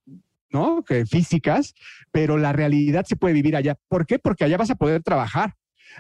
¿no? 0.51 0.85
Físicas, 1.11 1.75
pero 2.13 2.39
la 2.39 2.53
realidad 2.53 3.05
se 3.05 3.17
puede 3.17 3.35
vivir 3.35 3.57
allá. 3.57 3.77
¿Por 3.89 4.07
qué? 4.07 4.19
Porque 4.19 4.45
allá 4.45 4.57
vas 4.57 4.71
a 4.71 4.77
poder 4.77 5.03
trabajar, 5.03 5.55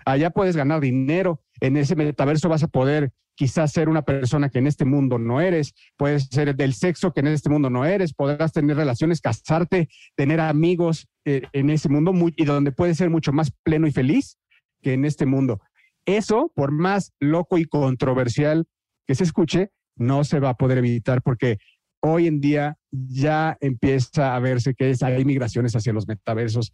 allá 0.04 0.30
puedes 0.30 0.56
ganar 0.56 0.80
dinero, 0.80 1.42
en 1.60 1.76
ese 1.76 1.96
metaverso 1.96 2.48
vas 2.48 2.62
a 2.62 2.68
poder 2.68 3.12
quizás 3.36 3.70
ser 3.70 3.88
una 3.88 4.02
persona 4.02 4.48
que 4.48 4.58
en 4.58 4.66
este 4.66 4.84
mundo 4.84 5.18
no 5.18 5.40
eres, 5.40 5.74
puedes 5.96 6.24
ser 6.24 6.56
del 6.56 6.72
sexo 6.72 7.12
que 7.12 7.20
en 7.20 7.28
este 7.28 7.50
mundo 7.50 7.70
no 7.70 7.84
eres, 7.84 8.14
podrás 8.14 8.52
tener 8.52 8.76
relaciones, 8.76 9.20
casarte, 9.20 9.88
tener 10.16 10.40
amigos 10.40 11.06
eh, 11.24 11.42
en 11.52 11.70
ese 11.70 11.88
mundo 11.88 12.12
y 12.36 12.44
donde 12.44 12.72
puedes 12.72 12.96
ser 12.96 13.10
mucho 13.10 13.32
más 13.32 13.52
pleno 13.62 13.86
y 13.86 13.92
feliz 13.92 14.38
que 14.82 14.94
en 14.94 15.04
este 15.04 15.26
mundo. 15.26 15.60
Eso, 16.06 16.50
por 16.54 16.72
más 16.72 17.12
loco 17.20 17.58
y 17.58 17.66
controversial 17.66 18.66
que 19.06 19.14
se 19.14 19.24
escuche, 19.24 19.70
no 19.96 20.24
se 20.24 20.40
va 20.40 20.50
a 20.50 20.56
poder 20.56 20.78
evitar 20.78 21.22
porque 21.22 21.58
hoy 22.00 22.26
en 22.26 22.40
día 22.40 22.78
ya 22.90 23.56
empieza 23.60 24.34
a 24.34 24.40
verse 24.40 24.74
que 24.74 24.94
hay 25.00 25.24
migraciones 25.24 25.74
hacia 25.74 25.92
los 25.92 26.06
metaversos. 26.06 26.72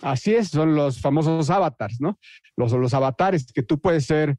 Así 0.00 0.34
es, 0.34 0.48
son 0.48 0.74
los 0.74 1.00
famosos 1.00 1.50
avatars, 1.50 2.00
¿no? 2.00 2.18
Los, 2.56 2.72
los 2.72 2.94
avatares 2.94 3.52
que 3.52 3.62
tú 3.62 3.80
puedes 3.80 4.06
ser, 4.06 4.36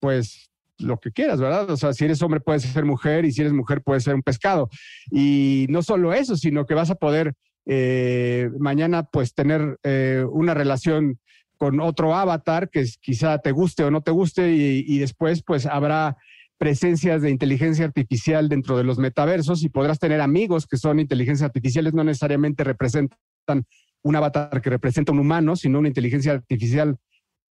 pues, 0.00 0.50
lo 0.78 0.98
que 0.98 1.10
quieras, 1.10 1.40
¿verdad? 1.40 1.70
O 1.70 1.76
sea, 1.76 1.92
si 1.92 2.04
eres 2.04 2.22
hombre 2.22 2.40
puedes 2.40 2.62
ser 2.62 2.84
mujer 2.84 3.24
y 3.24 3.32
si 3.32 3.40
eres 3.40 3.52
mujer 3.52 3.82
puedes 3.82 4.04
ser 4.04 4.14
un 4.14 4.22
pescado. 4.22 4.68
Y 5.10 5.66
no 5.70 5.82
solo 5.82 6.12
eso, 6.12 6.36
sino 6.36 6.66
que 6.66 6.74
vas 6.74 6.90
a 6.90 6.94
poder 6.94 7.34
eh, 7.66 8.50
mañana 8.58 9.02
pues 9.02 9.34
tener 9.34 9.78
eh, 9.82 10.24
una 10.30 10.54
relación 10.54 11.18
con 11.58 11.80
otro 11.80 12.14
avatar 12.14 12.70
que 12.70 12.86
quizá 13.00 13.38
te 13.38 13.52
guste 13.52 13.84
o 13.84 13.90
no 13.90 14.00
te 14.00 14.12
guste 14.12 14.52
y, 14.52 14.84
y, 14.86 14.98
después 14.98 15.42
pues 15.42 15.66
habrá 15.66 16.16
presencias 16.56 17.20
de 17.20 17.30
inteligencia 17.30 17.84
artificial 17.84 18.48
dentro 18.48 18.78
de 18.78 18.84
los 18.84 18.98
metaversos 18.98 19.62
y 19.64 19.68
podrás 19.68 19.98
tener 19.98 20.20
amigos 20.20 20.66
que 20.66 20.76
son 20.76 20.98
inteligencias 20.98 21.46
artificiales, 21.46 21.92
no 21.92 22.04
necesariamente 22.04 22.64
representan 22.64 23.18
un 24.02 24.16
avatar 24.16 24.60
que 24.62 24.70
representa 24.70 25.12
un 25.12 25.18
humano, 25.18 25.56
sino 25.56 25.78
una 25.78 25.88
inteligencia 25.88 26.32
artificial 26.32 26.96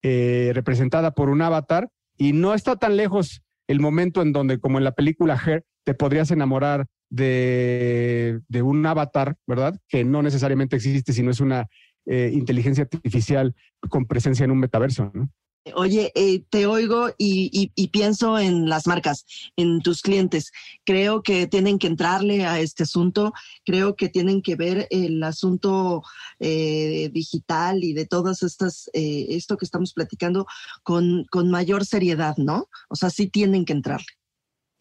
eh, 0.01 0.51
representada 0.53 1.11
por 1.11 1.29
un 1.29 1.41
avatar 1.41 1.89
y 2.17 2.33
no 2.33 2.53
está 2.53 2.75
tan 2.75 2.97
lejos 2.97 3.41
el 3.67 3.79
momento 3.79 4.21
en 4.21 4.33
donde, 4.33 4.59
como 4.59 4.77
en 4.77 4.83
la 4.83 4.91
película 4.91 5.39
Her, 5.43 5.63
te 5.85 5.93
podrías 5.93 6.31
enamorar 6.31 6.87
de, 7.09 8.41
un 8.61 8.85
avatar, 8.85 9.35
¿verdad? 9.47 9.79
Que 9.87 10.03
no 10.03 10.21
necesariamente 10.21 10.75
existe, 10.75 11.13
sino 11.13 11.31
es 11.31 11.39
una 11.39 11.67
eh, 12.05 12.31
inteligencia 12.33 12.83
artificial 12.83 13.55
con 13.89 14.05
presencia 14.05 14.43
en 14.43 14.51
un 14.51 14.59
metaverso, 14.59 15.11
¿no? 15.13 15.29
Oye, 15.75 16.11
eh, 16.15 16.43
te 16.49 16.65
oigo 16.65 17.11
y, 17.17 17.71
pienso 17.87 18.37
en 18.37 18.67
las 18.67 18.85
marcas, 18.85 19.25
en 19.55 19.81
tus 19.81 20.01
clientes. 20.01 20.51
Creo 20.83 21.23
que 21.23 21.47
tienen 21.47 21.79
que 21.79 21.87
entrarle 21.87 22.45
a 22.45 22.59
este 22.59 22.83
asunto, 22.83 23.31
creo 23.65 23.95
que 23.95 24.09
tienen 24.09 24.41
que 24.41 24.57
ver 24.57 24.87
el 24.89 25.23
asunto 25.23 26.03
eh, 26.39 27.09
digital 27.13 27.81
y 27.83 27.93
de 27.93 28.05
todas 28.05 28.43
estas, 28.43 28.89
eh, 28.93 29.27
esto 29.29 29.55
que 29.55 29.63
estamos 29.63 29.93
platicando 29.93 30.45
con, 30.83 31.25
con 31.31 31.49
mayor 31.49 31.85
seriedad, 31.85 32.35
¿no? 32.35 32.67
O 32.89 32.95
sea, 32.95 33.09
sí 33.09 33.27
tienen 33.27 33.63
que 33.63 33.73
entrarle. 33.73 34.07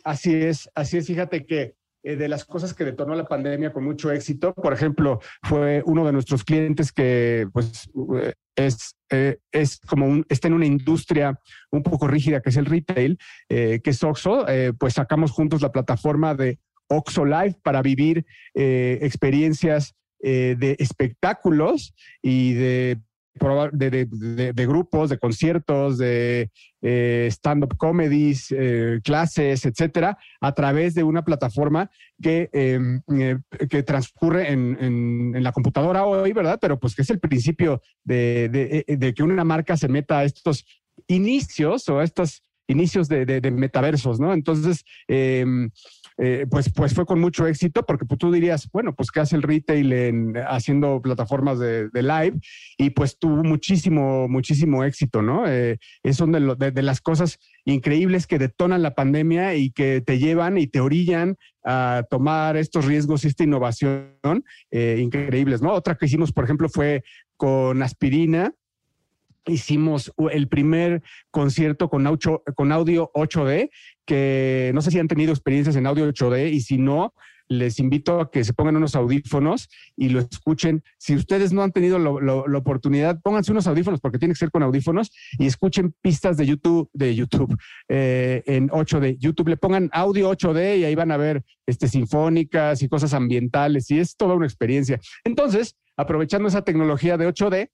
Así 0.03 0.35
es, 0.35 0.69
así 0.75 0.97
es. 0.97 1.07
Fíjate 1.07 1.47
que 1.47 1.77
de 2.03 2.29
las 2.29 2.45
cosas 2.45 2.75
que 2.75 2.85
detonó 2.85 3.15
la 3.15 3.27
pandemia 3.27 3.73
con 3.73 3.85
mucho 3.85 4.11
éxito. 4.11 4.53
Por 4.55 4.73
ejemplo, 4.73 5.21
fue 5.43 5.83
uno 5.87 6.05
de 6.05 6.13
nuestros 6.13 6.45
clientes 6.45 6.93
que 6.93 7.47
pues 7.53 7.89
es, 8.57 8.97
eh, 9.11 9.39
es 9.51 9.79
como 9.81 10.07
un, 10.07 10.27
está 10.29 10.49
en 10.49 10.55
una 10.55 10.67
industria 10.67 11.39
un 11.71 11.83
poco 11.83 12.07
rígida 12.07 12.41
que 12.41 12.51
es 12.51 12.57
el 12.57 12.67
retail, 12.67 13.19
eh, 13.49 13.81
que 13.83 13.91
es 13.91 14.03
Oxo, 14.03 14.49
eh, 14.49 14.73
pues 14.79 14.95
sacamos 14.95 15.31
juntos 15.31 15.63
la 15.63 15.73
plataforma 15.73 16.35
de 16.35 16.59
Oxo 16.89 17.25
Live 17.25 17.57
para 17.63 17.83
vivir 17.83 18.27
experiencias 18.55 19.95
de 20.21 20.77
espectáculos 20.79 21.95
y 22.21 22.53
de 22.53 23.01
de, 23.73 24.53
de, 24.53 24.67
grupos, 24.67 25.11
de 25.11 25.19
conciertos, 25.19 25.99
de 25.99 26.51
eh, 26.83 27.29
stand-up 27.31 27.77
comedies, 27.77 28.49
eh, 28.51 29.01
clases, 29.03 29.65
etcétera, 29.65 30.19
a 30.41 30.53
través 30.53 30.95
de 30.95 31.03
una 31.03 31.25
plataforma 31.25 31.91
que, 32.21 32.51
em, 32.53 33.01
eh, 33.19 33.39
que 33.69 33.83
transcurre 33.83 34.53
en, 34.53 34.77
en, 35.35 35.43
la 35.43 35.53
computadora 35.53 36.05
hoy, 36.05 36.33
¿verdad? 36.33 36.59
Pero 36.61 36.79
pues 36.79 36.95
que 36.95 37.03
es 37.03 37.11
el 37.11 37.21
principio 37.21 37.83
de, 38.05 38.85
de 38.87 39.15
que 39.15 39.23
una 39.23 39.45
marca 39.45 39.77
se 39.77 39.89
meta 39.89 40.19
a 40.19 40.25
estos 40.25 40.65
inicios 41.07 41.89
o 41.89 41.99
a 41.99 42.05
estos 42.05 42.43
inicios 42.69 43.09
de, 43.09 43.41
metaversos, 43.51 44.21
¿no? 44.21 44.33
Entonces, 44.33 44.85
em, 45.09 45.71
eh, 46.19 46.47
pues, 46.51 46.71
pues 46.73 46.95
fue 46.95 47.07
con 47.07 47.21
mucho 47.21 47.47
éxito 47.47 47.85
porque 47.85 48.05
pues, 48.05 48.19
tú 48.19 48.31
dirías, 48.33 48.69
bueno, 48.73 48.95
pues 48.95 49.11
¿qué 49.11 49.21
hace 49.21 49.37
el 49.37 49.43
retail 49.43 49.93
en, 49.93 50.35
haciendo 50.37 51.01
plataformas 51.01 51.59
de, 51.59 51.91
live? 51.95 52.39
Y 52.79 52.91
pues 52.91 53.19
tuvo 53.19 53.43
muchísimo, 53.43 54.29
muchísimo 54.29 54.85
éxito, 54.85 55.23
¿no? 55.23 55.47
Eh, 55.47 55.79
es 56.03 56.21
una 56.21 56.39
de, 56.41 56.83
las 56.83 57.01
cosas 57.01 57.39
increíbles 57.65 58.27
que 58.27 58.39
detonan 58.39 58.83
la 58.83 58.95
pandemia 58.95 59.55
y 59.55 59.71
que 59.71 60.01
te 60.01 60.19
llevan 60.19 60.59
y 60.59 60.67
te 60.67 60.81
orillan 60.81 61.37
a 61.65 62.05
tomar 62.11 62.57
estos 62.57 62.87
riesgos 62.87 63.25
y 63.25 63.29
esta 63.29 63.45
innovación 63.45 64.45
eh, 64.71 64.99
increíbles, 65.01 65.63
¿no? 65.63 65.73
Otra 65.73 65.95
que 65.95 66.07
hicimos, 66.07 66.33
por 66.33 66.45
ejemplo, 66.45 66.69
fue 66.69 67.05
con 67.37 67.83
aspirina, 67.83 68.53
hicimos 69.47 70.13
el 70.31 70.49
primer 70.49 71.03
concierto 71.31 71.89
con, 71.89 72.07
audio 72.07 72.43
8D, 73.15 73.71
que 74.05 74.71
no 74.75 74.83
sé 74.83 74.91
si 74.91 74.99
han 74.99 75.09
tenido 75.09 75.33
experiencias 75.33 75.77
en 75.77 75.87
audio 75.87 76.09
8D 76.09 76.53
y 76.53 76.61
si 76.61 76.79
no, 76.79 77.15
les 77.49 77.79
invito 77.79 78.21
a 78.21 78.31
que 78.31 78.45
se 78.45 78.55
pongan 78.55 78.77
unos 78.77 78.95
audífonos 78.95 79.69
y 79.97 80.09
lo 80.09 80.21
escuchen. 80.21 80.83
Si 80.99 81.15
ustedes 81.15 81.53
no 81.53 81.63
han 81.63 81.73
tenido 81.73 81.99
la 81.99 82.59
oportunidad, 82.59 83.21
pónganse 83.21 83.53
unos 83.53 83.67
audífonos 83.67 84.01
porque 84.01 84.19
tiene 84.19 84.33
que 84.33 84.39
ser 84.39 84.51
con 84.51 84.63
audífonos 84.63 85.13
y 85.39 85.47
escuchen 85.47 85.95
pistas 86.01 86.37
de 86.37 86.47
YouTube, 86.47 86.89
de 86.93 87.15
YouTube, 87.15 87.55
eh, 87.89 88.43
en 88.47 88.69
8D. 88.69 89.19
YouTube 89.19 89.49
le 89.49 89.57
pongan 89.57 89.91
audio 89.93 90.31
8D 90.31 90.79
y 90.79 90.85
ahí 90.85 90.95
van 90.95 91.11
a 91.11 91.17
ver 91.17 91.45
este, 91.67 91.89
sinfónicas 91.89 92.83
y 92.83 92.89
cosas 92.89 93.13
ambientales 93.13 93.91
y 93.91 93.99
es 93.99 94.17
toda 94.17 94.35
una 94.35 94.47
experiencia. 94.47 94.99
Entonces, 95.25 95.77
aprovechando 95.97 96.49
esa 96.49 96.63
tecnología 96.63 97.17
de 97.17 97.29
8D, 97.29 97.71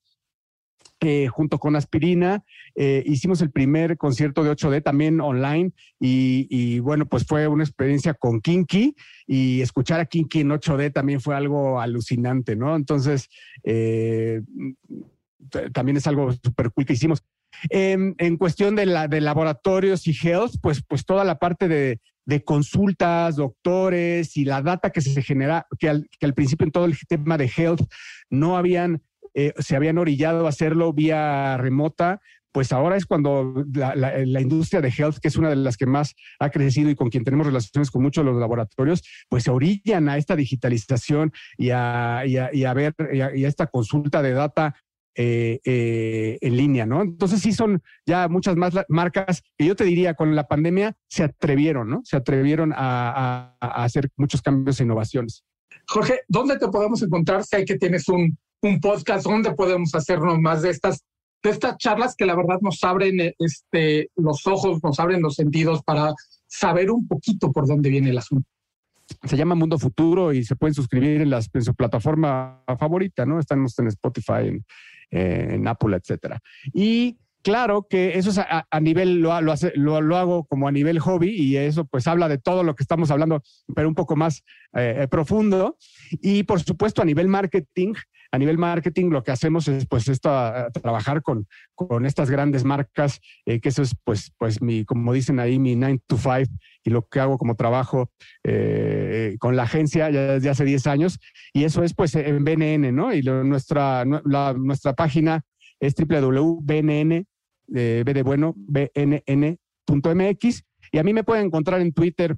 eh, 1.00 1.28
junto 1.28 1.58
con 1.60 1.76
Aspirina, 1.76 2.42
eh, 2.74 3.04
hicimos 3.06 3.40
el 3.40 3.52
primer 3.52 3.96
concierto 3.96 4.42
de 4.42 4.50
8D 4.50 4.82
también 4.82 5.20
online 5.20 5.70
y, 6.00 6.80
bueno, 6.80 7.06
pues 7.06 7.24
fue 7.24 7.46
una 7.46 7.62
experiencia 7.62 8.14
con 8.14 8.40
Kinky 8.40 8.96
y 9.24 9.60
escuchar 9.60 10.00
a 10.00 10.06
Kinky 10.06 10.40
en 10.40 10.50
8D 10.50 10.92
también 10.92 11.20
fue 11.20 11.36
algo 11.36 11.80
alucinante, 11.80 12.56
¿no? 12.56 12.74
Entonces, 12.74 13.28
eh, 13.62 14.42
también 15.72 15.98
es 15.98 16.06
algo 16.08 16.32
súper 16.32 16.72
cool 16.72 16.84
que 16.84 16.94
hicimos. 16.94 17.22
Em, 17.70 18.16
en 18.18 18.36
cuestión 18.36 18.74
de 18.74 18.86
laboratorios 18.86 20.04
y 20.08 20.16
health, 20.20 20.54
pues, 20.60 20.82
pues 20.82 21.04
toda 21.04 21.24
la 21.24 21.38
parte 21.38 21.68
de, 21.68 22.00
consultas, 22.44 23.36
doctores 23.36 24.36
y 24.36 24.44
la 24.44 24.62
data 24.62 24.90
que 24.90 25.00
se 25.00 25.22
genera, 25.22 25.66
que 25.78 25.88
al, 25.88 26.08
que 26.18 26.26
al 26.26 26.34
principio 26.34 26.66
en 26.66 26.72
todo 26.72 26.84
el 26.86 26.96
tema 27.08 27.38
de 27.38 27.50
health 27.56 27.80
no 28.28 28.56
habían 28.56 29.00
eh, 29.34 29.52
se 29.58 29.76
habían 29.76 29.98
orillado 29.98 30.46
a 30.46 30.48
hacerlo 30.48 30.92
vía 30.92 31.56
remota, 31.56 32.20
pues 32.52 32.72
ahora 32.72 32.96
es 32.96 33.06
cuando 33.06 33.64
la, 33.72 34.40
industria 34.40 34.80
de 34.80 34.92
health, 34.96 35.18
que 35.18 35.28
es 35.28 35.36
una 35.36 35.50
de 35.50 35.56
las 35.56 35.76
que 35.76 35.86
más 35.86 36.14
ha 36.40 36.50
crecido 36.50 36.90
y 36.90 36.94
con 36.94 37.10
quien 37.10 37.24
tenemos 37.24 37.46
relaciones 37.46 37.90
con 37.90 38.02
muchos 38.02 38.24
de 38.24 38.30
los 38.30 38.40
laboratorios, 38.40 39.02
pues 39.28 39.44
se 39.44 39.50
orillan 39.50 40.08
a 40.08 40.16
esta 40.16 40.34
digitalización 40.34 41.32
y 41.56 41.70
a, 41.70 42.22
ver 42.74 42.94
y 43.12 43.20
a, 43.20 43.28
esta 43.28 43.66
consulta 43.66 44.22
de 44.22 44.32
data 44.32 44.74
eh, 45.14 45.60
eh, 45.64 46.38
en 46.40 46.56
línea, 46.56 46.86
¿no? 46.86 47.02
Entonces 47.02 47.40
sí 47.40 47.52
son 47.52 47.82
ya 48.06 48.28
muchas 48.28 48.56
más 48.56 48.72
marcas 48.88 49.42
que 49.56 49.66
yo 49.66 49.76
te 49.76 49.84
diría 49.84 50.14
con 50.14 50.34
la 50.34 50.46
pandemia 50.46 50.96
se 51.08 51.24
atrevieron, 51.24 51.90
¿no? 51.90 52.00
Se 52.04 52.16
atrevieron 52.16 52.72
a, 52.74 53.56
a 53.60 53.84
hacer 53.84 54.10
muchos 54.16 54.42
cambios 54.42 54.80
e 54.80 54.84
innovaciones. 54.84 55.44
Jorge, 55.86 56.20
¿dónde 56.28 56.58
te 56.58 56.68
podemos 56.68 57.02
encontrar 57.02 57.42
hay 57.52 57.64
que 57.64 57.76
tienes 57.76 58.08
un 58.08 58.38
un 58.62 58.80
podcast 58.80 59.24
donde 59.24 59.52
podemos 59.52 59.94
hacernos 59.94 60.38
más 60.38 60.62
de 60.62 60.70
estas, 60.70 61.04
de 61.42 61.50
estas 61.50 61.76
charlas 61.78 62.14
que 62.16 62.26
la 62.26 62.36
verdad 62.36 62.58
nos 62.60 62.82
abren 62.82 63.20
eh, 63.20 63.34
este, 63.38 64.10
los 64.16 64.46
ojos, 64.46 64.82
nos 64.82 64.98
abren 64.98 65.22
los 65.22 65.34
sentidos 65.34 65.82
para 65.82 66.12
saber 66.46 66.90
un 66.90 67.06
poquito 67.06 67.52
por 67.52 67.66
dónde 67.66 67.90
viene 67.90 68.10
el 68.10 68.18
asunto. 68.18 68.48
Se 69.24 69.36
llama 69.36 69.54
Mundo 69.54 69.78
Futuro 69.78 70.32
y 70.32 70.44
se 70.44 70.56
pueden 70.56 70.74
suscribir 70.74 71.22
en, 71.22 71.30
las, 71.30 71.48
su 71.60 71.74
plataforma 71.74 72.62
favorita, 72.78 73.24
¿no? 73.24 73.38
Estamos 73.38 73.78
en 73.78 73.86
Spotify, 73.86 74.48
en, 74.48 74.64
en 75.10 75.66
Apple, 75.66 75.96
etcétera. 75.96 76.40
Y 76.74 77.16
claro 77.42 77.86
que 77.88 78.18
eso 78.18 78.28
es 78.28 78.38
a, 78.38 78.80
nivel, 78.80 79.20
lo, 79.20 79.30
lo, 79.40 80.16
hago 80.16 80.44
como 80.44 80.68
a 80.68 80.72
nivel 80.72 80.98
hobby 80.98 81.30
y 81.30 81.56
eso 81.56 81.86
pues 81.86 82.06
habla 82.06 82.28
de 82.28 82.36
todo 82.36 82.62
lo 82.62 82.74
que 82.74 82.82
estamos 82.82 83.10
hablando, 83.10 83.42
pero 83.74 83.88
un 83.88 83.94
poco 83.94 84.16
más 84.16 84.44
eh, 84.74 85.06
profundo. 85.10 85.78
Y 86.20 86.42
por 86.42 86.60
supuesto 86.60 87.00
a 87.00 87.06
nivel 87.06 87.28
marketing, 87.28 87.94
a 88.30 88.38
nivel 88.38 88.58
marketing 88.58 89.10
lo 89.10 89.22
que 89.22 89.30
hacemos 89.30 89.68
es 89.68 89.86
pues 89.86 90.08
esto, 90.08 90.30
trabajar 90.82 91.22
con, 91.22 91.46
con 91.74 92.04
estas 92.04 92.30
grandes 92.30 92.64
marcas, 92.64 93.20
eh, 93.46 93.60
que 93.60 93.70
eso 93.70 93.82
es 93.82 93.94
pues, 94.04 94.32
pues 94.38 94.60
mi, 94.60 94.84
como 94.84 95.12
dicen 95.12 95.40
ahí, 95.40 95.58
mi 95.58 95.76
9 95.76 96.00
to 96.06 96.16
5 96.16 96.52
y 96.84 96.90
lo 96.90 97.06
que 97.06 97.20
hago 97.20 97.38
como 97.38 97.54
trabajo 97.54 98.10
eh, 98.44 99.36
con 99.38 99.56
la 99.56 99.64
agencia 99.64 100.10
ya 100.10 100.34
desde 100.34 100.50
hace 100.50 100.64
10 100.64 100.86
años 100.86 101.18
y 101.52 101.64
eso 101.64 101.82
es 101.82 101.94
pues 101.94 102.14
en 102.14 102.44
BNN, 102.44 102.94
¿no? 102.94 103.12
Y 103.14 103.22
nuestra, 103.22 104.04
nuestra 104.04 104.94
página 104.94 105.42
es 105.80 105.94
www.bnn, 105.94 107.26
eh, 107.74 108.04
de 108.04 108.22
bueno, 108.22 108.54
y 110.90 110.98
a 110.98 111.02
mí 111.02 111.12
me 111.12 111.24
pueden 111.24 111.46
encontrar 111.46 111.80
en 111.80 111.92
Twitter 111.92 112.36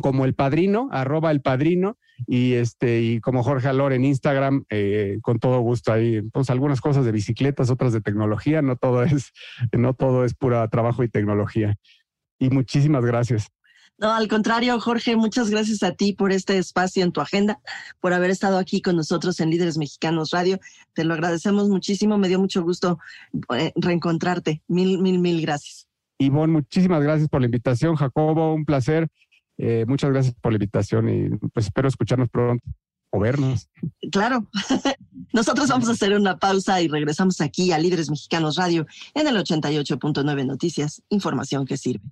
como 0.00 0.24
el 0.24 0.34
padrino, 0.34 0.88
arroba 0.92 1.30
el 1.30 1.40
padrino, 1.40 1.98
y 2.26 2.54
este, 2.54 3.02
y 3.02 3.20
como 3.20 3.42
Jorge 3.42 3.68
Alor 3.68 3.92
en 3.92 4.04
Instagram, 4.04 4.64
eh, 4.70 5.18
con 5.22 5.38
todo 5.38 5.60
gusto 5.60 5.92
ahí, 5.92 6.22
pues 6.32 6.50
algunas 6.50 6.80
cosas 6.80 7.04
de 7.04 7.12
bicicletas, 7.12 7.70
otras 7.70 7.92
de 7.92 8.00
tecnología, 8.00 8.62
no 8.62 8.76
todo 8.76 9.02
es, 9.02 9.32
no 9.72 9.94
todo 9.94 10.24
es 10.24 10.34
pura 10.34 10.66
trabajo 10.68 11.02
y 11.02 11.08
tecnología. 11.08 11.76
Y 12.38 12.50
muchísimas 12.50 13.04
gracias. 13.04 13.48
No, 13.98 14.12
al 14.12 14.28
contrario, 14.28 14.78
Jorge, 14.78 15.16
muchas 15.16 15.48
gracias 15.48 15.82
a 15.82 15.92
ti 15.92 16.12
por 16.12 16.30
este 16.30 16.58
espacio 16.58 17.02
en 17.02 17.12
tu 17.12 17.22
agenda, 17.22 17.60
por 17.98 18.12
haber 18.12 18.30
estado 18.30 18.58
aquí 18.58 18.82
con 18.82 18.94
nosotros 18.94 19.40
en 19.40 19.48
Líderes 19.48 19.78
Mexicanos 19.78 20.32
Radio. 20.32 20.60
Te 20.92 21.04
lo 21.04 21.14
agradecemos 21.14 21.70
muchísimo, 21.70 22.18
me 22.18 22.28
dio 22.28 22.38
mucho 22.38 22.62
gusto 22.62 22.98
eh, 23.56 23.72
reencontrarte. 23.74 24.62
Mil, 24.68 24.98
mil, 24.98 25.18
mil 25.18 25.40
gracias. 25.40 25.88
Ivonne, 26.18 26.52
muchísimas 26.52 27.02
gracias 27.02 27.28
por 27.30 27.40
la 27.40 27.46
invitación. 27.46 27.96
Jacobo, 27.96 28.54
un 28.54 28.66
placer. 28.66 29.08
Eh, 29.58 29.84
muchas 29.86 30.10
gracias 30.10 30.34
por 30.34 30.52
la 30.52 30.56
invitación 30.56 31.08
y 31.08 31.28
pues 31.52 31.66
espero 31.66 31.88
escucharnos 31.88 32.28
pronto 32.28 32.64
o 33.10 33.20
vernos. 33.20 33.68
Claro. 34.10 34.46
Nosotros 35.32 35.68
vamos 35.68 35.88
a 35.88 35.92
hacer 35.92 36.14
una 36.14 36.38
pausa 36.38 36.80
y 36.80 36.88
regresamos 36.88 37.40
aquí 37.40 37.72
a 37.72 37.78
Líderes 37.78 38.10
Mexicanos 38.10 38.56
Radio 38.56 38.86
en 39.14 39.26
el 39.26 39.36
88.9 39.36 40.46
Noticias, 40.46 41.02
información 41.08 41.66
que 41.66 41.76
sirve. 41.76 42.04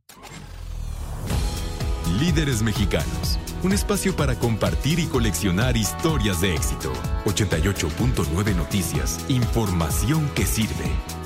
Líderes 2.20 2.62
Mexicanos, 2.62 3.38
un 3.62 3.72
espacio 3.72 4.14
para 4.14 4.38
compartir 4.38 4.99
y 4.99 5.07
coleccionar 5.07 5.76
historias 5.76 6.40
de 6.40 6.55
éxito. 6.55 6.92
88.9 7.24 8.55
Noticias, 8.55 9.24
información 9.28 10.30
que 10.34 10.47
sirve. 10.47 11.23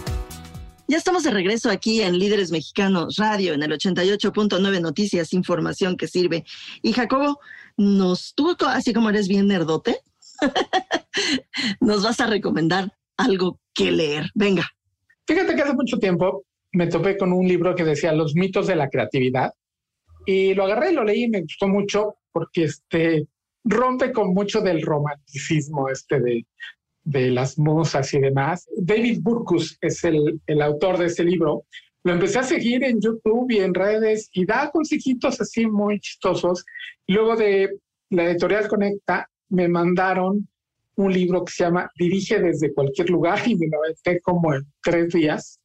Ya 0.91 0.97
estamos 0.97 1.22
de 1.22 1.30
regreso 1.30 1.68
aquí 1.68 2.01
en 2.01 2.18
Líderes 2.18 2.51
Mexicanos 2.51 3.16
Radio, 3.18 3.53
en 3.53 3.62
el 3.62 3.72
88.9 3.72 4.80
Noticias, 4.80 5.34
información 5.34 5.99
que 5.99 6.09
sirve. 6.09 6.47
Y 6.80 6.95
Jacobo, 6.95 7.41
nos 7.76 8.32
tú, 8.34 8.57
así 8.66 8.95
como 8.95 9.11
eres 9.11 9.28
bien 9.28 9.49
nerdote, 9.49 9.99
nos 11.82 12.03
vas 12.03 12.20
a 12.20 12.26
recomendar 12.26 12.91
algo 13.18 13.61
que 13.74 13.93
leer. 13.93 14.30
Venga. 14.34 14.66
Fíjate 15.26 15.55
que 15.55 15.61
hace 15.61 15.74
mucho 15.74 15.99
tiempo 15.99 16.47
me 16.72 16.86
topé 16.86 17.18
con 17.18 17.34
un 17.34 17.47
libro 17.47 17.74
que 17.74 17.84
decía 17.84 18.12
Los 18.12 18.34
mitos 18.34 18.66
de 18.66 18.76
la 18.76 18.89
creatividad 18.89 19.53
y 20.24 20.55
lo 20.55 20.64
agarré 20.64 20.93
y 20.93 20.95
lo 20.95 21.05
leí 21.05 21.24
y 21.24 21.28
me 21.28 21.43
gustó 21.43 21.68
mucho 21.68 22.16
porque 22.32 22.64
este 22.64 23.26
rompe 23.62 24.11
con 24.11 24.32
mucho 24.32 24.62
del 24.62 24.80
romanticismo 24.80 25.91
este 25.91 26.18
de 26.18 26.47
de 27.09 27.31
las 27.31 27.59
musas 27.59 28.13
y 28.13 28.21
demás. 28.21 28.69
David 28.77 29.21
Burkus 29.23 29.79
es 29.81 30.05
el, 30.05 30.41
el 30.47 30.61
autor 30.61 30.99
de 30.99 31.07
ese 31.07 31.25
libro. 31.25 31.65
Lo 32.05 32.13
empecé 32.13 32.39
a 32.39 32.43
seguir 32.43 32.85
en 32.85 33.01
YouTube 33.01 33.51
y 33.51 33.59
en 33.59 33.73
redes 33.73 34.29
y 34.33 34.45
da 34.45 34.71
consejitos 34.71 35.41
así 35.41 35.67
muy 35.67 36.01
chistosos. 36.01 36.65
Luego 37.07 37.35
de 37.35 37.79
la 38.11 38.25
editorial 38.25 38.69
Conecta 38.69 39.27
me 39.49 39.69
mandaron 39.69 40.47
un 40.97 41.13
libro 41.13 41.45
que 41.45 41.53
se 41.53 41.65
llama 41.65 41.91
Dirige 41.97 42.41
desde 42.41 42.75
cualquier 42.75 43.09
lugar 43.09 43.41
y 43.47 43.57
me 43.57 43.69
lo 43.69 43.79
aventé 43.79 44.21
como 44.21 44.55
en 44.55 44.67
tres 44.83 45.09
días. 45.09 45.61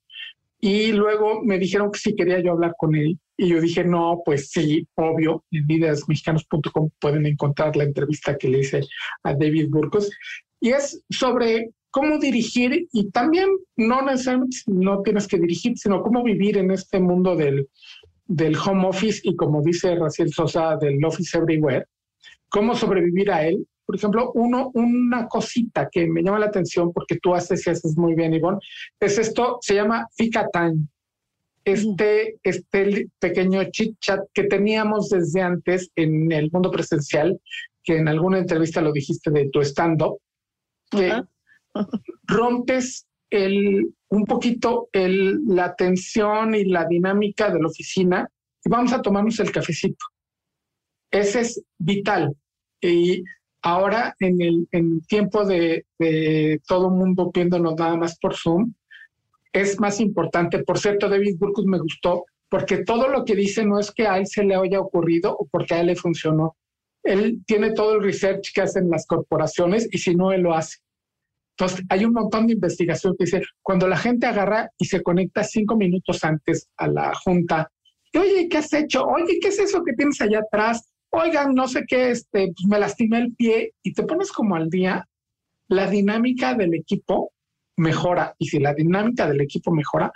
Y 0.62 0.94
luego 0.94 1.44
me 1.44 1.60
dijeron 1.60 1.91
que 1.91 2.00
si 2.00 2.16
quería 2.16 2.39
yo 2.39 2.54
hablar 2.54 2.74
con 2.78 2.96
él. 2.96 3.20
Y 3.36 3.50
yo 3.50 3.60
dije, 3.60 3.84
no, 3.84 4.22
pues 4.24 4.50
sí, 4.50 4.88
obvio. 4.96 5.44
En 5.52 5.66
líderesmexicanos.com 5.68 6.89
pueden 7.02 7.26
encontrar 7.26 7.76
la 7.76 7.84
entrevista 7.84 8.38
que 8.38 8.48
le 8.48 8.60
hice 8.60 8.82
a 9.24 9.34
David 9.34 9.68
Burkus 9.70 10.10
y 10.64 10.72
es 10.72 11.03
sobre 11.09 11.72
cómo 11.91 12.18
dirigir 12.20 12.88
y 12.93 13.11
también 13.11 13.49
no 13.76 14.01
necesariamente 14.01 14.57
no 14.68 15.01
tienes 15.01 15.28
que 15.28 15.38
dirigir, 15.38 15.78
sino 15.78 16.01
cómo 16.01 16.24
vivir 16.24 16.57
en 16.57 16.72
este 16.72 17.01
mundo 17.01 17.36
del, 17.36 17.68
del 18.26 18.55
home 18.55 18.88
office 18.88 19.20
y 19.24 19.36
como 19.36 19.61
dice 19.61 19.93
Raciel 19.93 20.32
Sosa 20.32 20.78
del 20.78 21.03
Office 21.03 21.38
Everywhere, 21.38 21.86
cómo 22.47 22.76
sobrevivir 22.76 23.30
a 23.30 23.45
él. 23.45 23.68
Por 23.86 23.97
ejemplo, 23.97 24.32
uno, 24.36 24.72
una 24.74 25.28
cosita 25.28 25.89
que 25.91 26.07
me 26.07 26.24
llama 26.24 26.39
la 26.39 26.45
atención 26.45 26.93
porque 26.93 27.20
tú 27.22 27.36
haces 27.36 27.68
y 27.68 27.70
haces 27.70 27.97
muy 27.97 28.16
bien, 28.16 28.34
Ivonne, 28.34 28.59
es 29.01 29.20
esto, 29.20 29.57
se 29.59 29.76
llama 29.76 30.07
Fika 30.16 30.47
Time. 30.53 30.88
Este, 31.66 32.38
este 32.41 33.09
pequeño 33.20 33.66
chit 33.70 33.97
chat 33.99 34.22
que 34.34 34.45
teníamos 34.45 35.09
desde 35.09 35.41
antes 35.41 35.91
en 35.97 36.32
el 36.32 36.49
mundo 36.53 36.72
presencial, 36.72 37.38
que 37.84 37.97
en 37.97 38.07
alguna 38.07 38.38
entrevista 38.38 38.80
lo 38.80 38.93
dijiste 38.93 39.30
de 39.30 39.49
tu 39.49 39.59
stand-up, 39.59 40.20
rompes 42.27 43.07
el, 43.29 43.93
un 44.09 44.25
poquito 44.25 44.89
el, 44.91 45.43
la 45.45 45.75
tensión 45.75 46.53
y 46.53 46.65
la 46.65 46.86
dinámica 46.86 47.49
de 47.49 47.59
la 47.59 47.67
oficina 47.67 48.29
y 48.63 48.69
vamos 48.69 48.93
a 48.93 49.01
tomarnos 49.01 49.39
el 49.39 49.51
cafecito. 49.51 50.05
Ese 51.11 51.41
es 51.41 51.63
vital. 51.77 52.36
Y 52.81 53.23
ahora 53.61 54.15
en 54.19 54.41
el, 54.41 54.67
en 54.71 55.01
tiempo 55.01 55.45
de, 55.45 55.86
de 55.99 56.61
todo 56.67 56.89
mundo 56.89 57.31
viéndonos 57.34 57.75
nada 57.75 57.95
más 57.97 58.17
por 58.19 58.36
Zoom, 58.36 58.73
es 59.51 59.79
más 59.79 59.99
importante. 59.99 60.63
Por 60.63 60.79
cierto, 60.79 61.09
David 61.09 61.38
Burkus 61.39 61.65
me 61.65 61.79
gustó 61.79 62.25
porque 62.49 62.84
todo 62.84 63.07
lo 63.07 63.25
que 63.25 63.36
dice 63.36 63.65
no 63.65 63.79
es 63.79 63.91
que 63.91 64.07
a 64.07 64.17
él 64.17 64.27
se 64.27 64.43
le 64.43 64.55
haya 64.55 64.79
ocurrido 64.79 65.36
o 65.36 65.47
porque 65.47 65.73
a 65.73 65.81
él 65.81 65.88
le 65.88 65.95
funcionó. 65.95 66.55
Él 67.04 67.43
tiene 67.45 67.72
todo 67.72 67.95
el 67.95 68.04
research 68.04 68.51
que 68.54 68.62
hacen 68.62 68.89
las 68.89 69.06
corporaciones 69.06 69.88
y 69.91 69.97
si 69.97 70.16
no, 70.16 70.32
él 70.32 70.41
lo 70.41 70.54
hace. 70.54 70.78
Entonces, 71.58 71.86
hay 71.89 72.06
un 72.06 72.14
montón 72.14 72.47
de 72.47 72.54
investigación 72.54 73.16
que 73.18 73.26
dice, 73.26 73.41
cuando 73.62 73.88
la 73.88 73.97
gente 73.97 74.26
agarra 74.26 74.70
y 74.78 74.86
se 74.86 75.04
conecta 75.04 75.43
cinco 75.43 75.76
minutos 75.76 76.24
antes 76.24 76.70
a 76.78 76.88
la 76.88 77.14
junta, 77.14 77.70
oye, 78.18 78.47
¿qué 78.49 78.58
has 78.58 78.74
hecho? 78.74 79.04
Oye, 79.04 79.38
¿qué 79.39 79.49
es 79.49 79.60
eso 79.60 79.84
que 79.84 79.93
tienes 79.93 80.20
allá 80.22 80.39
atrás? 80.39 80.93
Oigan, 81.12 81.54
no 81.54 81.68
sé 81.68 81.84
qué, 81.88 82.10
este, 82.10 82.47
pues 82.56 82.68
me 82.68 82.80
lastimé 82.80 83.20
el 83.20 83.36
pie 83.36 83.74
y 83.84 83.93
te 83.93 84.04
pones 84.04 84.32
como 84.32 84.56
al 84.56 84.70
día, 84.70 85.08
la 85.68 85.88
dinámica 85.88 86.56
del 86.56 86.74
equipo 86.74 87.34
mejora. 87.78 88.36
Y 88.39 88.47
si 88.47 88.60
la 88.60 88.74
dinámica 88.74 89.28
del 89.28 89.41
equipo 89.41 89.72
mejora, 89.72 90.12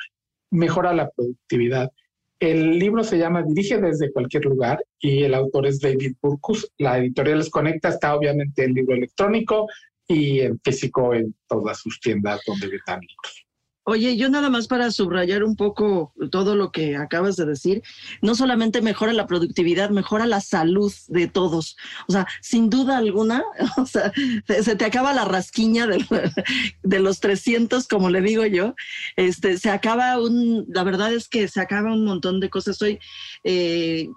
mejora 0.50 0.94
la 0.94 1.10
productividad. 1.10 1.92
El 2.40 2.78
libro 2.78 3.04
se 3.04 3.18
llama 3.18 3.42
Dirige 3.42 3.80
desde 3.80 4.12
cualquier 4.12 4.46
lugar 4.46 4.84
y 5.00 5.24
el 5.24 5.34
autor 5.34 5.66
es 5.66 5.80
David 5.80 6.14
Burkus. 6.22 6.72
La 6.78 7.00
editorial 7.00 7.40
Les 7.40 7.50
Conecta 7.50 7.90
está 7.90 8.16
obviamente 8.16 8.64
en 8.64 8.74
libro 8.74 8.96
electrónico 8.96 9.68
y 10.08 10.42
en 10.42 10.60
físico 10.60 11.16
en 11.16 11.36
todas 11.48 11.80
sus 11.80 12.00
tiendas 12.00 12.42
donde 12.46 12.68
vendan 12.68 13.02
libros. 13.02 13.47
Oye, 13.90 14.18
yo 14.18 14.28
nada 14.28 14.50
más 14.50 14.68
para 14.68 14.92
subrayar 14.92 15.46
un 15.46 15.56
poco 15.56 16.12
todo 16.30 16.58
lo 16.58 16.74
que 16.74 16.98
acabas 16.98 17.38
de 17.38 17.46
decir, 17.46 17.84
no 18.22 18.36
solamente 18.36 18.82
mejora 18.82 19.14
la 19.14 19.28
productividad, 19.28 19.92
mejora 19.92 20.26
la 20.26 20.42
salud 20.42 20.92
de 21.08 21.28
todos. 21.30 21.78
O 22.10 22.12
sea, 22.12 22.28
sin 22.42 22.70
duda 22.70 22.98
alguna, 22.98 23.46
o 23.78 23.86
sea, 23.86 24.12
se, 24.46 24.76
te 24.76 24.84
acaba 24.84 25.14
la 25.14 25.24
rasquiña 25.24 25.88
de, 26.84 27.00
los 27.00 27.22
300, 27.22 27.88
como 27.88 28.10
le 28.10 28.20
digo 28.20 28.46
yo. 28.46 28.76
Este, 29.16 29.58
se 29.58 29.70
acaba 29.70 30.20
un, 30.20 30.66
la 30.68 30.84
verdad 30.84 31.14
es 31.14 31.30
que 31.30 31.48
se 31.48 31.62
acaba 31.62 31.94
un 31.94 32.04
montón 32.04 32.42
de 32.42 32.50
cosas. 32.50 32.82
Hoy, 32.82 33.00
eh, 33.46 34.10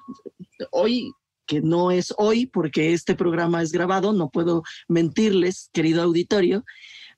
hoy 0.73 1.13
que 1.47 1.61
no 1.61 1.93
es 1.93 2.13
hoy 2.19 2.47
porque 2.47 2.93
este 2.93 3.15
programa 3.15 3.63
es 3.63 3.71
grabado, 3.71 4.13
no 4.13 4.31
puedo 4.31 4.65
mentirles, 4.89 5.71
querido 5.73 6.03
auditorio, 6.03 6.65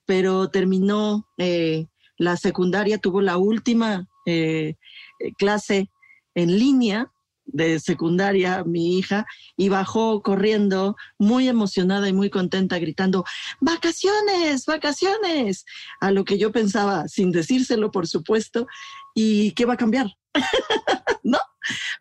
pero 0.05 0.49
terminó 0.49 1.27
eh, 1.39 1.87
la 2.23 2.37
secundaria, 2.37 2.97
tuvo 2.97 3.21
la 3.21 3.37
última 3.37 4.07
eh, 4.25 4.75
clase 5.37 5.89
en 6.35 6.57
línea 6.57 7.11
de 7.45 7.79
secundaria, 7.79 8.63
mi 8.63 8.97
hija, 8.97 9.25
y 9.57 9.69
bajó 9.69 10.21
corriendo, 10.21 10.95
muy 11.17 11.47
emocionada 11.49 12.07
y 12.07 12.13
muy 12.13 12.29
contenta, 12.29 12.79
gritando, 12.79 13.25
vacaciones, 13.59 14.65
vacaciones, 14.65 15.65
a 15.99 16.11
lo 16.11 16.23
que 16.23 16.37
yo 16.37 16.51
pensaba, 16.51 17.07
sin 17.07 17.31
decírselo, 17.31 17.91
por 17.91 18.07
supuesto, 18.07 18.67
¿y 19.13 19.51
qué 19.51 19.65
va 19.65 19.73
a 19.73 19.77
cambiar? 19.77 20.07
¿No? 21.23 21.39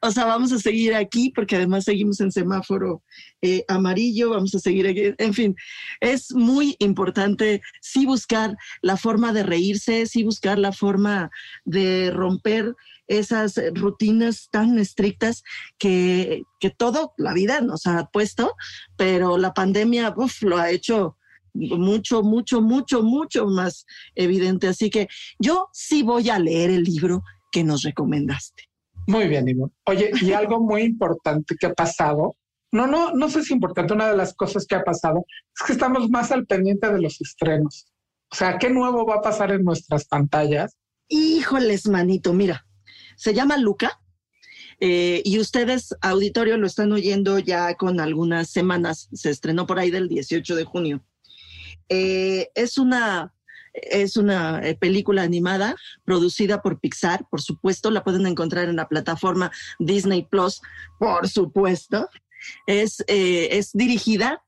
O 0.01 0.11
sea, 0.11 0.25
vamos 0.25 0.53
a 0.53 0.59
seguir 0.59 0.95
aquí 0.95 1.31
porque 1.35 1.57
además 1.57 1.85
seguimos 1.85 2.21
en 2.21 2.33
semáforo 2.33 3.03
eh, 3.41 3.65
amarillo, 3.69 4.31
vamos 4.31 4.55
a 4.55 4.59
seguir 4.59 4.87
aquí. 4.87 5.15
En 5.19 5.35
fin, 5.35 5.57
es 6.01 6.33
muy 6.33 6.77
importante 6.79 7.63
sí 7.81 8.07
buscar 8.07 8.57
la 8.81 8.97
forma 8.97 9.33
de 9.33 9.43
reírse, 9.43 10.07
sí 10.07 10.23
buscar 10.25 10.59
la 10.59 10.73
forma 10.73 11.31
de 11.65 12.11
romper 12.11 12.75
esas 13.09 13.61
rutinas 13.75 14.49
tan 14.51 14.79
estrictas 14.79 15.43
que, 15.79 16.43
que 16.61 16.71
todo 16.71 17.13
la 17.19 17.35
vida 17.35 17.61
nos 17.61 17.87
ha 17.87 18.07
puesto, 18.07 18.55
pero 18.97 19.39
la 19.39 19.53
pandemia 19.53 20.15
lo 20.43 20.57
ha 20.57 20.71
hecho 20.71 21.17
mucho, 21.55 22.23
mucho, 22.23 22.61
mucho, 22.61 23.03
mucho 23.03 23.47
más 23.47 23.87
evidente. 24.15 24.69
Así 24.69 24.91
que 24.91 25.09
yo 25.39 25.69
sí 25.73 26.03
voy 26.03 26.31
a 26.31 26.39
leer 26.39 26.71
el 26.71 26.85
libro 26.85 27.23
que 27.51 27.65
nos 27.65 27.83
recomendaste. 27.83 28.72
Muy 29.07 29.29
bien, 29.29 29.49
Ivonne. 29.49 29.73
Oye, 29.87 30.11
y 30.21 30.33
algo 30.33 30.61
muy 30.61 30.83
importante 30.83 31.57
que 31.59 31.67
ha 31.67 31.75
pasado, 31.75 32.37
no, 32.71 32.87
no, 32.87 33.13
no 33.13 33.29
sé 33.29 33.41
si 33.41 33.47
es 33.47 33.51
importante, 33.51 33.93
una 33.93 34.11
de 34.11 34.17
las 34.17 34.35
cosas 34.35 34.67
que 34.67 34.75
ha 34.75 34.83
pasado 34.83 35.25
es 35.55 35.67
que 35.67 35.73
estamos 35.73 36.09
más 36.11 36.33
al 36.33 36.47
pendiente 36.47 36.91
de 36.91 37.01
los 37.01 37.21
estrenos. 37.21 37.87
O 38.31 38.35
sea, 38.35 38.59
¿qué 38.59 38.71
nuevo 38.71 39.05
va 39.05 39.17
a 39.17 39.21
pasar 39.21 39.53
en 39.53 39.63
nuestras 39.63 40.07
pantallas? 40.07 40.77
Híjoles, 41.09 41.87
manito, 41.87 42.33
mira, 42.33 42.67
se 43.17 43.35
llama 43.35 43.59
Luca. 43.59 44.01
Eh, 44.81 45.23
y 45.25 45.39
ustedes, 45.39 45.95
auditorio, 46.01 46.57
lo 46.57 46.67
están 46.67 46.91
oyendo 46.93 47.39
ya 47.39 47.75
con 47.75 48.01
algunas 48.01 48.51
semanas. 48.51 49.09
Se 49.13 49.31
estrenó 49.31 49.67
por 49.67 49.79
ahí 49.79 49.91
del 49.91 50.09
18 50.09 50.57
de 50.57 50.65
junio. 50.65 51.05
Eh, 51.89 52.49
es 52.55 52.79
una 52.79 53.35
es 53.73 54.17
una 54.17 54.61
eh, 54.67 54.75
película 54.75 55.23
animada 55.23 55.77
producida 56.05 56.63
por 56.63 56.81
Pixar, 56.81 57.27
por 57.31 57.41
supuesto, 57.41 57.91
la 57.91 58.05
pueden 58.05 58.27
encontrar 58.27 58.69
en 58.69 58.77
la 58.77 58.89
plataforma 58.89 59.51
Disney 59.79 60.25
Plus, 60.25 60.61
por 60.99 61.29
supuesto. 61.29 62.09
Es, 62.67 63.05
eh, 63.07 63.51
es 63.53 63.73
dirigida 63.73 64.43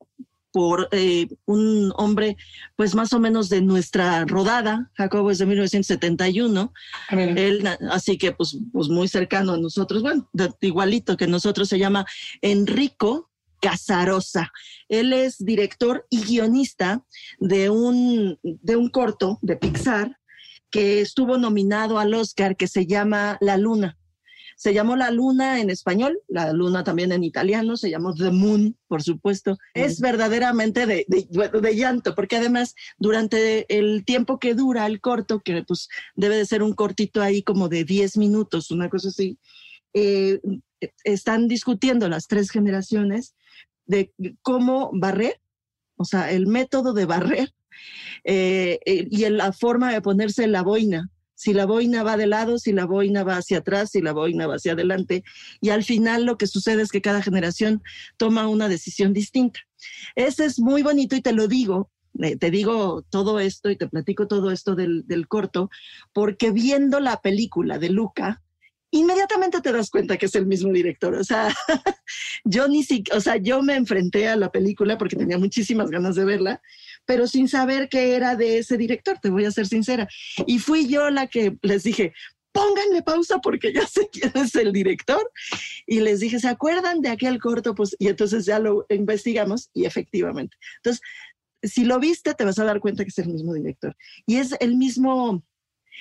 por 0.55 0.89
eh, 0.93 1.27
un 1.47 1.93
hombre, 1.97 2.37
pues 2.77 2.95
más 2.95 3.12
o 3.12 3.18
menos 3.18 3.49
de 3.49 3.61
nuestra 3.61 4.25
rodada, 4.25 4.89
Jacobo 4.95 5.33
es 5.33 5.39
de 5.39 5.47
1971, 5.47 6.72
Él, 7.11 7.68
así 7.91 8.16
que 8.18 8.31
pues, 8.31 8.57
pues 8.72 8.89
muy 8.89 9.09
cercano 9.09 9.55
a 9.55 9.59
nosotros, 9.59 10.03
bueno, 10.03 10.29
igualito 10.61 11.16
que 11.16 11.27
nosotros, 11.27 11.68
se 11.68 11.81
llama 11.81 12.07
Enrico 12.41 13.33
Casarosa. 13.65 14.53
Él 14.91 15.15
es 15.15 15.43
director 15.43 16.07
y 16.11 16.21
guionista 16.21 17.03
de 17.39 17.71
un, 17.71 18.39
de 18.43 18.77
un 18.77 18.91
corto 18.91 19.39
de 19.41 19.57
Pixar 19.57 20.19
que 20.71 21.01
estuvo 21.01 21.39
nominado 21.39 21.99
al 21.99 22.12
Oscar 22.12 22.57
que 22.59 22.69
se 22.69 22.85
llama 22.85 23.39
La 23.41 23.57
Luna. 23.57 23.97
Se 24.57 24.75
llamó 24.75 24.97
La 24.97 25.11
Luna 25.11 25.62
en 25.62 25.71
español, 25.71 26.21
La 26.29 26.53
Luna 26.53 26.85
también 26.85 27.11
en 27.11 27.25
italiano, 27.25 27.79
se 27.79 27.89
llamó 27.89 28.15
The 28.15 28.33
Moon, 28.33 28.77
por 28.87 29.03
supuesto. 29.03 29.57
Es 29.73 29.99
verdaderamente 29.99 30.85
de, 30.85 31.07
de, 31.09 31.75
llanto, 31.75 32.15
porque 32.15 32.37
además 32.37 32.75
durante 32.99 33.65
el 33.75 34.05
tiempo 34.05 34.39
que 34.39 34.55
dura 34.55 34.85
el 34.85 35.01
corto, 35.01 35.41
que 35.41 35.65
pues 35.67 35.89
debe 36.17 36.37
de 36.37 36.45
ser 36.45 36.62
un 36.62 36.75
cortito 36.75 37.23
ahí 37.23 37.43
como 37.43 37.71
de 37.71 37.85
10 37.85 38.19
minutos, 38.19 38.71
una 38.71 38.91
cosa 38.91 39.09
así, 39.09 39.39
eh, 39.95 40.39
están 41.03 41.49
discutiendo 41.49 42.11
las 42.11 42.27
tres 42.27 42.51
generaciones 42.51 43.35
de 43.87 44.12
cómo 44.43 44.91
barrer, 44.95 45.41
o 45.97 46.05
sea, 46.05 46.30
el 46.30 46.47
método 46.47 46.93
de 46.93 47.07
barrer 47.07 47.51
eh, 48.24 48.78
eh, 48.87 49.09
y 49.11 49.28
la 49.28 49.53
forma 49.53 49.93
de 49.93 50.01
ponerse 50.01 50.47
la 50.47 50.62
boina. 50.62 51.11
Si 51.37 51.53
la 51.53 51.66
boina 51.66 52.05
va 52.05 52.16
de 52.16 52.28
lado, 52.28 52.59
si 52.59 52.72
la 52.72 52.87
boina 52.87 53.24
va 53.24 53.39
hacia 53.39 53.59
atrás, 53.59 53.91
si 53.91 54.01
la 54.01 54.12
boina 54.12 54.47
va 54.47 54.55
hacia 54.55 54.72
adelante. 54.72 55.24
Y 55.61 55.70
al 55.70 55.82
final 55.82 56.24
lo 56.24 56.39
que 56.39 56.47
sucede 56.47 56.82
es 56.82 56.91
que 56.93 57.03
cada 57.03 57.22
generación 57.22 57.82
toma 58.16 58.47
una 58.47 58.68
decisión 58.68 59.12
distinta. 59.12 59.61
Ese 60.14 60.45
es 60.45 60.61
muy 60.61 60.82
bonito 60.82 61.16
y 61.16 61.20
te 61.20 61.32
lo 61.32 61.49
digo 61.49 61.91
eh, 62.20 62.37
te 62.37 62.53
digo 62.53 63.03
todo 63.11 63.41
esto 63.41 63.70
y 63.70 63.76
te 63.76 63.89
platico 63.89 64.28
todo 64.28 64.53
esto 64.53 64.76
del, 64.76 65.05
del, 65.07 65.26
corto, 65.26 65.68
porque 66.12 66.53
viendo 66.53 67.01
la 67.01 67.20
película 67.20 67.78
de 67.78 67.91
Luca, 67.91 68.44
inmediatamente 68.95 69.61
te 69.61 69.73
das 69.73 69.91
cuenta 69.91 70.17
que 70.17 70.27
es 70.27 70.35
el 70.35 70.47
mismo 70.47 70.73
director. 70.73 71.15
O 71.15 71.25
sea, 71.25 71.55
yo 72.45 72.69
ni 72.69 72.85
siquiera, 72.85 73.19
o 73.19 73.21
sea, 73.21 73.37
yo 73.37 73.63
me 73.63 73.75
enfrenté 73.75 74.29
a 74.29 74.37
la 74.37 74.51
película 74.51 74.97
porque 74.99 75.17
tenía 75.17 75.39
muchísimas 75.39 75.91
ganas 75.91 76.15
de 76.15 76.25
verla, 76.25 76.63
pero 77.05 77.27
sin 77.27 77.49
saber 77.49 77.89
que 77.89 78.15
era 78.15 78.37
de 78.37 78.59
ese 78.59 78.77
director, 78.77 79.19
te 79.21 79.31
voy 79.31 79.45
a 79.45 79.51
ser 79.51 79.67
sincera. 79.67 80.09
Y 80.47 80.61
fui 80.61 80.87
yo 80.87 81.11
la 81.11 81.27
que 81.27 81.57
les 81.63 81.83
dije, 81.83 82.13
pónganle 82.53 83.03
pausa 83.03 83.41
porque 83.41 83.73
ya 83.73 83.85
sé 83.87 84.09
quién 84.13 84.31
es 84.35 84.55
el 84.55 84.73
director. 84.73 85.29
Y 85.87 86.01
les 86.01 86.21
dije, 86.21 86.39
¿se 86.39 86.49
acuerdan 86.49 87.01
de 87.01 87.09
aquel 87.09 87.41
corto? 87.41 87.75
Pues, 87.75 87.97
y 87.99 88.07
entonces 88.07 88.47
ya 88.47 88.61
lo 88.61 88.87
investigamos 88.89 89.71
y 89.75 89.87
efectivamente. 89.87 90.57
Entonces, 90.77 91.03
si 91.65 91.85
lo 91.85 91.99
viste, 91.99 92.35
te 92.35 92.45
vas 92.45 92.59
a 92.61 92.65
dar 92.65 92.79
cuenta 92.79 93.03
que 93.03 93.09
es 93.09 93.19
el 93.19 93.29
mismo 93.29 93.55
director. 93.55 93.97
Y 94.27 94.37
es 94.37 94.55
el 94.61 94.77
mismo, 94.77 95.43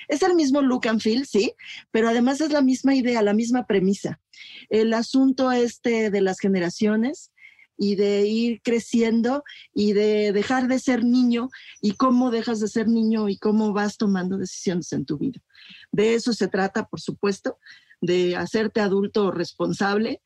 es 0.08 0.22
el 0.22 0.34
mismo 0.34 0.62
look 0.62 0.86
and 0.88 1.00
feel, 1.00 1.26
sí, 1.26 1.52
pero 1.90 2.08
además 2.08 2.40
es 2.40 2.52
la 2.52 2.62
misma 2.62 2.94
idea, 2.94 3.22
la 3.22 3.34
misma 3.34 3.66
premisa. 3.66 4.20
El 4.68 4.92
asunto 4.94 5.50
este 5.52 6.10
de 6.10 6.20
las 6.20 6.38
generaciones 6.40 7.30
y 7.76 7.96
de 7.96 8.26
ir 8.26 8.60
creciendo 8.62 9.42
y 9.74 9.92
de 9.92 10.32
dejar 10.32 10.68
de 10.68 10.78
ser 10.78 11.04
niño 11.04 11.48
y 11.80 11.92
cómo 11.92 12.30
dejas 12.30 12.60
de 12.60 12.68
ser 12.68 12.88
niño 12.88 13.28
y 13.28 13.36
cómo 13.38 13.72
vas 13.72 13.96
tomando 13.96 14.38
decisiones 14.38 14.92
en 14.92 15.04
tu 15.04 15.18
vida. 15.18 15.40
De 15.90 16.14
eso 16.14 16.32
se 16.32 16.48
trata, 16.48 16.86
por 16.86 17.00
supuesto, 17.00 17.58
de 18.00 18.36
hacerte 18.36 18.80
adulto 18.80 19.30
responsable 19.30 20.22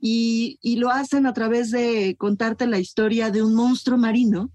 y, 0.00 0.58
y 0.62 0.76
lo 0.76 0.90
hacen 0.90 1.26
a 1.26 1.32
través 1.32 1.70
de 1.70 2.16
contarte 2.18 2.66
la 2.66 2.78
historia 2.78 3.30
de 3.30 3.42
un 3.42 3.54
monstruo 3.54 3.98
marino 3.98 4.52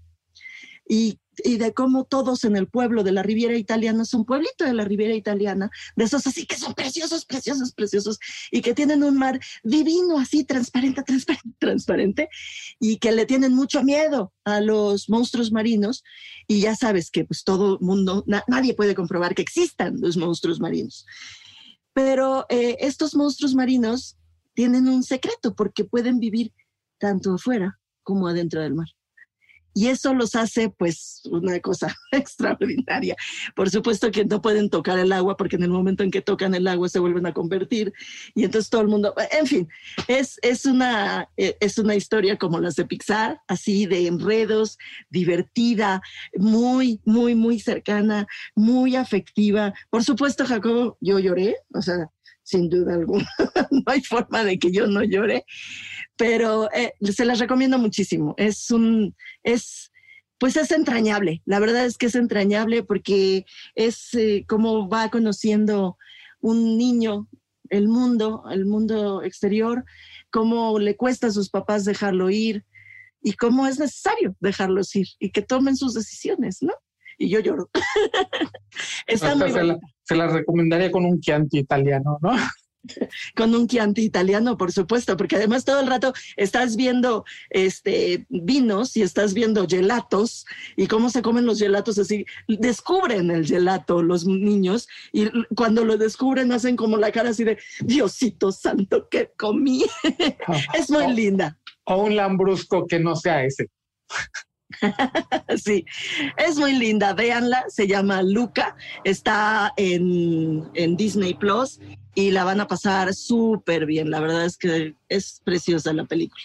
y 0.88 1.18
y 1.44 1.58
de 1.58 1.74
cómo 1.74 2.04
todos 2.04 2.44
en 2.44 2.56
el 2.56 2.68
pueblo 2.68 3.04
de 3.04 3.12
la 3.12 3.22
Riviera 3.22 3.54
Italiana, 3.54 4.02
es 4.02 4.14
un 4.14 4.24
pueblito 4.24 4.64
de 4.64 4.72
la 4.72 4.84
Riviera 4.84 5.14
Italiana, 5.14 5.70
de 5.94 6.04
esos 6.04 6.26
así 6.26 6.46
que 6.46 6.56
son 6.56 6.72
preciosos, 6.72 7.26
preciosos, 7.26 7.72
preciosos, 7.72 8.18
y 8.50 8.62
que 8.62 8.72
tienen 8.72 9.04
un 9.04 9.18
mar 9.18 9.38
divino, 9.62 10.18
así 10.18 10.44
transparente, 10.44 11.02
transparente, 11.02 11.50
transparente, 11.60 12.28
y 12.80 12.96
que 12.96 13.12
le 13.12 13.26
tienen 13.26 13.54
mucho 13.54 13.84
miedo 13.84 14.32
a 14.44 14.62
los 14.62 15.10
monstruos 15.10 15.52
marinos, 15.52 16.02
y 16.48 16.62
ya 16.62 16.74
sabes 16.74 17.10
que 17.10 17.26
pues 17.26 17.44
todo 17.44 17.78
mundo, 17.80 18.24
nadie 18.48 18.72
puede 18.72 18.94
comprobar 18.94 19.34
que 19.34 19.42
existan 19.42 20.00
los 20.00 20.16
monstruos 20.16 20.60
marinos. 20.60 21.04
Pero 21.92 22.46
eh, 22.48 22.78
estos 22.80 23.14
monstruos 23.14 23.54
marinos 23.54 24.16
tienen 24.54 24.88
un 24.88 25.02
secreto 25.02 25.54
porque 25.54 25.84
pueden 25.84 26.20
vivir 26.20 26.52
tanto 26.98 27.34
afuera 27.34 27.78
como 28.02 28.28
adentro 28.28 28.62
del 28.62 28.74
mar 28.74 28.88
y 29.74 29.88
eso 29.88 30.14
los 30.14 30.36
hace 30.36 30.70
pues 30.70 31.20
una 31.30 31.58
cosa 31.60 31.94
extraordinaria. 32.12 33.16
Por 33.54 33.70
supuesto 33.70 34.10
que 34.10 34.24
no 34.24 34.40
pueden 34.40 34.70
tocar 34.70 34.98
el 34.98 35.12
agua 35.12 35.36
porque 35.36 35.56
en 35.56 35.64
el 35.64 35.70
momento 35.70 36.02
en 36.02 36.10
que 36.10 36.22
tocan 36.22 36.54
el 36.54 36.66
agua 36.68 36.88
se 36.88 37.00
vuelven 37.00 37.26
a 37.26 37.34
convertir 37.34 37.92
y 38.34 38.44
entonces 38.44 38.70
todo 38.70 38.82
el 38.82 38.88
mundo, 38.88 39.14
en 39.32 39.46
fin, 39.46 39.68
es, 40.08 40.38
es, 40.42 40.64
una, 40.64 41.28
eh, 41.36 41.56
es 41.60 41.78
una 41.78 41.94
historia 41.94 42.38
como 42.38 42.60
las 42.60 42.76
de 42.76 42.86
Pixar, 42.86 43.40
así 43.48 43.86
de 43.86 44.06
enredos, 44.06 44.78
divertida, 45.10 46.00
muy, 46.36 47.00
muy, 47.04 47.34
muy 47.34 47.58
cercana, 47.58 48.26
muy 48.54 48.96
afectiva. 48.96 49.74
Por 49.90 50.04
supuesto, 50.04 50.46
Jacobo, 50.46 50.96
yo 51.00 51.18
lloré, 51.18 51.56
o 51.74 51.82
sea, 51.82 52.10
sin 52.44 52.68
duda 52.68 52.94
alguna, 52.94 53.28
no 53.70 53.82
hay 53.86 54.02
forma 54.02 54.44
de 54.44 54.58
que 54.58 54.70
yo 54.70 54.86
no 54.86 55.02
llore 55.02 55.44
pero 56.16 56.70
eh, 56.72 56.94
se 57.12 57.24
las 57.24 57.38
recomiendo 57.38 57.78
muchísimo. 57.78 58.34
Es 58.36 58.70
un, 58.70 59.14
es, 59.42 59.90
pues 60.38 60.56
es 60.56 60.70
entrañable. 60.70 61.42
La 61.44 61.58
verdad 61.58 61.84
es 61.84 61.98
que 61.98 62.06
es 62.06 62.14
entrañable 62.14 62.82
porque 62.82 63.44
es 63.74 64.14
eh, 64.14 64.44
como 64.48 64.88
va 64.88 65.10
conociendo 65.10 65.96
un 66.40 66.76
niño 66.76 67.28
el 67.70 67.88
mundo, 67.88 68.44
el 68.50 68.66
mundo 68.66 69.22
exterior, 69.22 69.84
cómo 70.30 70.78
le 70.78 70.96
cuesta 70.96 71.28
a 71.28 71.32
sus 71.32 71.50
papás 71.50 71.84
dejarlo 71.84 72.30
ir 72.30 72.64
y 73.22 73.32
cómo 73.32 73.66
es 73.66 73.78
necesario 73.78 74.36
dejarlos 74.40 74.94
ir 74.94 75.08
y 75.18 75.30
que 75.30 75.42
tomen 75.42 75.76
sus 75.76 75.94
decisiones, 75.94 76.58
¿no? 76.60 76.74
Y 77.18 77.28
yo 77.28 77.40
lloro. 77.40 77.70
Está 79.06 79.34
muy 79.34 79.52
se, 79.52 79.62
la, 79.62 79.78
se 80.02 80.16
la 80.16 80.28
recomendaría 80.28 80.90
con 80.90 81.04
un 81.04 81.20
Chianti 81.20 81.58
italiano, 81.58 82.18
¿no? 82.20 82.32
con 83.36 83.54
un 83.54 83.66
Chianti 83.66 84.02
italiano, 84.02 84.56
por 84.56 84.72
supuesto, 84.72 85.16
porque 85.16 85.36
además 85.36 85.64
todo 85.64 85.80
el 85.80 85.86
rato 85.86 86.12
estás 86.36 86.76
viendo 86.76 87.24
este, 87.50 88.26
vinos 88.28 88.96
y 88.96 89.02
estás 89.02 89.34
viendo 89.34 89.66
gelatos 89.66 90.46
y 90.76 90.86
cómo 90.86 91.10
se 91.10 91.22
comen 91.22 91.46
los 91.46 91.58
gelatos 91.58 91.98
así. 91.98 92.24
Descubren 92.48 93.30
el 93.30 93.46
gelato 93.46 94.02
los 94.02 94.26
niños 94.26 94.88
y 95.12 95.28
cuando 95.54 95.84
lo 95.84 95.96
descubren 95.96 96.52
hacen 96.52 96.76
como 96.76 96.96
la 96.96 97.12
cara 97.12 97.30
así 97.30 97.44
de 97.44 97.58
Diosito 97.80 98.52
santo 98.52 99.08
que 99.08 99.32
comí. 99.36 99.84
es 100.74 100.90
muy 100.90 101.12
linda. 101.12 101.58
O 101.84 102.02
un 102.02 102.16
lambrusco 102.16 102.86
que 102.86 102.98
no 102.98 103.14
sea 103.14 103.44
ese. 103.44 103.68
sí, 105.56 105.84
es 106.36 106.58
muy 106.58 106.72
linda, 106.72 107.14
véanla, 107.14 107.64
se 107.68 107.86
llama 107.86 108.22
Luca, 108.22 108.76
está 109.04 109.72
en, 109.76 110.68
en 110.74 110.96
Disney 110.96 111.34
Plus 111.34 111.80
y 112.14 112.30
la 112.30 112.44
van 112.44 112.60
a 112.60 112.66
pasar 112.66 113.12
súper 113.14 113.86
bien. 113.86 114.10
La 114.10 114.20
verdad 114.20 114.44
es 114.44 114.56
que 114.56 114.94
es 115.08 115.40
preciosa 115.44 115.92
la 115.92 116.04
película. 116.04 116.42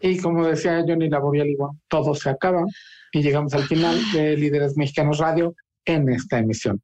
Y 0.00 0.18
como 0.18 0.46
decía 0.46 0.84
Johnny 0.86 1.08
Laboriel, 1.08 1.48
igual, 1.48 1.72
todo 1.88 2.14
se 2.14 2.28
acaba 2.28 2.64
y 3.12 3.22
llegamos 3.22 3.54
al 3.54 3.64
final 3.64 3.98
de 4.12 4.36
Líderes 4.36 4.76
Mexicanos 4.76 5.18
Radio 5.18 5.54
en 5.84 6.08
esta 6.08 6.38
emisión. 6.38 6.82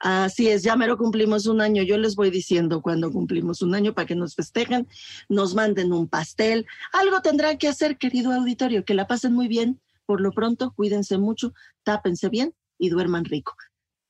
Así 0.00 0.48
es, 0.48 0.62
ya 0.62 0.76
mero 0.76 0.96
cumplimos 0.96 1.46
un 1.46 1.60
año. 1.60 1.82
Yo 1.82 1.98
les 1.98 2.14
voy 2.14 2.30
diciendo 2.30 2.82
cuando 2.82 3.10
cumplimos 3.10 3.62
un 3.62 3.74
año 3.74 3.94
para 3.94 4.06
que 4.06 4.14
nos 4.14 4.36
festejen, 4.36 4.86
nos 5.28 5.54
manden 5.54 5.92
un 5.92 6.08
pastel. 6.08 6.66
Algo 6.92 7.20
tendrán 7.20 7.58
que 7.58 7.68
hacer, 7.68 7.98
querido 7.98 8.32
auditorio, 8.32 8.84
que 8.84 8.94
la 8.94 9.08
pasen 9.08 9.34
muy 9.34 9.48
bien. 9.48 9.80
Por 10.08 10.22
lo 10.22 10.32
pronto, 10.32 10.72
cuídense 10.74 11.18
mucho, 11.18 11.52
tápense 11.82 12.30
bien 12.30 12.54
y 12.78 12.88
duerman 12.88 13.26
rico. 13.26 13.52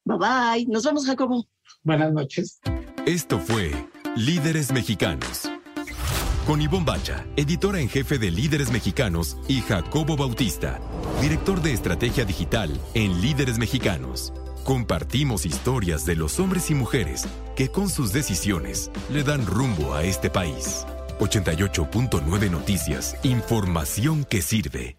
Bye 0.05 0.19
bye. 0.19 0.67
Nos 0.69 0.85
vemos, 0.85 1.05
Jacobo. 1.05 1.49
Buenas 1.83 2.13
noches. 2.13 2.61
Esto 3.05 3.41
fue 3.41 3.73
Líderes 4.15 4.73
Mexicanos. 4.73 5.51
Con 6.47 6.63
Ivonne 6.63 6.85
Bacha, 6.85 7.27
editora 7.35 7.81
en 7.81 7.89
jefe 7.89 8.19
de 8.19 8.31
Líderes 8.31 8.71
Mexicanos, 8.71 9.39
y 9.49 9.61
Jacobo 9.61 10.17
Bautista, 10.17 10.79
director 11.21 11.61
de 11.63 11.73
estrategia 11.73 12.25
digital 12.25 12.81
en 12.95 13.21
Líderes 13.21 13.59
Mexicanos. 13.59 14.33
Compartimos 14.63 15.47
historias 15.47 16.07
de 16.07 16.15
los 16.15 16.39
hombres 16.39 16.71
y 16.71 16.77
mujeres 16.77 17.27
que 17.57 17.71
con 17.71 17.89
sus 17.89 18.13
decisiones 18.13 18.93
le 19.11 19.25
dan 19.25 19.45
rumbo 19.45 19.95
a 19.95 20.05
este 20.05 20.31
país. 20.31 20.87
88.9 21.19 22.51
Noticias, 22.53 23.17
información 23.25 24.23
que 24.23 24.43
sirve. 24.43 24.97